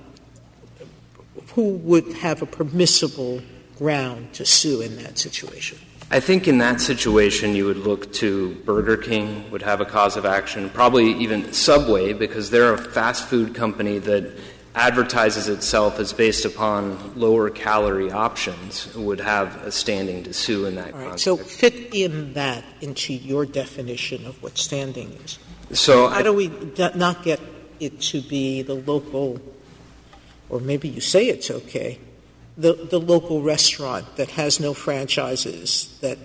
who 1.54 1.70
would 1.70 2.14
have 2.14 2.42
a 2.42 2.46
permissible 2.46 3.42
ground 3.78 4.34
to 4.34 4.46
sue 4.46 4.82
in 4.82 4.96
that 4.98 5.20
situation? 5.20 5.78
I 6.14 6.20
think 6.20 6.48
in 6.48 6.58
that 6.58 6.82
situation, 6.82 7.56
you 7.56 7.66
would 7.66 7.78
look 7.78 8.12
to 8.16 8.54
Burger 8.66 8.98
King, 8.98 9.50
would 9.50 9.62
have 9.62 9.80
a 9.80 9.86
cause 9.86 10.18
of 10.18 10.26
action, 10.26 10.70
probably 10.70 11.14
even 11.14 11.54
Subway, 11.54 12.12
because 12.12 12.50
they're 12.50 12.74
a 12.74 12.78
fast 12.78 13.30
food 13.30 13.56
company 13.56 13.98
that 14.00 14.30
advertises 14.76 15.48
itself 15.48 16.00
as 16.00 16.12
based 16.12 16.44
upon 16.44 17.18
lower 17.18 17.50
calorie 17.50 18.12
options, 18.12 18.94
would 18.96 19.22
have 19.22 19.56
a 19.64 19.72
standing 19.72 20.24
to 20.24 20.34
sue 20.34 20.66
in 20.66 20.76
that 20.76 20.88
All 20.88 20.92
right, 20.92 21.02
context. 21.02 21.24
so 21.24 21.38
fit 21.38 21.74
in 21.94 22.34
that 22.34 22.64
into 22.82 23.14
your 23.14 23.46
definition 23.46 24.26
of 24.26 24.42
what 24.44 24.58
standing 24.58 25.12
is. 25.24 25.40
So 25.72 26.08
How 26.10 26.20
I- 26.20 26.24
do 26.24 26.34
we 26.34 26.48
d- 26.50 26.90
not 26.96 27.24
get 27.24 27.40
it 27.80 28.02
to 28.02 28.22
be 28.22 28.62
the 28.62 28.76
local, 28.76 29.40
or 30.50 30.60
maybe 30.60 30.88
you 30.90 31.00
say 31.02 31.28
it's 31.28 31.50
okay, 31.52 32.00
the, 32.62 32.74
the 32.74 33.00
local 33.00 33.42
restaurant 33.42 34.16
that 34.18 34.32
has 34.32 34.60
no 34.60 34.74
franchises, 34.74 35.98
that 36.02 36.18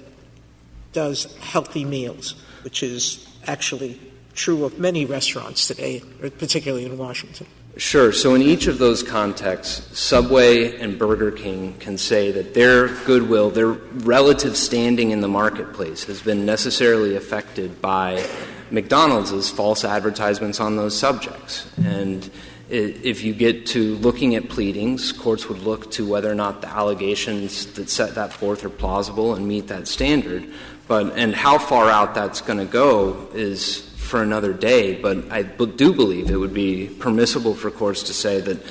does 0.93 1.35
healthy 1.39 1.85
meals, 1.85 2.35
which 2.63 2.83
is 2.83 3.27
actually 3.47 4.01
true 4.35 4.65
of 4.65 4.79
many 4.79 5.05
restaurants 5.05 5.67
today, 5.67 6.03
particularly 6.39 6.85
in 6.85 6.99
Washington? 6.99 7.47
Sure. 7.77 8.11
So 8.13 8.35
in 8.35 8.41
each 8.41 8.69
of 8.69 8.79
those 8.79 9.03
contexts, 9.03 9.99
Subway 9.99 10.79
and 10.79 10.99
Burger 10.99 11.31
King 11.31 11.75
can 11.79 11.99
say 11.99 12.33
that 12.33 12.55
their 12.55 12.89
goodwill, 13.05 13.51
their 13.51 13.69
relative 13.69 14.57
standing 14.57 15.11
in 15.11 15.21
the 15.21 15.29
marketplace 15.29 16.05
has 16.05 16.23
been 16.23 16.47
necessarily 16.47 17.17
affected 17.17 17.83
by 17.83 18.27
McDonald's 18.71 19.51
false 19.51 19.85
advertisements 19.85 20.59
on 20.59 20.77
those 20.77 20.99
subjects. 20.99 21.71
And 21.85 22.31
if 22.69 23.23
you 23.23 23.33
get 23.33 23.67
to 23.67 23.97
looking 23.97 24.35
at 24.35 24.49
pleadings, 24.49 25.13
courts 25.13 25.49
would 25.49 25.61
look 25.61 25.91
to 25.93 26.07
whether 26.07 26.31
or 26.31 26.35
not 26.35 26.61
the 26.63 26.69
allegations 26.69 27.67
that 27.75 27.89
set 27.89 28.17
that 28.17 28.33
forth 28.33 28.65
are 28.65 28.71
plausible 28.71 29.35
and 29.35 29.47
meet 29.47 29.69
that 29.69 29.87
standard. 29.87 30.53
But 30.89 31.17
and 31.17 31.35
how 31.35 31.59
far 31.59 31.89
out 31.89 32.15
that's 32.15 32.41
going 32.41 32.59
to 32.59 32.65
go 32.65 33.29
is 33.35 33.89
for 33.97 34.23
another 34.23 34.53
day. 34.53 35.01
But 35.01 35.31
I 35.31 35.43
do 35.43 35.93
believe 35.93 36.31
it 36.31 36.37
would 36.37 36.55
be 36.55 36.89
permissible 36.89 37.55
for 37.55 37.71
courts 37.71 38.05
to 38.05 38.15
say 38.15 38.41
that 38.41 38.63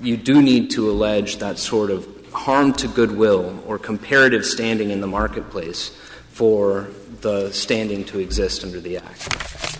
you 0.00 0.16
do 0.16 0.42
need 0.42 0.70
to 0.72 0.90
allege 0.90 1.38
that 1.38 1.58
sort 1.58 1.90
of 1.90 2.06
harm 2.32 2.72
to 2.74 2.88
goodwill 2.88 3.62
or 3.66 3.78
comparative 3.78 4.44
standing 4.44 4.90
in 4.90 5.00
the 5.00 5.06
marketplace 5.06 5.88
for 6.30 6.88
the 7.20 7.50
standing 7.52 8.04
to 8.04 8.18
exist 8.18 8.64
under 8.64 8.80
the 8.80 8.96
Act. 8.98 9.79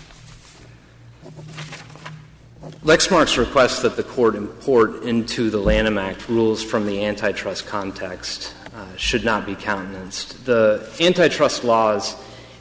Lexmark's 2.83 3.37
request 3.37 3.83
that 3.83 3.95
the 3.95 4.03
court 4.03 4.35
import 4.35 5.03
into 5.03 5.49
the 5.49 5.59
Lanham 5.59 5.97
Act 5.97 6.27
rules 6.27 6.63
from 6.63 6.85
the 6.85 7.05
antitrust 7.05 7.67
context 7.67 8.55
uh, 8.73 8.85
should 8.95 9.23
not 9.23 9.45
be 9.45 9.55
countenanced. 9.55 10.45
The 10.45 10.89
antitrust 10.99 11.63
laws 11.63 12.15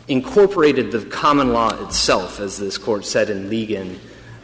incorporated 0.09 0.91
the 0.91 1.05
common 1.07 1.53
law 1.53 1.71
itself, 1.85 2.41
as 2.41 2.59
this 2.59 2.77
court 2.77 3.05
said 3.05 3.31
in 3.31 3.49
Ligon, 3.49 3.99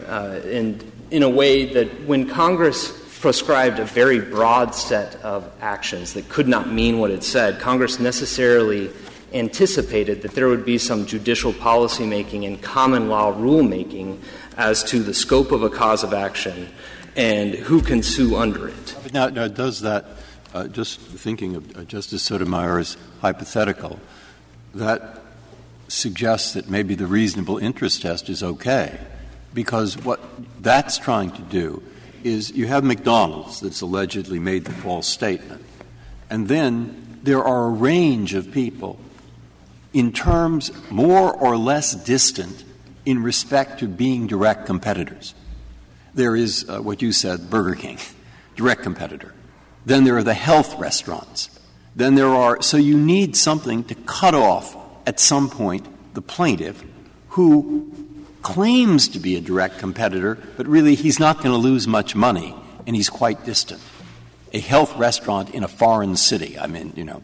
uh, 0.06 0.40
in, 0.44 0.80
in 1.10 1.22
a 1.22 1.28
way 1.28 1.66
that 1.66 1.88
when 2.06 2.28
Congress 2.28 2.92
proscribed 3.20 3.78
a 3.78 3.84
very 3.84 4.20
broad 4.20 4.74
set 4.74 5.16
of 5.16 5.50
actions 5.60 6.12
that 6.14 6.28
could 6.28 6.46
not 6.46 6.72
mean 6.72 6.98
what 6.98 7.10
it 7.10 7.24
said, 7.24 7.58
Congress 7.58 7.98
necessarily 7.98 8.90
anticipated 9.32 10.22
that 10.22 10.32
there 10.32 10.48
would 10.48 10.64
be 10.64 10.78
some 10.78 11.04
judicial 11.04 11.52
policymaking 11.52 12.46
and 12.46 12.62
common 12.62 13.08
law 13.08 13.32
rulemaking 13.32 14.18
as 14.56 14.82
to 14.84 15.02
the 15.02 15.14
scope 15.14 15.52
of 15.52 15.62
a 15.62 15.70
cause 15.70 16.02
of 16.02 16.12
action 16.12 16.68
and 17.16 17.54
who 17.54 17.80
can 17.80 18.02
sue 18.02 18.36
under 18.36 18.68
it. 18.68 19.12
Now, 19.12 19.28
now 19.28 19.48
does 19.48 19.80
that, 19.80 20.04
uh, 20.54 20.68
just 20.68 21.00
thinking 21.00 21.56
of 21.56 21.76
uh, 21.76 21.84
Justice 21.84 22.22
Sotomayor's 22.22 22.96
hypothetical, 23.20 23.98
that 24.74 25.22
suggests 25.88 26.52
that 26.54 26.68
maybe 26.68 26.94
the 26.94 27.06
reasonable 27.06 27.58
interest 27.58 28.02
test 28.02 28.28
is 28.28 28.42
okay, 28.42 28.98
because 29.54 29.96
what 29.98 30.20
that's 30.62 30.98
trying 30.98 31.30
to 31.30 31.42
do 31.42 31.82
is 32.24 32.50
you 32.50 32.66
have 32.66 32.84
McDonald's 32.84 33.60
that's 33.60 33.80
allegedly 33.80 34.38
made 34.38 34.64
the 34.64 34.72
false 34.72 35.06
statement, 35.06 35.64
and 36.28 36.48
then 36.48 37.20
there 37.22 37.42
are 37.42 37.66
a 37.66 37.70
range 37.70 38.34
of 38.34 38.50
people 38.52 38.98
in 39.92 40.12
terms 40.12 40.70
more 40.90 41.32
or 41.32 41.56
less 41.56 41.94
distant 41.94 42.64
in 43.06 43.22
respect 43.22 43.78
to 43.80 43.88
being 43.88 44.26
direct 44.26 44.66
competitors. 44.66 45.34
There 46.14 46.36
is 46.36 46.68
uh, 46.68 46.80
what 46.80 47.00
you 47.00 47.12
said, 47.12 47.48
Burger 47.48 47.76
King, 47.76 47.98
direct 48.56 48.82
competitor. 48.82 49.32
Then 49.86 50.04
there 50.04 50.16
are 50.16 50.24
the 50.24 50.34
health 50.34 50.78
restaurants. 50.78 51.48
Then 51.94 52.16
there 52.16 52.28
are, 52.28 52.60
so 52.60 52.76
you 52.76 52.98
need 52.98 53.36
something 53.36 53.84
to 53.84 53.94
cut 53.94 54.34
off 54.34 54.76
at 55.06 55.20
some 55.20 55.48
point 55.48 55.86
the 56.14 56.20
plaintiff 56.20 56.82
who 57.30 57.92
claims 58.42 59.08
to 59.08 59.18
be 59.18 59.36
a 59.36 59.40
direct 59.40 59.78
competitor, 59.78 60.38
but 60.56 60.66
really 60.66 60.94
he's 60.94 61.18
not 61.18 61.36
going 61.38 61.50
to 61.50 61.56
lose 61.56 61.86
much 61.86 62.14
money 62.14 62.54
and 62.86 62.96
he's 62.96 63.08
quite 63.08 63.44
distant. 63.44 63.80
A 64.52 64.58
health 64.60 64.96
restaurant 64.96 65.54
in 65.54 65.62
a 65.62 65.68
foreign 65.68 66.16
city, 66.16 66.58
I 66.58 66.66
mean, 66.66 66.92
you 66.96 67.04
know, 67.04 67.22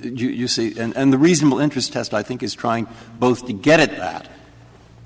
you, 0.00 0.28
you 0.28 0.48
see, 0.48 0.78
and, 0.78 0.96
and 0.96 1.12
the 1.12 1.18
reasonable 1.18 1.60
interest 1.60 1.92
test, 1.92 2.12
I 2.12 2.22
think, 2.22 2.42
is 2.42 2.54
trying 2.54 2.86
both 3.18 3.46
to 3.46 3.52
get 3.52 3.80
at 3.80 3.96
that 3.96 4.28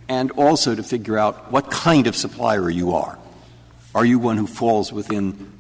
and 0.09 0.31
also 0.33 0.75
to 0.75 0.83
figure 0.83 1.19
out 1.19 1.53
what 1.53 1.71
kind 1.71 2.07
of 2.07 2.17
supplier 2.17 2.71
you 2.71 2.95
are. 2.95 3.19
Are 3.95 4.05
you 4.05 4.19
one 4.19 4.37
who 4.37 4.47
falls 4.47 4.93
within 4.93 5.53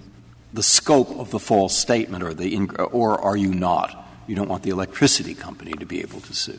the 0.53 0.63
scope 0.63 1.11
of 1.19 1.31
the 1.31 1.39
false 1.39 1.77
statement, 1.77 2.23
or, 2.23 2.35
the 2.35 2.55
in, 2.55 2.71
or 2.77 3.21
are 3.21 3.37
you 3.37 3.55
not? 3.55 4.07
You 4.27 4.37
don't 4.37 4.49
want 4.49 4.63
the 4.63 4.71
electricity 4.71 5.35
company 5.35 5.73
to 5.73 5.87
be 5.87 6.01
able 6.01 6.21
to 6.21 6.35
sue. 6.35 6.59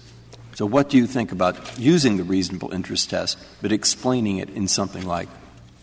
So, 0.56 0.66
what 0.66 0.90
do 0.90 0.98
you 0.98 1.08
think 1.08 1.32
about 1.32 1.80
using 1.80 2.18
the 2.18 2.24
reasonable 2.24 2.72
interest 2.74 3.10
test, 3.10 3.38
but 3.62 3.72
explaining 3.72 4.38
it 4.38 4.50
in 4.50 4.68
something 4.68 5.06
like 5.06 5.30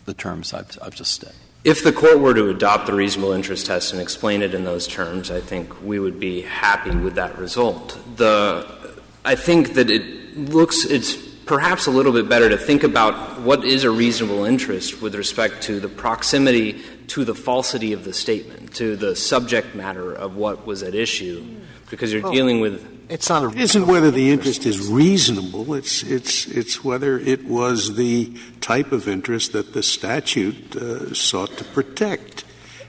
the 0.04 0.14
terms 0.14 0.52
I've, 0.52 0.78
I've 0.82 0.94
just 0.94 1.20
said? 1.20 1.32
If 1.64 1.82
the 1.82 1.92
court 1.92 2.20
were 2.20 2.34
to 2.34 2.48
adopt 2.50 2.86
the 2.86 2.92
reasonable 2.92 3.32
interest 3.32 3.66
test 3.66 3.92
and 3.92 4.00
explain 4.00 4.42
it 4.42 4.54
in 4.54 4.64
those 4.64 4.86
terms, 4.86 5.30
I 5.30 5.40
think 5.40 5.82
we 5.82 5.98
would 5.98 6.20
be 6.20 6.42
happy 6.42 6.94
with 6.94 7.14
that 7.14 7.36
result. 7.38 7.98
The, 8.16 8.94
I 9.24 9.34
think 9.34 9.74
that 9.74 9.90
it 9.90 10.36
looks, 10.36 10.84
it's 10.84 11.16
perhaps 11.47 11.86
a 11.86 11.90
little 11.90 12.12
bit 12.12 12.28
better 12.28 12.49
to 12.49 12.59
think 12.59 12.82
about 12.82 13.40
what 13.40 13.64
is 13.64 13.84
a 13.84 13.90
reasonable 13.90 14.44
interest 14.44 15.01
with 15.01 15.14
respect 15.14 15.62
to 15.62 15.80
the 15.80 15.88
proximity 15.88 16.82
to 17.09 17.24
the 17.24 17.34
falsity 17.34 17.92
of 17.92 18.05
the 18.05 18.12
statement, 18.12 18.74
to 18.74 18.97
the 18.97 19.14
subject 19.14 19.74
matter 19.74 20.12
of 20.12 20.36
what 20.36 20.66
was 20.66 20.82
at 20.82 20.94
issue, 20.94 21.44
because 21.88 22.12
you're 22.12 22.30
dealing 22.32 22.61
with. 22.61 22.94
It's 23.09 23.28
not 23.28 23.44
a 23.44 23.49
It 23.51 23.59
isn't 23.59 23.86
whether 23.86 24.11
the 24.11 24.30
interest 24.30 24.66
is 24.66 24.88
reasonable, 24.88 25.74
it's, 25.74 26.03
it's, 26.03 26.47
it's 26.49 26.84
whether 26.84 27.18
it 27.18 27.44
was 27.44 27.94
the 27.94 28.36
type 28.61 28.90
of 28.90 29.07
interest 29.07 29.53
that 29.53 29.72
the 29.72 29.82
statute 29.82 30.74
uh, 30.74 31.14
sought 31.14 31.57
to 31.59 31.64
protect. 31.64 32.44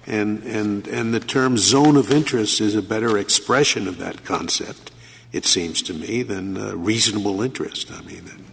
And, 0.08 0.42
and, 0.44 0.88
and 0.88 1.14
the 1.14 1.20
term 1.20 1.58
zone 1.58 1.98
of 1.98 2.12
interest 2.12 2.62
is 2.62 2.76
a 2.76 2.82
better 2.82 3.18
expression 3.18 3.90
of 3.90 3.98
that 3.98 4.24
concept, 4.24 4.90
it 5.34 5.46
seems 5.46 5.82
to 5.84 5.94
me, 5.94 6.24
than 6.24 6.58
uh, 6.58 6.76
reasonable 6.76 7.42
interest. 7.42 7.92
I 7.92 8.02
mean, 8.04 8.24
and, 8.32 8.47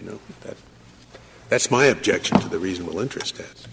you 0.00 0.10
know, 0.10 0.18
that, 0.42 0.56
that's 1.48 1.70
my 1.70 1.86
objection 1.86 2.38
to 2.40 2.48
the 2.48 2.58
reasonable 2.58 3.00
interest 3.00 3.36
test. 3.36 3.68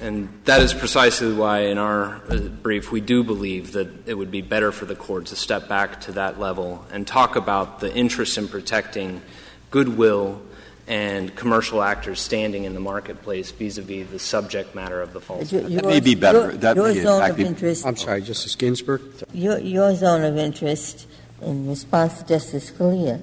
And 0.00 0.28
that 0.44 0.62
is 0.62 0.72
precisely 0.72 1.32
why, 1.34 1.60
in 1.60 1.76
our 1.78 2.22
uh, 2.28 2.38
brief, 2.38 2.92
we 2.92 3.00
do 3.00 3.24
believe 3.24 3.72
that 3.72 3.88
it 4.06 4.14
would 4.14 4.30
be 4.30 4.40
better 4.40 4.70
for 4.70 4.84
the 4.84 4.94
court 4.94 5.26
to 5.26 5.36
step 5.36 5.68
back 5.68 6.00
to 6.02 6.12
that 6.12 6.38
level 6.38 6.84
and 6.92 7.06
talk 7.06 7.34
about 7.34 7.80
the 7.80 7.92
interest 7.92 8.38
in 8.38 8.46
protecting 8.46 9.22
goodwill 9.70 10.40
and 10.86 11.34
commercial 11.34 11.82
actors 11.82 12.20
standing 12.20 12.62
in 12.62 12.74
the 12.74 12.80
marketplace 12.80 13.50
vis-a-vis 13.50 14.08
the 14.10 14.20
subject 14.20 14.74
matter 14.76 15.02
of 15.02 15.12
the 15.12 15.20
false. 15.20 15.50
Your- 15.50 15.62
That 15.62 15.84
may 15.84 15.98
be 15.98 16.14
better. 16.14 16.42
Your, 16.42 16.52
That 16.52 16.76
your 16.76 16.94
may, 16.94 17.02
zone 17.02 17.30
of 17.30 17.40
interest, 17.40 17.84
I'm 17.84 17.96
sorry, 17.96 18.22
Justice 18.22 18.54
Ginsburg? 18.54 19.02
your, 19.32 19.58
your 19.58 19.94
zone 19.96 20.22
of 20.22 20.38
interest, 20.38 21.08
in 21.42 21.68
response 21.68 22.20
to 22.20 22.26
Justice 22.26 22.70
Scalia, 22.70 23.20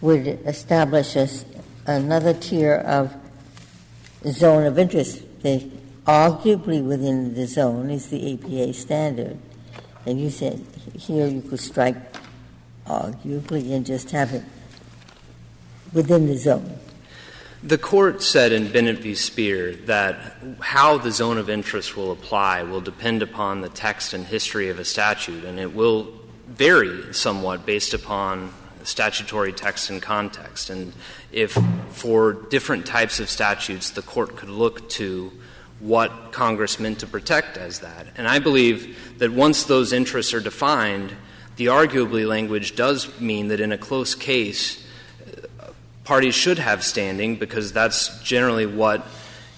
would 0.00 0.26
establish 0.26 1.16
us 1.16 1.44
another 1.86 2.34
tier 2.34 2.74
of 2.74 3.14
zone 4.26 4.64
of 4.64 4.78
interest. 4.78 5.22
The 5.42 5.70
arguably 6.06 6.84
within 6.84 7.34
the 7.34 7.46
zone 7.46 7.90
is 7.90 8.08
the 8.08 8.34
APA 8.34 8.74
standard. 8.74 9.38
And 10.06 10.20
you 10.20 10.30
said 10.30 10.64
here 10.98 11.26
you 11.26 11.40
could 11.40 11.60
strike 11.60 11.96
arguably 12.86 13.72
and 13.72 13.86
just 13.86 14.10
have 14.10 14.32
it 14.32 14.42
within 15.92 16.26
the 16.26 16.36
zone. 16.36 16.78
The 17.62 17.78
court 17.78 18.22
said 18.22 18.52
in 18.52 18.70
Bennett 18.70 18.98
v. 18.98 19.14
Spear 19.14 19.72
that 19.86 20.36
how 20.60 20.98
the 20.98 21.10
zone 21.10 21.38
of 21.38 21.48
interest 21.48 21.96
will 21.96 22.12
apply 22.12 22.62
will 22.62 22.82
depend 22.82 23.22
upon 23.22 23.62
the 23.62 23.70
text 23.70 24.12
and 24.12 24.26
history 24.26 24.68
of 24.68 24.78
a 24.78 24.84
statute, 24.84 25.44
and 25.44 25.58
it 25.58 25.74
will 25.74 26.12
vary 26.46 27.14
somewhat 27.14 27.64
based 27.64 27.94
upon 27.94 28.52
statutory 28.84 29.52
text 29.52 29.90
and 29.90 30.00
context. 30.00 30.70
And 30.70 30.92
if 31.32 31.56
for 31.90 32.32
different 32.32 32.86
types 32.86 33.20
of 33.20 33.28
statutes 33.28 33.90
the 33.90 34.02
court 34.02 34.36
could 34.36 34.48
look 34.48 34.88
to 34.90 35.32
what 35.80 36.32
Congress 36.32 36.78
meant 36.78 37.00
to 37.00 37.06
protect 37.06 37.56
as 37.56 37.80
that. 37.80 38.06
And 38.16 38.26
I 38.26 38.38
believe 38.38 39.18
that 39.18 39.32
once 39.32 39.64
those 39.64 39.92
interests 39.92 40.32
are 40.32 40.40
defined, 40.40 41.14
the 41.56 41.66
arguably 41.66 42.26
language 42.26 42.74
does 42.74 43.20
mean 43.20 43.48
that 43.48 43.60
in 43.60 43.72
a 43.72 43.78
close 43.78 44.14
case, 44.14 44.84
parties 46.04 46.34
should 46.34 46.58
have 46.58 46.84
standing 46.84 47.36
because 47.36 47.72
that's 47.72 48.22
generally 48.22 48.66
what 48.66 49.06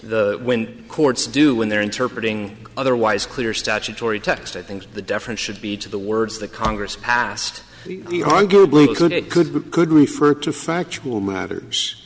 the 0.03 0.39
when 0.43 0.87
courts 0.87 1.27
do 1.27 1.55
when 1.55 1.69
they're 1.69 1.81
interpreting 1.81 2.65
otherwise 2.77 3.25
clear 3.25 3.53
statutory 3.53 4.19
text. 4.19 4.55
I 4.55 4.61
think 4.61 4.93
the 4.93 5.01
deference 5.01 5.39
should 5.39 5.61
be 5.61 5.77
to 5.77 5.89
the 5.89 5.99
words 5.99 6.39
that 6.39 6.53
Congress 6.53 6.95
passed. 6.95 7.63
The, 7.87 8.01
the 8.01 8.21
arguably 8.21 8.93
could, 8.95 9.29
could 9.29 9.71
could 9.71 9.91
refer 9.91 10.33
to 10.33 10.51
factual 10.51 11.21
matters. 11.21 12.03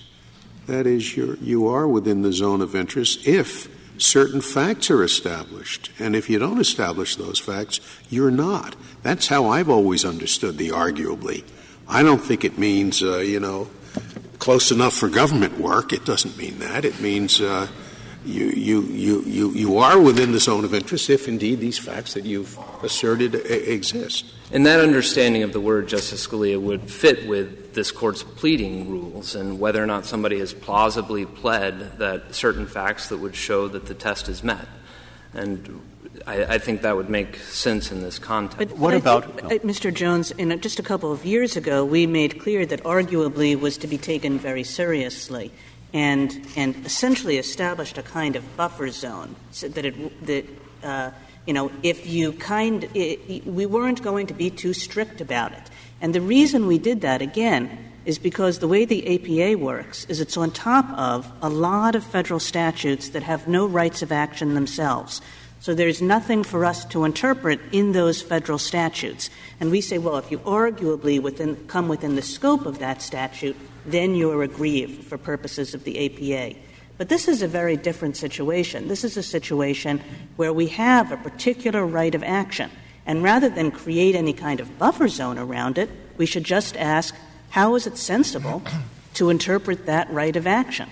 That 0.67 0.85
is, 0.85 1.17
you 1.17 1.37
you 1.41 1.67
are 1.67 1.87
within 1.87 2.21
the 2.21 2.31
zone 2.31 2.61
of 2.61 2.75
interest 2.75 3.27
if 3.27 3.67
certain 3.97 4.41
facts 4.41 4.91
are 4.91 5.03
established, 5.03 5.91
and 5.99 6.15
if 6.15 6.29
you 6.29 6.39
don't 6.39 6.59
establish 6.59 7.15
those 7.15 7.39
facts, 7.39 7.79
you're 8.09 8.31
not. 8.31 8.75
That's 9.01 9.27
how 9.27 9.47
I've 9.47 9.69
always 9.69 10.05
understood 10.05 10.57
the 10.57 10.69
arguably. 10.69 11.43
I 11.87 12.03
don't 12.03 12.21
think 12.21 12.45
it 12.45 12.57
means, 12.57 13.01
uh, 13.03 13.17
you 13.17 13.39
know, 13.39 13.69
close 14.39 14.71
enough 14.71 14.93
for 14.93 15.09
government 15.09 15.59
work. 15.59 15.93
It 15.93 16.05
doesn't 16.05 16.37
mean 16.37 16.59
that. 16.59 16.85
It 16.85 16.99
means 17.01 17.41
uh, 17.41 17.67
you, 18.25 18.45
you, 18.49 18.81
you, 18.83 19.21
you, 19.23 19.51
you 19.51 19.77
are 19.77 19.99
within 19.99 20.31
the 20.31 20.39
zone 20.39 20.63
of 20.63 20.73
interest 20.73 21.09
if 21.09 21.27
indeed 21.27 21.59
these 21.59 21.77
facts 21.77 22.13
that 22.13 22.25
you've 22.25 22.57
asserted 22.83 23.35
exist. 23.35 24.25
And 24.51 24.65
that 24.65 24.79
understanding 24.79 25.43
of 25.43 25.53
the 25.53 25.61
word, 25.61 25.87
Justice 25.87 26.27
Scalia, 26.27 26.61
would 26.61 26.89
fit 26.89 27.27
with 27.27 27.73
this 27.73 27.91
Court's 27.91 28.23
pleading 28.23 28.89
rules 28.89 29.33
and 29.33 29.59
whether 29.59 29.81
or 29.81 29.85
not 29.85 30.05
somebody 30.05 30.39
has 30.39 30.53
plausibly 30.53 31.25
pled 31.25 31.99
that 31.99 32.35
certain 32.35 32.67
facts 32.67 33.09
that 33.09 33.17
would 33.17 33.35
show 33.35 33.67
that 33.69 33.85
the 33.85 33.93
test 33.93 34.27
is 34.27 34.43
met. 34.43 34.67
And 35.33 35.81
I, 36.27 36.55
I, 36.55 36.57
think 36.57 36.81
that 36.81 36.95
would 36.95 37.09
make 37.09 37.37
sense 37.37 37.91
in 37.91 38.01
this 38.01 38.19
context. 38.19 38.57
But 38.57 38.77
what 38.77 38.93
about 38.93 39.39
think, 39.47 39.63
uh, 39.63 39.67
Mr. 39.67 39.93
Jones? 39.93 40.31
In 40.31 40.51
a, 40.51 40.57
just 40.57 40.79
a 40.79 40.83
couple 40.83 41.11
of 41.11 41.25
years 41.25 41.55
ago, 41.55 41.85
we 41.85 42.05
made 42.05 42.41
clear 42.41 42.65
that 42.65 42.83
arguably 42.83 43.57
was 43.59 43.77
to 43.77 43.87
be 43.87 43.97
taken 43.97 44.37
very 44.37 44.63
seriously, 44.63 45.51
and 45.93 46.45
and 46.55 46.85
essentially 46.85 47.37
established 47.37 47.97
a 47.97 48.03
kind 48.03 48.35
of 48.35 48.57
buffer 48.57 48.89
zone 48.89 49.35
so 49.51 49.67
that 49.69 49.85
it 49.85 50.25
that. 50.25 50.45
Uh, 50.83 51.11
you 51.47 51.53
know, 51.55 51.71
if 51.81 52.05
you 52.05 52.33
kind, 52.33 52.87
we 52.93 53.65
weren't 53.65 54.03
going 54.03 54.27
to 54.27 54.33
be 54.33 54.51
too 54.51 54.73
strict 54.73 55.21
about 55.21 55.51
it. 55.51 55.63
And 55.99 56.13
the 56.13 56.21
reason 56.21 56.67
we 56.67 56.77
did 56.77 57.01
that, 57.01 57.21
again, 57.21 57.91
is 58.05 58.17
because 58.17 58.59
the 58.59 58.67
way 58.67 58.85
the 58.85 59.15
APA 59.15 59.57
works 59.57 60.05
is 60.05 60.19
it's 60.19 60.37
on 60.37 60.51
top 60.51 60.89
of 60.97 61.31
a 61.41 61.49
lot 61.49 61.95
of 61.95 62.03
federal 62.03 62.39
statutes 62.39 63.09
that 63.09 63.23
have 63.23 63.47
no 63.47 63.65
rights 63.65 64.01
of 64.01 64.11
action 64.11 64.55
themselves. 64.55 65.21
So 65.61 65.75
there's 65.75 66.01
nothing 66.01 66.43
for 66.43 66.65
us 66.65 66.85
to 66.85 67.03
interpret 67.05 67.59
in 67.71 67.91
those 67.91 68.19
federal 68.19 68.57
statutes. 68.57 69.29
And 69.59 69.69
we 69.69 69.79
say, 69.79 69.99
well, 69.99 70.17
if 70.17 70.31
you 70.31 70.39
arguably 70.39 71.21
within, 71.21 71.55
come 71.67 71.87
within 71.87 72.15
the 72.15 72.23
scope 72.23 72.65
of 72.65 72.79
that 72.79 72.99
statute, 72.99 73.55
then 73.85 74.15
you're 74.15 74.41
aggrieved 74.41 75.03
for 75.05 75.19
purposes 75.19 75.75
of 75.75 75.83
the 75.83 76.03
APA. 76.03 76.57
But 76.97 77.09
this 77.09 77.27
is 77.27 77.43
a 77.43 77.47
very 77.47 77.77
different 77.77 78.17
situation. 78.17 78.87
This 78.87 79.03
is 79.03 79.17
a 79.17 79.23
situation 79.23 80.01
where 80.35 80.51
we 80.51 80.65
have 80.67 81.11
a 81.11 81.17
particular 81.17 81.85
right 81.85 82.15
of 82.15 82.23
action. 82.23 82.71
And 83.05 83.21
rather 83.21 83.49
than 83.49 83.69
create 83.69 84.15
any 84.15 84.33
kind 84.33 84.61
of 84.61 84.79
buffer 84.79 85.07
zone 85.09 85.37
around 85.37 85.77
it, 85.77 85.91
we 86.17 86.25
should 86.25 86.43
just 86.43 86.75
ask, 86.75 87.15
how 87.51 87.75
is 87.75 87.85
it 87.85 87.99
sensible 87.99 88.63
to 89.13 89.29
interpret 89.29 89.85
that 89.85 90.11
right 90.11 90.35
of 90.35 90.47
action? 90.47 90.89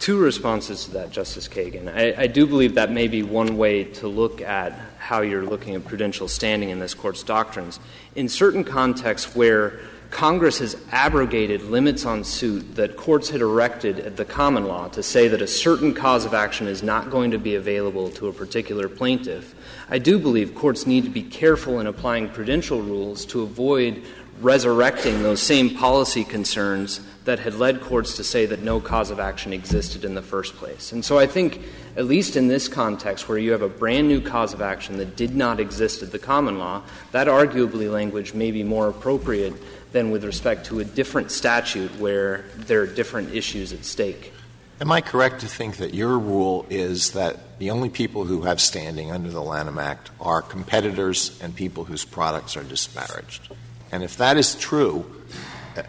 Two 0.00 0.18
responses 0.18 0.86
to 0.86 0.92
that, 0.92 1.10
Justice 1.10 1.46
Kagan. 1.46 1.94
I, 1.94 2.22
I, 2.22 2.26
do 2.26 2.46
believe 2.46 2.76
that 2.76 2.90
may 2.90 3.06
be 3.06 3.22
one 3.22 3.58
way 3.58 3.84
to 3.84 4.08
look 4.08 4.40
at 4.40 4.72
how 4.98 5.20
you're 5.20 5.44
looking 5.44 5.74
at 5.74 5.84
prudential 5.84 6.26
standing 6.26 6.70
in 6.70 6.78
this 6.78 6.94
Court's 6.94 7.22
doctrines. 7.22 7.78
In 8.14 8.26
certain 8.26 8.64
contexts 8.64 9.36
where 9.36 9.78
Congress 10.10 10.58
has 10.60 10.74
abrogated 10.90 11.64
limits 11.64 12.06
on 12.06 12.24
suit 12.24 12.76
that 12.76 12.96
courts 12.96 13.28
had 13.28 13.42
erected 13.42 14.00
at 14.00 14.16
the 14.16 14.24
common 14.24 14.64
law 14.64 14.88
to 14.88 15.02
say 15.02 15.28
that 15.28 15.42
a 15.42 15.46
certain 15.46 15.92
cause 15.92 16.24
of 16.24 16.32
action 16.32 16.66
is 16.66 16.82
not 16.82 17.10
going 17.10 17.30
to 17.32 17.38
be 17.38 17.54
available 17.56 18.08
to 18.08 18.28
a 18.28 18.32
particular 18.32 18.88
plaintiff, 18.88 19.54
I 19.90 19.98
do 19.98 20.18
believe 20.18 20.54
courts 20.54 20.86
need 20.86 21.04
to 21.04 21.10
be 21.10 21.22
careful 21.22 21.78
in 21.78 21.86
applying 21.86 22.30
prudential 22.30 22.80
rules 22.80 23.26
to 23.26 23.42
avoid 23.42 24.02
resurrecting 24.40 25.22
those 25.22 25.42
same 25.42 25.76
policy 25.76 26.24
concerns 26.24 27.00
that 27.30 27.38
had 27.38 27.54
led 27.54 27.80
courts 27.80 28.16
to 28.16 28.24
say 28.24 28.44
that 28.44 28.60
no 28.60 28.80
cause 28.80 29.12
of 29.12 29.20
action 29.20 29.52
existed 29.52 30.04
in 30.04 30.16
the 30.16 30.22
first 30.22 30.56
place. 30.56 30.90
And 30.90 31.04
so 31.04 31.16
I 31.16 31.28
think, 31.28 31.62
at 31.96 32.06
least 32.06 32.34
in 32.34 32.48
this 32.48 32.66
context 32.66 33.28
where 33.28 33.38
you 33.38 33.52
have 33.52 33.62
a 33.62 33.68
brand 33.68 34.08
new 34.08 34.20
cause 34.20 34.52
of 34.52 34.60
action 34.60 34.96
that 34.96 35.14
did 35.14 35.36
not 35.36 35.60
exist 35.60 36.02
at 36.02 36.10
the 36.10 36.18
common 36.18 36.58
law, 36.58 36.82
that 37.12 37.28
arguably 37.28 37.88
language 37.88 38.34
may 38.34 38.50
be 38.50 38.64
more 38.64 38.88
appropriate 38.88 39.54
than 39.92 40.10
with 40.10 40.24
respect 40.24 40.66
to 40.66 40.80
a 40.80 40.84
different 40.84 41.30
statute 41.30 41.92
where 42.00 42.46
there 42.56 42.80
are 42.80 42.86
different 42.88 43.32
issues 43.32 43.72
at 43.72 43.84
stake. 43.84 44.32
Am 44.80 44.90
I 44.90 45.00
correct 45.00 45.42
to 45.42 45.46
think 45.46 45.76
that 45.76 45.94
your 45.94 46.18
rule 46.18 46.66
is 46.68 47.12
that 47.12 47.60
the 47.60 47.70
only 47.70 47.90
people 47.90 48.24
who 48.24 48.42
have 48.42 48.60
standing 48.60 49.12
under 49.12 49.30
the 49.30 49.42
Lanham 49.42 49.78
Act 49.78 50.10
are 50.20 50.42
competitors 50.42 51.38
and 51.40 51.54
people 51.54 51.84
whose 51.84 52.04
products 52.04 52.56
are 52.56 52.64
disparaged? 52.64 53.52
And 53.92 54.02
if 54.02 54.16
that 54.16 54.36
is 54.36 54.56
true, 54.56 55.06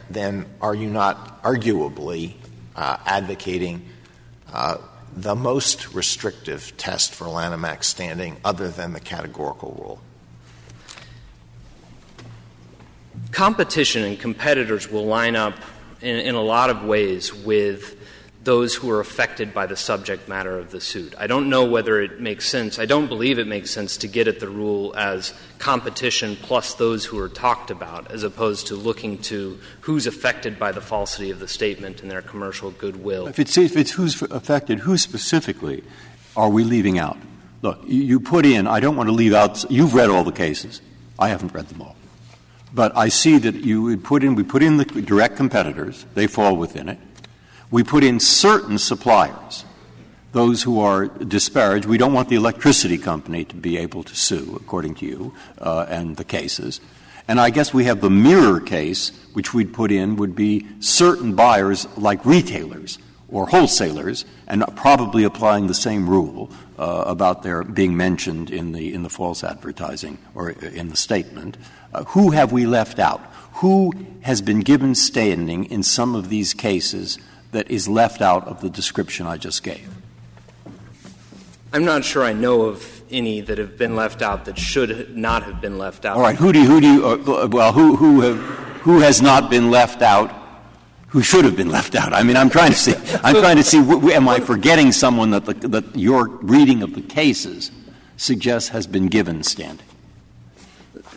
then 0.09 0.45
are 0.61 0.75
you 0.75 0.89
not 0.89 1.41
arguably 1.43 2.33
uh, 2.75 2.97
advocating 3.05 3.85
uh, 4.53 4.77
the 5.15 5.35
most 5.35 5.93
restrictive 5.93 6.75
test 6.77 7.13
for 7.13 7.27
Lanham 7.27 7.65
Act 7.65 7.85
standing 7.85 8.37
other 8.45 8.69
than 8.69 8.93
the 8.93 8.99
categorical 8.99 9.75
rule? 9.79 10.01
Competition 13.31 14.03
and 14.03 14.19
competitors 14.19 14.89
will 14.89 15.05
line 15.05 15.35
up 15.35 15.55
in, 16.01 16.17
in 16.17 16.35
a 16.35 16.41
lot 16.41 16.69
of 16.69 16.83
ways 16.83 17.33
with 17.33 17.97
those 18.43 18.73
who 18.73 18.89
are 18.89 18.99
affected 18.99 19.53
by 19.53 19.67
the 19.67 19.75
subject 19.75 20.27
matter 20.27 20.57
of 20.57 20.71
the 20.71 20.81
suit. 20.81 21.13
I 21.17 21.27
don't 21.27 21.49
know 21.49 21.65
whether 21.65 22.01
it 22.01 22.19
makes 22.19 22.47
sense, 22.47 22.79
I 22.79 22.85
don't 22.85 23.07
believe 23.07 23.37
it 23.37 23.47
makes 23.47 23.69
sense 23.69 23.97
to 23.97 24.07
get 24.07 24.27
at 24.27 24.39
the 24.39 24.49
rule 24.49 24.95
as 24.95 25.33
competition 25.61 26.35
plus 26.35 26.73
those 26.73 27.05
who 27.05 27.17
are 27.19 27.29
talked 27.29 27.71
about, 27.71 28.11
as 28.11 28.23
opposed 28.23 28.67
to 28.67 28.75
looking 28.75 29.17
to 29.19 29.59
who's 29.81 30.07
affected 30.07 30.59
by 30.59 30.71
the 30.71 30.81
falsity 30.81 31.31
of 31.31 31.39
the 31.39 31.47
statement 31.47 32.01
and 32.01 32.11
their 32.11 32.21
commercial 32.21 32.71
goodwill. 32.71 33.27
If 33.27 33.39
it's, 33.39 33.57
if 33.57 33.77
it's 33.77 33.91
who's 33.91 34.21
affected, 34.23 34.79
who 34.79 34.97
specifically 34.97 35.83
are 36.35 36.49
we 36.49 36.63
leaving 36.63 36.99
out? 36.99 37.17
Look, 37.61 37.79
you 37.85 38.19
put 38.19 38.45
in, 38.45 38.67
I 38.67 38.79
don't 38.79 38.95
want 38.95 39.07
to 39.07 39.13
leave 39.13 39.33
out, 39.33 39.69
you've 39.71 39.93
read 39.93 40.09
all 40.09 40.23
the 40.23 40.31
cases. 40.31 40.81
I 41.17 41.29
haven't 41.29 41.53
read 41.53 41.69
them 41.69 41.81
all. 41.81 41.95
But 42.73 42.97
I 42.97 43.09
see 43.09 43.37
that 43.37 43.55
you 43.55 43.95
put 43.97 44.23
in, 44.23 44.35
we 44.35 44.43
put 44.43 44.63
in 44.63 44.77
the 44.77 44.85
direct 44.85 45.37
competitors, 45.37 46.05
they 46.15 46.27
fall 46.27 46.57
within 46.57 46.89
it 46.89 46.97
we 47.71 47.83
put 47.83 48.03
in 48.03 48.19
certain 48.19 48.77
suppliers, 48.77 49.63
those 50.31 50.63
who 50.63 50.79
are 50.79 51.07
disparaged. 51.07 51.85
We 51.85 51.97
don't 51.97 52.13
want 52.13 52.29
the 52.29 52.35
electricity 52.35 52.97
company 52.97 53.45
to 53.45 53.55
be 53.55 53.77
able 53.77 54.03
to 54.03 54.15
sue, 54.15 54.55
according 54.55 54.95
to 54.95 55.05
you, 55.05 55.33
uh, 55.57 55.85
and 55.89 56.15
the 56.15 56.23
cases. 56.23 56.79
And 57.27 57.39
I 57.39 57.49
guess 57.49 57.73
we 57.73 57.85
have 57.85 58.01
the 58.01 58.09
mirror 58.09 58.59
case, 58.59 59.11
which 59.33 59.53
we'd 59.53 59.73
put 59.73 59.91
in 59.91 60.15
would 60.15 60.35
be 60.35 60.67
certain 60.79 61.35
buyers 61.35 61.87
like 61.97 62.25
retailers 62.25 62.97
or 63.29 63.47
wholesalers, 63.47 64.25
and 64.47 64.63
probably 64.75 65.23
applying 65.23 65.67
the 65.67 65.73
same 65.73 66.09
rule 66.09 66.49
uh, 66.77 67.05
about 67.07 67.43
their 67.43 67.63
being 67.63 67.95
mentioned 67.95 68.49
in 68.49 68.73
the 68.73 68.93
in 68.93 69.03
the 69.03 69.09
false 69.09 69.43
advertising 69.43 70.17
or 70.35 70.49
in 70.49 70.89
the 70.89 70.97
statement. 70.97 71.57
Uh, 71.93 72.03
who 72.05 72.31
have 72.31 72.51
we 72.51 72.65
left 72.65 72.99
out? 72.99 73.21
Who 73.55 73.93
has 74.21 74.41
been 74.41 74.59
given 74.61 74.95
standing 74.95 75.65
in 75.65 75.83
some 75.83 76.15
of 76.15 76.27
these 76.27 76.53
cases 76.53 77.17
that 77.51 77.69
is 77.69 77.87
left 77.87 78.21
out 78.21 78.47
of 78.47 78.59
the 78.59 78.69
description 78.69 79.25
I 79.27 79.37
just 79.37 79.63
gave? 79.63 80.00
I'm 81.73 81.85
not 81.85 82.03
sure 82.03 82.23
I 82.23 82.33
know 82.33 82.63
of 82.63 83.01
any 83.09 83.41
that 83.41 83.57
have 83.57 83.77
been 83.77 83.95
left 83.95 84.21
out 84.21 84.45
that 84.45 84.57
should 84.57 85.15
not 85.15 85.43
have 85.43 85.61
been 85.61 85.77
left 85.77 86.05
out. 86.05 86.17
All 86.17 86.21
right. 86.21 86.35
Who 86.35 86.51
do 86.51 86.61
you, 86.61 86.67
who 86.67 86.81
do 86.81 86.93
you, 86.93 87.07
uh, 87.07 87.47
well, 87.49 87.71
who, 87.71 87.95
who, 87.95 88.21
have, 88.21 88.37
who 88.81 88.99
has 88.99 89.21
not 89.21 89.49
been 89.49 89.71
left 89.71 90.01
out? 90.01 90.41
who 91.11 91.21
should 91.21 91.43
have 91.43 91.57
been 91.57 91.69
left 91.69 91.93
out. 91.93 92.13
I 92.13 92.23
mean, 92.23 92.37
I'm 92.37 92.49
trying 92.49 92.71
to 92.71 92.77
see, 92.77 92.93
I'm 93.21 93.35
trying 93.35 93.57
to 93.57 93.63
see, 93.63 93.79
am 93.79 94.29
I 94.29 94.39
forgetting 94.39 94.93
someone 94.93 95.31
that, 95.31 95.43
the, 95.43 95.53
that 95.67 95.93
your 95.93 96.29
reading 96.29 96.81
of 96.83 96.95
the 96.95 97.01
cases 97.01 97.69
suggests 98.15 98.69
has 98.69 98.87
been 98.87 99.07
given 99.07 99.43
standing? 99.43 99.85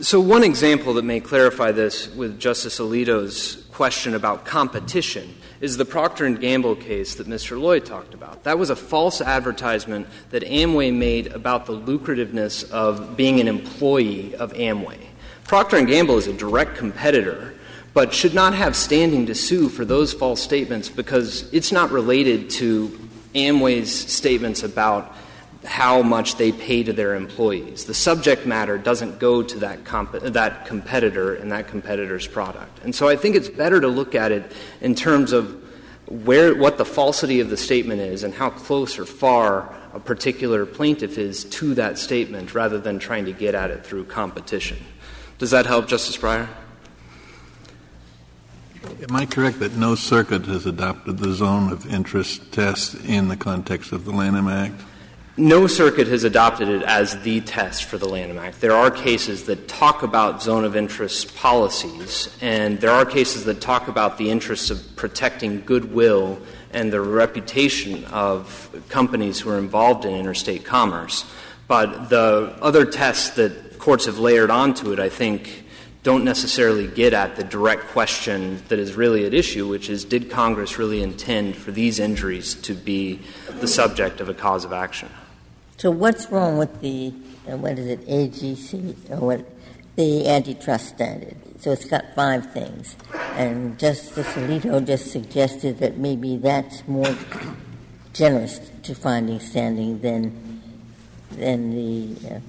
So, 0.01 0.19
one 0.19 0.43
example 0.43 0.95
that 0.95 1.05
may 1.05 1.21
clarify 1.21 1.71
this 1.71 2.13
with 2.13 2.37
Justice 2.37 2.79
Alito's 2.79 3.64
question 3.75 4.15
about 4.15 4.45
competition 4.45 5.35
is 5.59 5.75
the 5.75 5.83
Procter 5.83 6.23
and 6.23 6.39
Gamble 6.39 6.77
case 6.77 7.15
that 7.15 7.27
Mr. 7.27 7.59
Lloyd 7.59 7.85
talked 7.85 8.13
about. 8.13 8.45
That 8.45 8.57
was 8.57 8.69
a 8.69 8.75
false 8.75 9.19
advertisement 9.19 10.07
that 10.29 10.43
Amway 10.43 10.93
made 10.93 11.27
about 11.33 11.65
the 11.65 11.73
lucrativeness 11.73 12.71
of 12.71 13.17
being 13.17 13.41
an 13.41 13.49
employee 13.49 14.33
of 14.35 14.53
Amway. 14.53 14.99
Procter 15.43 15.75
and 15.75 15.89
Gamble 15.89 16.17
is 16.17 16.27
a 16.27 16.31
direct 16.31 16.77
competitor, 16.77 17.53
but 17.93 18.13
should 18.13 18.33
not 18.33 18.53
have 18.53 18.77
standing 18.77 19.25
to 19.25 19.35
sue 19.35 19.67
for 19.67 19.83
those 19.83 20.13
false 20.13 20.41
statements 20.41 20.87
because 20.87 21.53
it's 21.53 21.73
not 21.73 21.91
related 21.91 22.49
to 22.51 22.97
Amway's 23.33 23.93
statements 23.93 24.63
about 24.63 25.13
how 25.65 26.01
much 26.01 26.35
they 26.35 26.51
pay 26.51 26.83
to 26.83 26.93
their 26.93 27.15
employees. 27.15 27.85
The 27.85 27.93
subject 27.93 28.45
matter 28.45 28.77
doesn't 28.77 29.19
go 29.19 29.43
to 29.43 29.59
that, 29.59 29.83
comp- 29.83 30.19
that 30.21 30.65
competitor 30.65 31.35
and 31.35 31.51
that 31.51 31.67
competitor's 31.67 32.27
product. 32.27 32.83
And 32.83 32.95
so 32.95 33.07
I 33.07 33.15
think 33.15 33.35
it's 33.35 33.49
better 33.49 33.81
to 33.81 33.87
look 33.87 34.15
at 34.15 34.31
it 34.31 34.51
in 34.81 34.95
terms 34.95 35.31
of 35.31 35.61
where, 36.07 36.55
what 36.55 36.77
the 36.77 36.85
falsity 36.85 37.39
of 37.39 37.49
the 37.49 37.57
statement 37.57 38.01
is 38.01 38.23
and 38.23 38.33
how 38.33 38.49
close 38.49 38.99
or 38.99 39.05
far 39.05 39.73
a 39.93 39.99
particular 39.99 40.65
plaintiff 40.65 41.17
is 41.17 41.45
to 41.45 41.73
that 41.75 41.97
statement 41.97 42.53
rather 42.53 42.77
than 42.77 42.99
trying 42.99 43.25
to 43.25 43.31
get 43.31 43.55
at 43.55 43.71
it 43.71 43.85
through 43.85 44.05
competition. 44.05 44.77
Does 45.37 45.51
that 45.51 45.65
help, 45.65 45.87
Justice 45.87 46.17
Breyer? 46.17 46.47
Am 49.09 49.15
I 49.15 49.25
correct 49.25 49.59
that 49.59 49.73
no 49.73 49.95
circuit 49.95 50.45
has 50.45 50.65
adopted 50.65 51.17
the 51.17 51.33
zone 51.33 51.71
of 51.71 51.91
interest 51.91 52.51
test 52.51 52.95
in 53.05 53.29
the 53.29 53.35
context 53.35 53.91
of 53.91 54.05
the 54.05 54.11
Lanham 54.11 54.47
Act? 54.47 54.79
No 55.37 55.67
circuit 55.67 56.07
has 56.07 56.23
adopted 56.23 56.69
it 56.69 56.81
as 56.83 57.21
the 57.23 57.41
test 57.41 57.83
for 57.83 57.97
the 57.97 58.07
Lanham 58.07 58.37
Act. 58.37 58.61
There 58.61 58.71
are 58.71 58.89
cases 58.89 59.43
that 59.47 59.67
talk 59.67 60.01
about 60.01 60.41
zone 60.41 60.63
of 60.63 60.77
interest 60.77 61.35
policies, 61.35 62.33
and 62.39 62.79
there 62.79 62.91
are 62.91 63.05
cases 63.05 63.43
that 63.43 63.59
talk 63.59 63.89
about 63.89 64.17
the 64.17 64.29
interests 64.29 64.69
of 64.69 64.95
protecting 64.95 65.59
goodwill 65.65 66.39
and 66.71 66.89
the 66.89 67.01
reputation 67.01 68.05
of 68.05 68.73
companies 68.87 69.41
who 69.41 69.49
are 69.49 69.57
involved 69.57 70.05
in 70.05 70.13
interstate 70.13 70.63
commerce. 70.63 71.25
But 71.67 72.07
the 72.07 72.57
other 72.61 72.85
tests 72.85 73.31
that 73.31 73.77
courts 73.77 74.05
have 74.05 74.19
layered 74.19 74.51
onto 74.51 74.93
it, 74.93 75.01
I 75.01 75.09
think, 75.09 75.65
don't 76.03 76.23
necessarily 76.23 76.87
get 76.87 77.11
at 77.11 77.35
the 77.35 77.43
direct 77.43 77.87
question 77.87 78.63
that 78.69 78.79
is 78.79 78.93
really 78.93 79.25
at 79.25 79.33
issue, 79.33 79.67
which 79.67 79.89
is 79.89 80.05
did 80.05 80.29
Congress 80.29 80.77
really 80.77 81.03
intend 81.03 81.57
for 81.57 81.71
these 81.71 81.99
injuries 81.99 82.53
to 82.53 82.73
be 82.73 83.19
the 83.49 83.67
subject 83.67 84.21
of 84.21 84.29
a 84.29 84.33
cause 84.33 84.63
of 84.63 84.71
action? 84.71 85.09
So 85.77 85.91
what's 85.91 86.31
wrong 86.31 86.57
with 86.57 86.79
the, 86.79 87.13
uh, 87.49 87.57
what 87.57 87.77
is 87.77 87.87
it, 87.87 88.07
AGC, 88.07 89.11
or 89.11 89.25
what, 89.25 89.45
the 89.97 90.27
antitrust 90.27 90.87
standard? 90.87 91.35
So 91.59 91.71
it's 91.71 91.85
got 91.85 92.15
five 92.15 92.51
things. 92.53 92.95
And 93.33 93.77
Justice 93.77 94.27
Alito 94.33 94.85
just 94.85 95.11
suggested 95.11 95.79
that 95.79 95.97
maybe 95.97 96.37
that's 96.37 96.87
more 96.87 97.13
generous 98.13 98.59
to 98.83 98.95
finding 98.95 99.39
standing 99.41 99.99
than, 99.99 100.61
than 101.31 101.71
the 101.71 102.35
uh, 102.35 102.39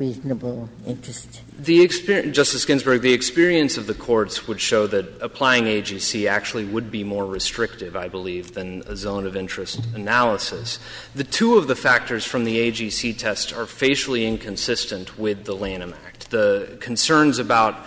reasonable 0.00 0.66
interest. 0.86 1.42
The 1.58 1.82
experience, 1.82 2.34
Justice 2.34 2.64
Ginsburg, 2.64 3.02
the 3.02 3.12
experience 3.12 3.76
of 3.76 3.86
the 3.86 3.92
courts 3.92 4.48
would 4.48 4.58
show 4.58 4.86
that 4.86 5.06
applying 5.20 5.64
AGC 5.64 6.26
actually 6.26 6.64
would 6.64 6.90
be 6.90 7.04
more 7.04 7.26
restrictive, 7.26 7.94
I 7.94 8.08
believe, 8.08 8.54
than 8.54 8.82
a 8.86 8.96
zone 8.96 9.26
of 9.26 9.36
interest 9.36 9.84
analysis. 9.94 10.78
The 11.14 11.24
two 11.24 11.58
of 11.58 11.68
the 11.68 11.76
factors 11.76 12.24
from 12.24 12.44
the 12.44 12.56
AGC 12.70 13.18
test 13.18 13.52
are 13.52 13.66
facially 13.66 14.26
inconsistent 14.26 15.18
with 15.18 15.44
the 15.44 15.54
Lanham 15.54 15.94
Act. 16.06 16.30
The 16.30 16.78
concerns 16.80 17.38
about 17.38 17.84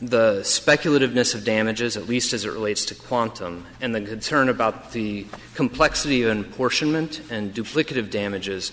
the 0.00 0.40
speculativeness 0.40 1.32
of 1.32 1.44
damages, 1.44 1.96
at 1.96 2.08
least 2.08 2.32
as 2.32 2.44
it 2.44 2.50
relates 2.50 2.84
to 2.86 2.96
quantum, 2.96 3.64
and 3.80 3.94
the 3.94 4.00
concern 4.00 4.48
about 4.48 4.90
the 4.90 5.26
complexity 5.54 6.24
of 6.24 6.40
apportionment 6.40 7.22
and 7.30 7.54
duplicative 7.54 8.10
damages 8.10 8.72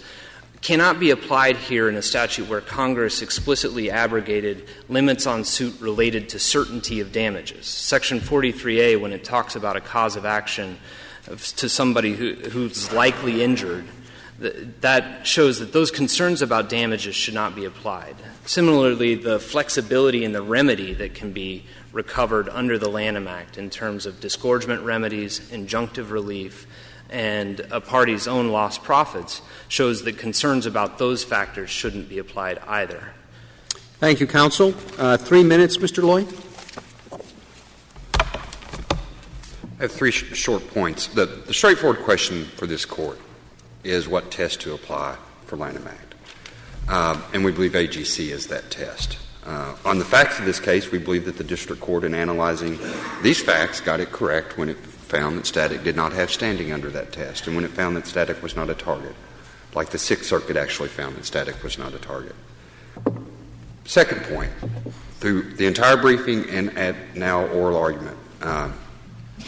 cannot 0.61 0.99
be 0.99 1.11
applied 1.11 1.55
here 1.55 1.87
in 1.87 1.95
a 1.95 2.01
statute 2.01 2.49
where 2.49 2.61
Congress 2.61 3.21
explicitly 3.21 3.89
abrogated 3.89 4.67
limits 4.89 5.25
on 5.25 5.43
suit 5.45 5.79
related 5.79 6.29
to 6.29 6.39
certainty 6.39 6.99
of 6.99 7.11
damages. 7.11 7.65
Section 7.65 8.19
43A, 8.19 8.99
when 8.99 9.13
it 9.13 9.23
talks 9.23 9.55
about 9.55 9.77
a 9.77 9.81
cause 9.81 10.15
of 10.15 10.25
action 10.25 10.77
to 11.55 11.69
somebody 11.69 12.13
who, 12.13 12.33
who's 12.33 12.91
likely 12.91 13.41
injured, 13.41 13.85
that 14.39 15.27
shows 15.27 15.59
that 15.59 15.73
those 15.73 15.91
concerns 15.91 16.41
about 16.41 16.69
damages 16.69 17.15
should 17.15 17.33
not 17.33 17.55
be 17.55 17.65
applied. 17.65 18.15
Similarly, 18.45 19.15
the 19.15 19.39
flexibility 19.39 20.23
in 20.23 20.31
the 20.31 20.41
remedy 20.41 20.93
that 20.93 21.13
can 21.13 21.33
be 21.33 21.65
recovered 21.91 22.47
under 22.49 22.77
the 22.77 22.89
Lanham 22.89 23.27
Act 23.27 23.57
in 23.57 23.69
terms 23.69 24.05
of 24.05 24.21
disgorgement 24.21 24.83
remedies, 24.83 25.39
injunctive 25.51 26.11
relief, 26.11 26.67
and 27.09 27.59
a 27.71 27.81
party's 27.81 28.27
own 28.27 28.49
lost 28.49 28.83
profits 28.83 29.41
shows 29.67 30.03
that 30.03 30.17
concerns 30.17 30.65
about 30.65 30.97
those 30.97 31.23
factors 31.23 31.69
shouldn't 31.69 32.09
be 32.09 32.19
applied 32.19 32.59
either. 32.67 33.13
Thank 33.99 34.19
you, 34.19 34.27
counsel. 34.27 34.73
Uh, 34.97 35.17
three 35.17 35.43
minutes, 35.43 35.77
Mr. 35.77 36.03
Lloyd. 36.03 36.27
I 39.79 39.83
have 39.83 39.91
three 39.91 40.11
sh- 40.11 40.35
short 40.35 40.67
points. 40.69 41.07
The, 41.07 41.25
the, 41.25 41.53
straightforward 41.53 41.99
question 41.99 42.45
for 42.45 42.67
this 42.67 42.85
court 42.85 43.19
is 43.83 44.07
what 44.07 44.29
test 44.29 44.61
to 44.61 44.73
apply 44.73 45.15
for 45.45 45.55
Lanham 45.55 45.87
Act. 45.87 46.15
Uh, 46.89 47.21
and 47.33 47.45
we 47.45 47.51
believe 47.51 47.73
AGC 47.73 48.31
is 48.31 48.47
that 48.47 48.69
test. 48.71 49.17
Uh, 49.45 49.75
on 49.85 49.97
the 49.97 50.05
facts 50.05 50.37
of 50.37 50.45
this 50.45 50.59
case, 50.59 50.91
we 50.91 50.97
believe 50.97 51.25
that 51.25 51.37
the 51.37 51.43
district 51.43 51.81
court, 51.81 52.03
in 52.03 52.13
analyzing 52.13 52.77
these 53.21 53.41
facts, 53.41 53.79
got 53.79 53.99
it 53.99 54.11
correct 54.11 54.57
when 54.57 54.69
it 54.69 54.77
found 55.09 55.37
that 55.37 55.45
static 55.47 55.83
did 55.83 55.95
not 55.95 56.13
have 56.13 56.31
standing 56.31 56.71
under 56.71 56.89
that 56.91 57.11
test, 57.11 57.47
and 57.47 57.55
when 57.55 57.65
it 57.65 57.71
found 57.71 57.97
that 57.97 58.05
static 58.07 58.41
was 58.41 58.55
not 58.55 58.69
a 58.69 58.75
target, 58.75 59.15
like 59.73 59.89
the 59.89 59.97
Sixth 59.97 60.27
Circuit 60.27 60.55
actually 60.55 60.89
found 60.89 61.15
that 61.15 61.25
static 61.25 61.61
was 61.63 61.77
not 61.77 61.93
a 61.93 61.97
target. 61.97 62.35
Second 63.85 64.21
point, 64.23 64.51
through 65.19 65.53
the 65.53 65.65
entire 65.65 65.97
briefing 65.97 66.47
and 66.49 66.77
at 66.77 66.95
now 67.15 67.47
oral 67.47 67.75
argument, 67.75 68.17
uh, 68.41 68.71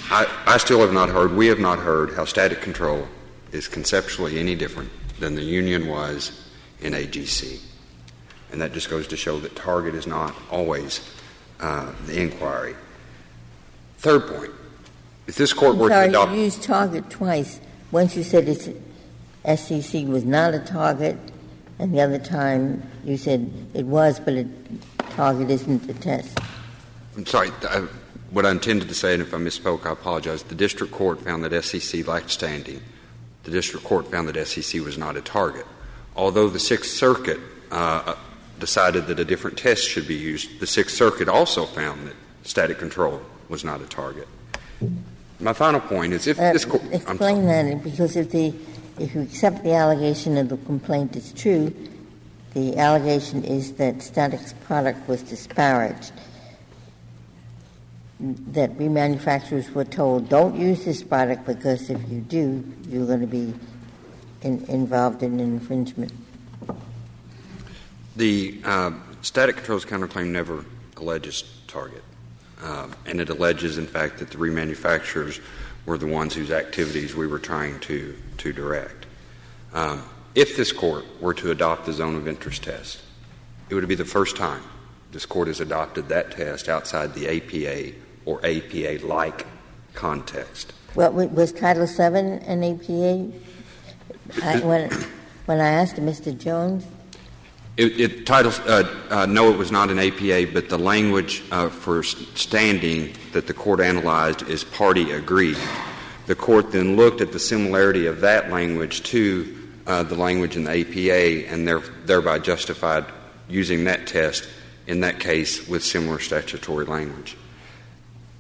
I, 0.10 0.26
I 0.48 0.58
still 0.58 0.80
have 0.80 0.94
not 0.94 1.10
heard, 1.10 1.34
we 1.34 1.48
have 1.48 1.60
not 1.60 1.78
heard 1.78 2.16
how 2.16 2.26
static 2.26 2.60
control 2.62 3.08
is 3.52 3.68
conceptually 3.68 4.40
any 4.40 4.56
different 4.56 4.90
than 5.20 5.36
the 5.36 5.44
union 5.44 5.88
was 5.88 6.50
in 6.80 6.94
AGC. 6.94 7.62
And 8.52 8.60
that 8.62 8.74
just 8.74 8.90
goes 8.90 9.08
to 9.08 9.18
show 9.18 9.40
that 9.40 9.56
target 9.56 9.94
is 9.94 10.08
not 10.08 10.36
always 10.50 11.08
uh, 11.60 11.92
the 12.08 12.20
inquiry. 12.20 12.76
Third 14.00 14.28
point, 14.28 14.52
if 15.32 15.38
this 15.38 15.54
court 15.54 15.78
were 15.78 15.88
sorry, 15.88 16.08
to 16.08 16.10
adopt. 16.10 16.34
You 16.34 16.42
used 16.42 16.62
target 16.62 17.10
twice. 17.10 17.62
Once 17.94 18.18
you 18.18 18.24
said 18.24 18.50
it's, 18.50 18.68
SCC 19.46 20.06
was 20.06 20.26
not 20.26 20.54
a 20.54 20.60
target, 20.60 21.18
and 21.80 21.94
the 21.94 22.02
other 22.02 22.20
time 22.20 22.84
you 23.06 23.16
said 23.16 23.50
it 23.74 23.86
was, 23.86 24.20
but 24.20 24.34
a 24.34 24.46
target 25.12 25.50
isn't 25.50 25.88
the 25.88 25.94
test. 25.94 26.38
I'm 27.16 27.26
sorry. 27.26 27.50
I, 27.64 27.88
what 28.32 28.46
I 28.46 28.52
intended 28.52 28.90
to 28.90 28.94
say, 28.94 29.14
and 29.14 29.22
if 29.22 29.34
I 29.34 29.38
misspoke, 29.38 29.86
I 29.86 29.94
apologize. 29.94 30.44
The 30.44 30.54
district 30.54 30.92
court 30.92 31.22
found 31.22 31.46
that 31.46 31.54
SCC 31.54 32.06
lacked 32.06 32.30
standing. 32.30 32.82
The 33.44 33.52
district 33.52 33.86
court 33.86 34.12
found 34.12 34.28
that 34.28 34.36
SCC 34.36 34.84
was 34.84 34.98
not 34.98 35.16
a 35.16 35.22
target. 35.22 35.66
Although 36.14 36.50
the 36.50 36.60
Sixth 36.60 36.92
Circuit 36.92 37.40
uh, 37.72 38.16
decided 38.60 39.08
that 39.08 39.18
a 39.18 39.24
different 39.24 39.58
test 39.58 39.88
should 39.88 40.10
be 40.10 40.16
used, 40.16 40.60
the 40.60 40.68
Sixth 40.68 40.94
Circuit 40.94 41.30
also 41.30 41.66
found 41.66 42.06
that 42.08 42.16
static 42.44 42.80
control 42.80 43.22
was 43.48 43.64
not 43.64 43.80
a 43.80 43.86
target. 43.86 44.28
My 45.42 45.54
final 45.54 45.80
point 45.80 46.14
is 46.14 46.28
if 46.28 46.40
uh, 46.40 46.54
this 46.54 46.66
court. 46.66 46.84
Explain 46.92 47.48
that, 47.48 47.84
because 47.84 48.16
if, 48.16 48.30
the, 48.32 48.54
if 49.00 49.16
you 49.16 49.22
accept 49.22 49.64
the 49.64 49.74
allegation 49.74 50.38
of 50.38 50.50
the 50.50 50.58
complaint 50.58 51.16
is 51.16 51.34
true, 51.34 51.74
the 52.54 52.78
allegation 52.78 53.44
is 53.44 53.74
that 53.74 54.02
Static's 54.02 54.54
product 54.66 55.08
was 55.08 55.24
disparaged. 55.24 56.12
That 58.20 58.78
remanufacturers 58.78 59.72
were 59.72 59.86
told, 59.86 60.30
don't 60.30 60.56
use 60.56 60.86
this 60.86 61.02
product 61.02 61.48
because 61.48 61.90
if 61.90 62.00
you 62.10 62.22
do, 62.22 62.64
you're 62.88 63.08
going 63.08 63.22
to 63.22 63.28
be 63.28 63.54
in, 64.44 64.64
involved 64.66 65.24
in 65.24 65.40
infringement. 65.40 66.14
The 68.16 68.62
uh, 68.64 68.92
static 69.24 69.56
controls 69.56 69.86
counterclaim 69.86 70.28
never 70.28 70.66
alleges 70.98 71.44
target. 71.68 72.04
Um, 72.62 72.96
and 73.06 73.20
it 73.20 73.30
alleges, 73.30 73.78
in 73.78 73.88
fact, 73.88 74.20
that 74.20 74.30
the 74.30 74.38
remanufacturers 74.38 75.42
were 75.86 75.98
the 75.98 76.08
ones 76.08 76.36
whose 76.36 76.52
activities 76.52 77.16
we 77.16 77.28
were 77.28 77.40
trying 77.40 77.80
to, 77.82 78.16
to 78.38 78.54
direct. 78.54 79.06
Um, 79.74 80.04
if 80.36 80.56
this 80.56 80.72
court 80.72 81.06
were 81.20 81.34
to 81.36 81.52
adopt 81.52 81.86
the 81.86 81.94
zone 81.94 82.16
of 82.16 82.28
interest 82.28 82.64
test, 82.64 83.02
it 83.70 83.76
would 83.76 83.88
be 83.88 83.96
the 83.96 84.06
first 84.06 84.38
time 84.38 84.62
this 85.12 85.26
court 85.26 85.48
has 85.48 85.60
adopted 85.60 86.08
that 86.10 86.32
test 86.32 86.70
outside 86.70 87.14
the 87.14 87.28
APA 87.28 87.96
or 88.26 88.40
APA-like 88.46 89.46
context. 89.94 90.74
Well, 90.96 91.12
was 91.12 91.52
Title 91.52 91.86
VII 91.86 92.20
an 92.48 92.64
APA? 92.64 93.32
I, 94.44 94.60
when, 94.60 94.90
when 95.46 95.60
I 95.60 95.68
asked 95.68 95.98
Mr. 95.98 96.38
Jones, 96.38 96.86
It, 97.82 98.00
it 98.00 98.26
titles, 98.28 98.60
uh, 98.60 99.08
uh, 99.10 99.26
no, 99.26 99.52
it 99.52 99.58
was 99.58 99.72
not 99.72 99.90
an 99.90 99.98
APA, 99.98 100.54
but 100.54 100.70
the 100.70 100.78
language 100.78 101.42
uh, 101.50 101.70
for 101.70 102.04
standing 102.04 103.16
that 103.32 103.48
the 103.48 103.56
court 103.56 103.80
analyzed 103.80 104.48
is 104.48 104.64
party 104.64 105.14
agreed. 105.14 105.58
The 106.28 106.36
court 106.36 106.72
then 106.72 106.96
looked 106.96 107.22
at 107.22 107.32
the 107.32 107.40
similarity 107.40 108.06
of 108.06 108.22
that 108.22 108.52
language 108.52 109.02
to 109.06 109.58
uh, 109.88 110.04
the 110.04 110.14
language 110.14 110.56
in 110.56 110.64
the 110.64 110.80
APA 110.80 111.52
and 111.52 111.68
there, 111.68 111.80
thereby 112.06 112.38
justified 112.38 113.06
using 113.50 113.86
that 113.86 114.06
test 114.06 114.48
in 114.86 115.00
that 115.00 115.20
case 115.20 115.68
with 115.68 115.84
similar 115.84 116.20
statutory 116.20 116.86
language. 116.86 117.36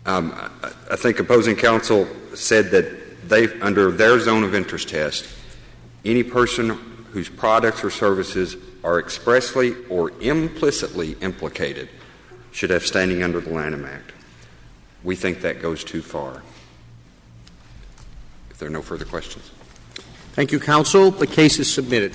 Um, 0.05 0.33
I, 0.61 0.71
I 0.91 0.95
think 0.97 1.17
opposing 1.17 1.55
counsel 1.55 2.07
said 2.35 2.69
that 2.69 3.27
they, 3.27 3.47
under 3.59 3.89
their 3.89 4.19
zone 4.19 4.43
of 4.43 4.53
interest 4.53 4.89
test, 4.89 5.27
any 6.05 6.21
person 6.21 6.90
whose 7.11 7.29
products 7.29 7.83
or 7.83 7.89
services 7.89 8.55
are 8.83 8.99
expressly 8.99 9.75
or 9.89 10.11
implicitly 10.21 11.13
implicated 11.21 11.89
should 12.51 12.69
have 12.69 12.85
standing 12.85 13.23
under 13.23 13.39
the 13.39 13.49
Lanham 13.49 13.85
Act. 13.85 14.11
We 15.03 15.15
think 15.15 15.41
that 15.41 15.61
goes 15.61 15.83
too 15.83 16.01
far. 16.01 16.41
If 18.49 18.57
there 18.57 18.67
are 18.67 18.71
no 18.71 18.81
further 18.81 19.05
questions. 19.05 19.51
Thank 20.33 20.51
you, 20.51 20.59
counsel. 20.59 21.11
The 21.11 21.27
case 21.27 21.59
is 21.59 21.71
submitted. 21.71 22.13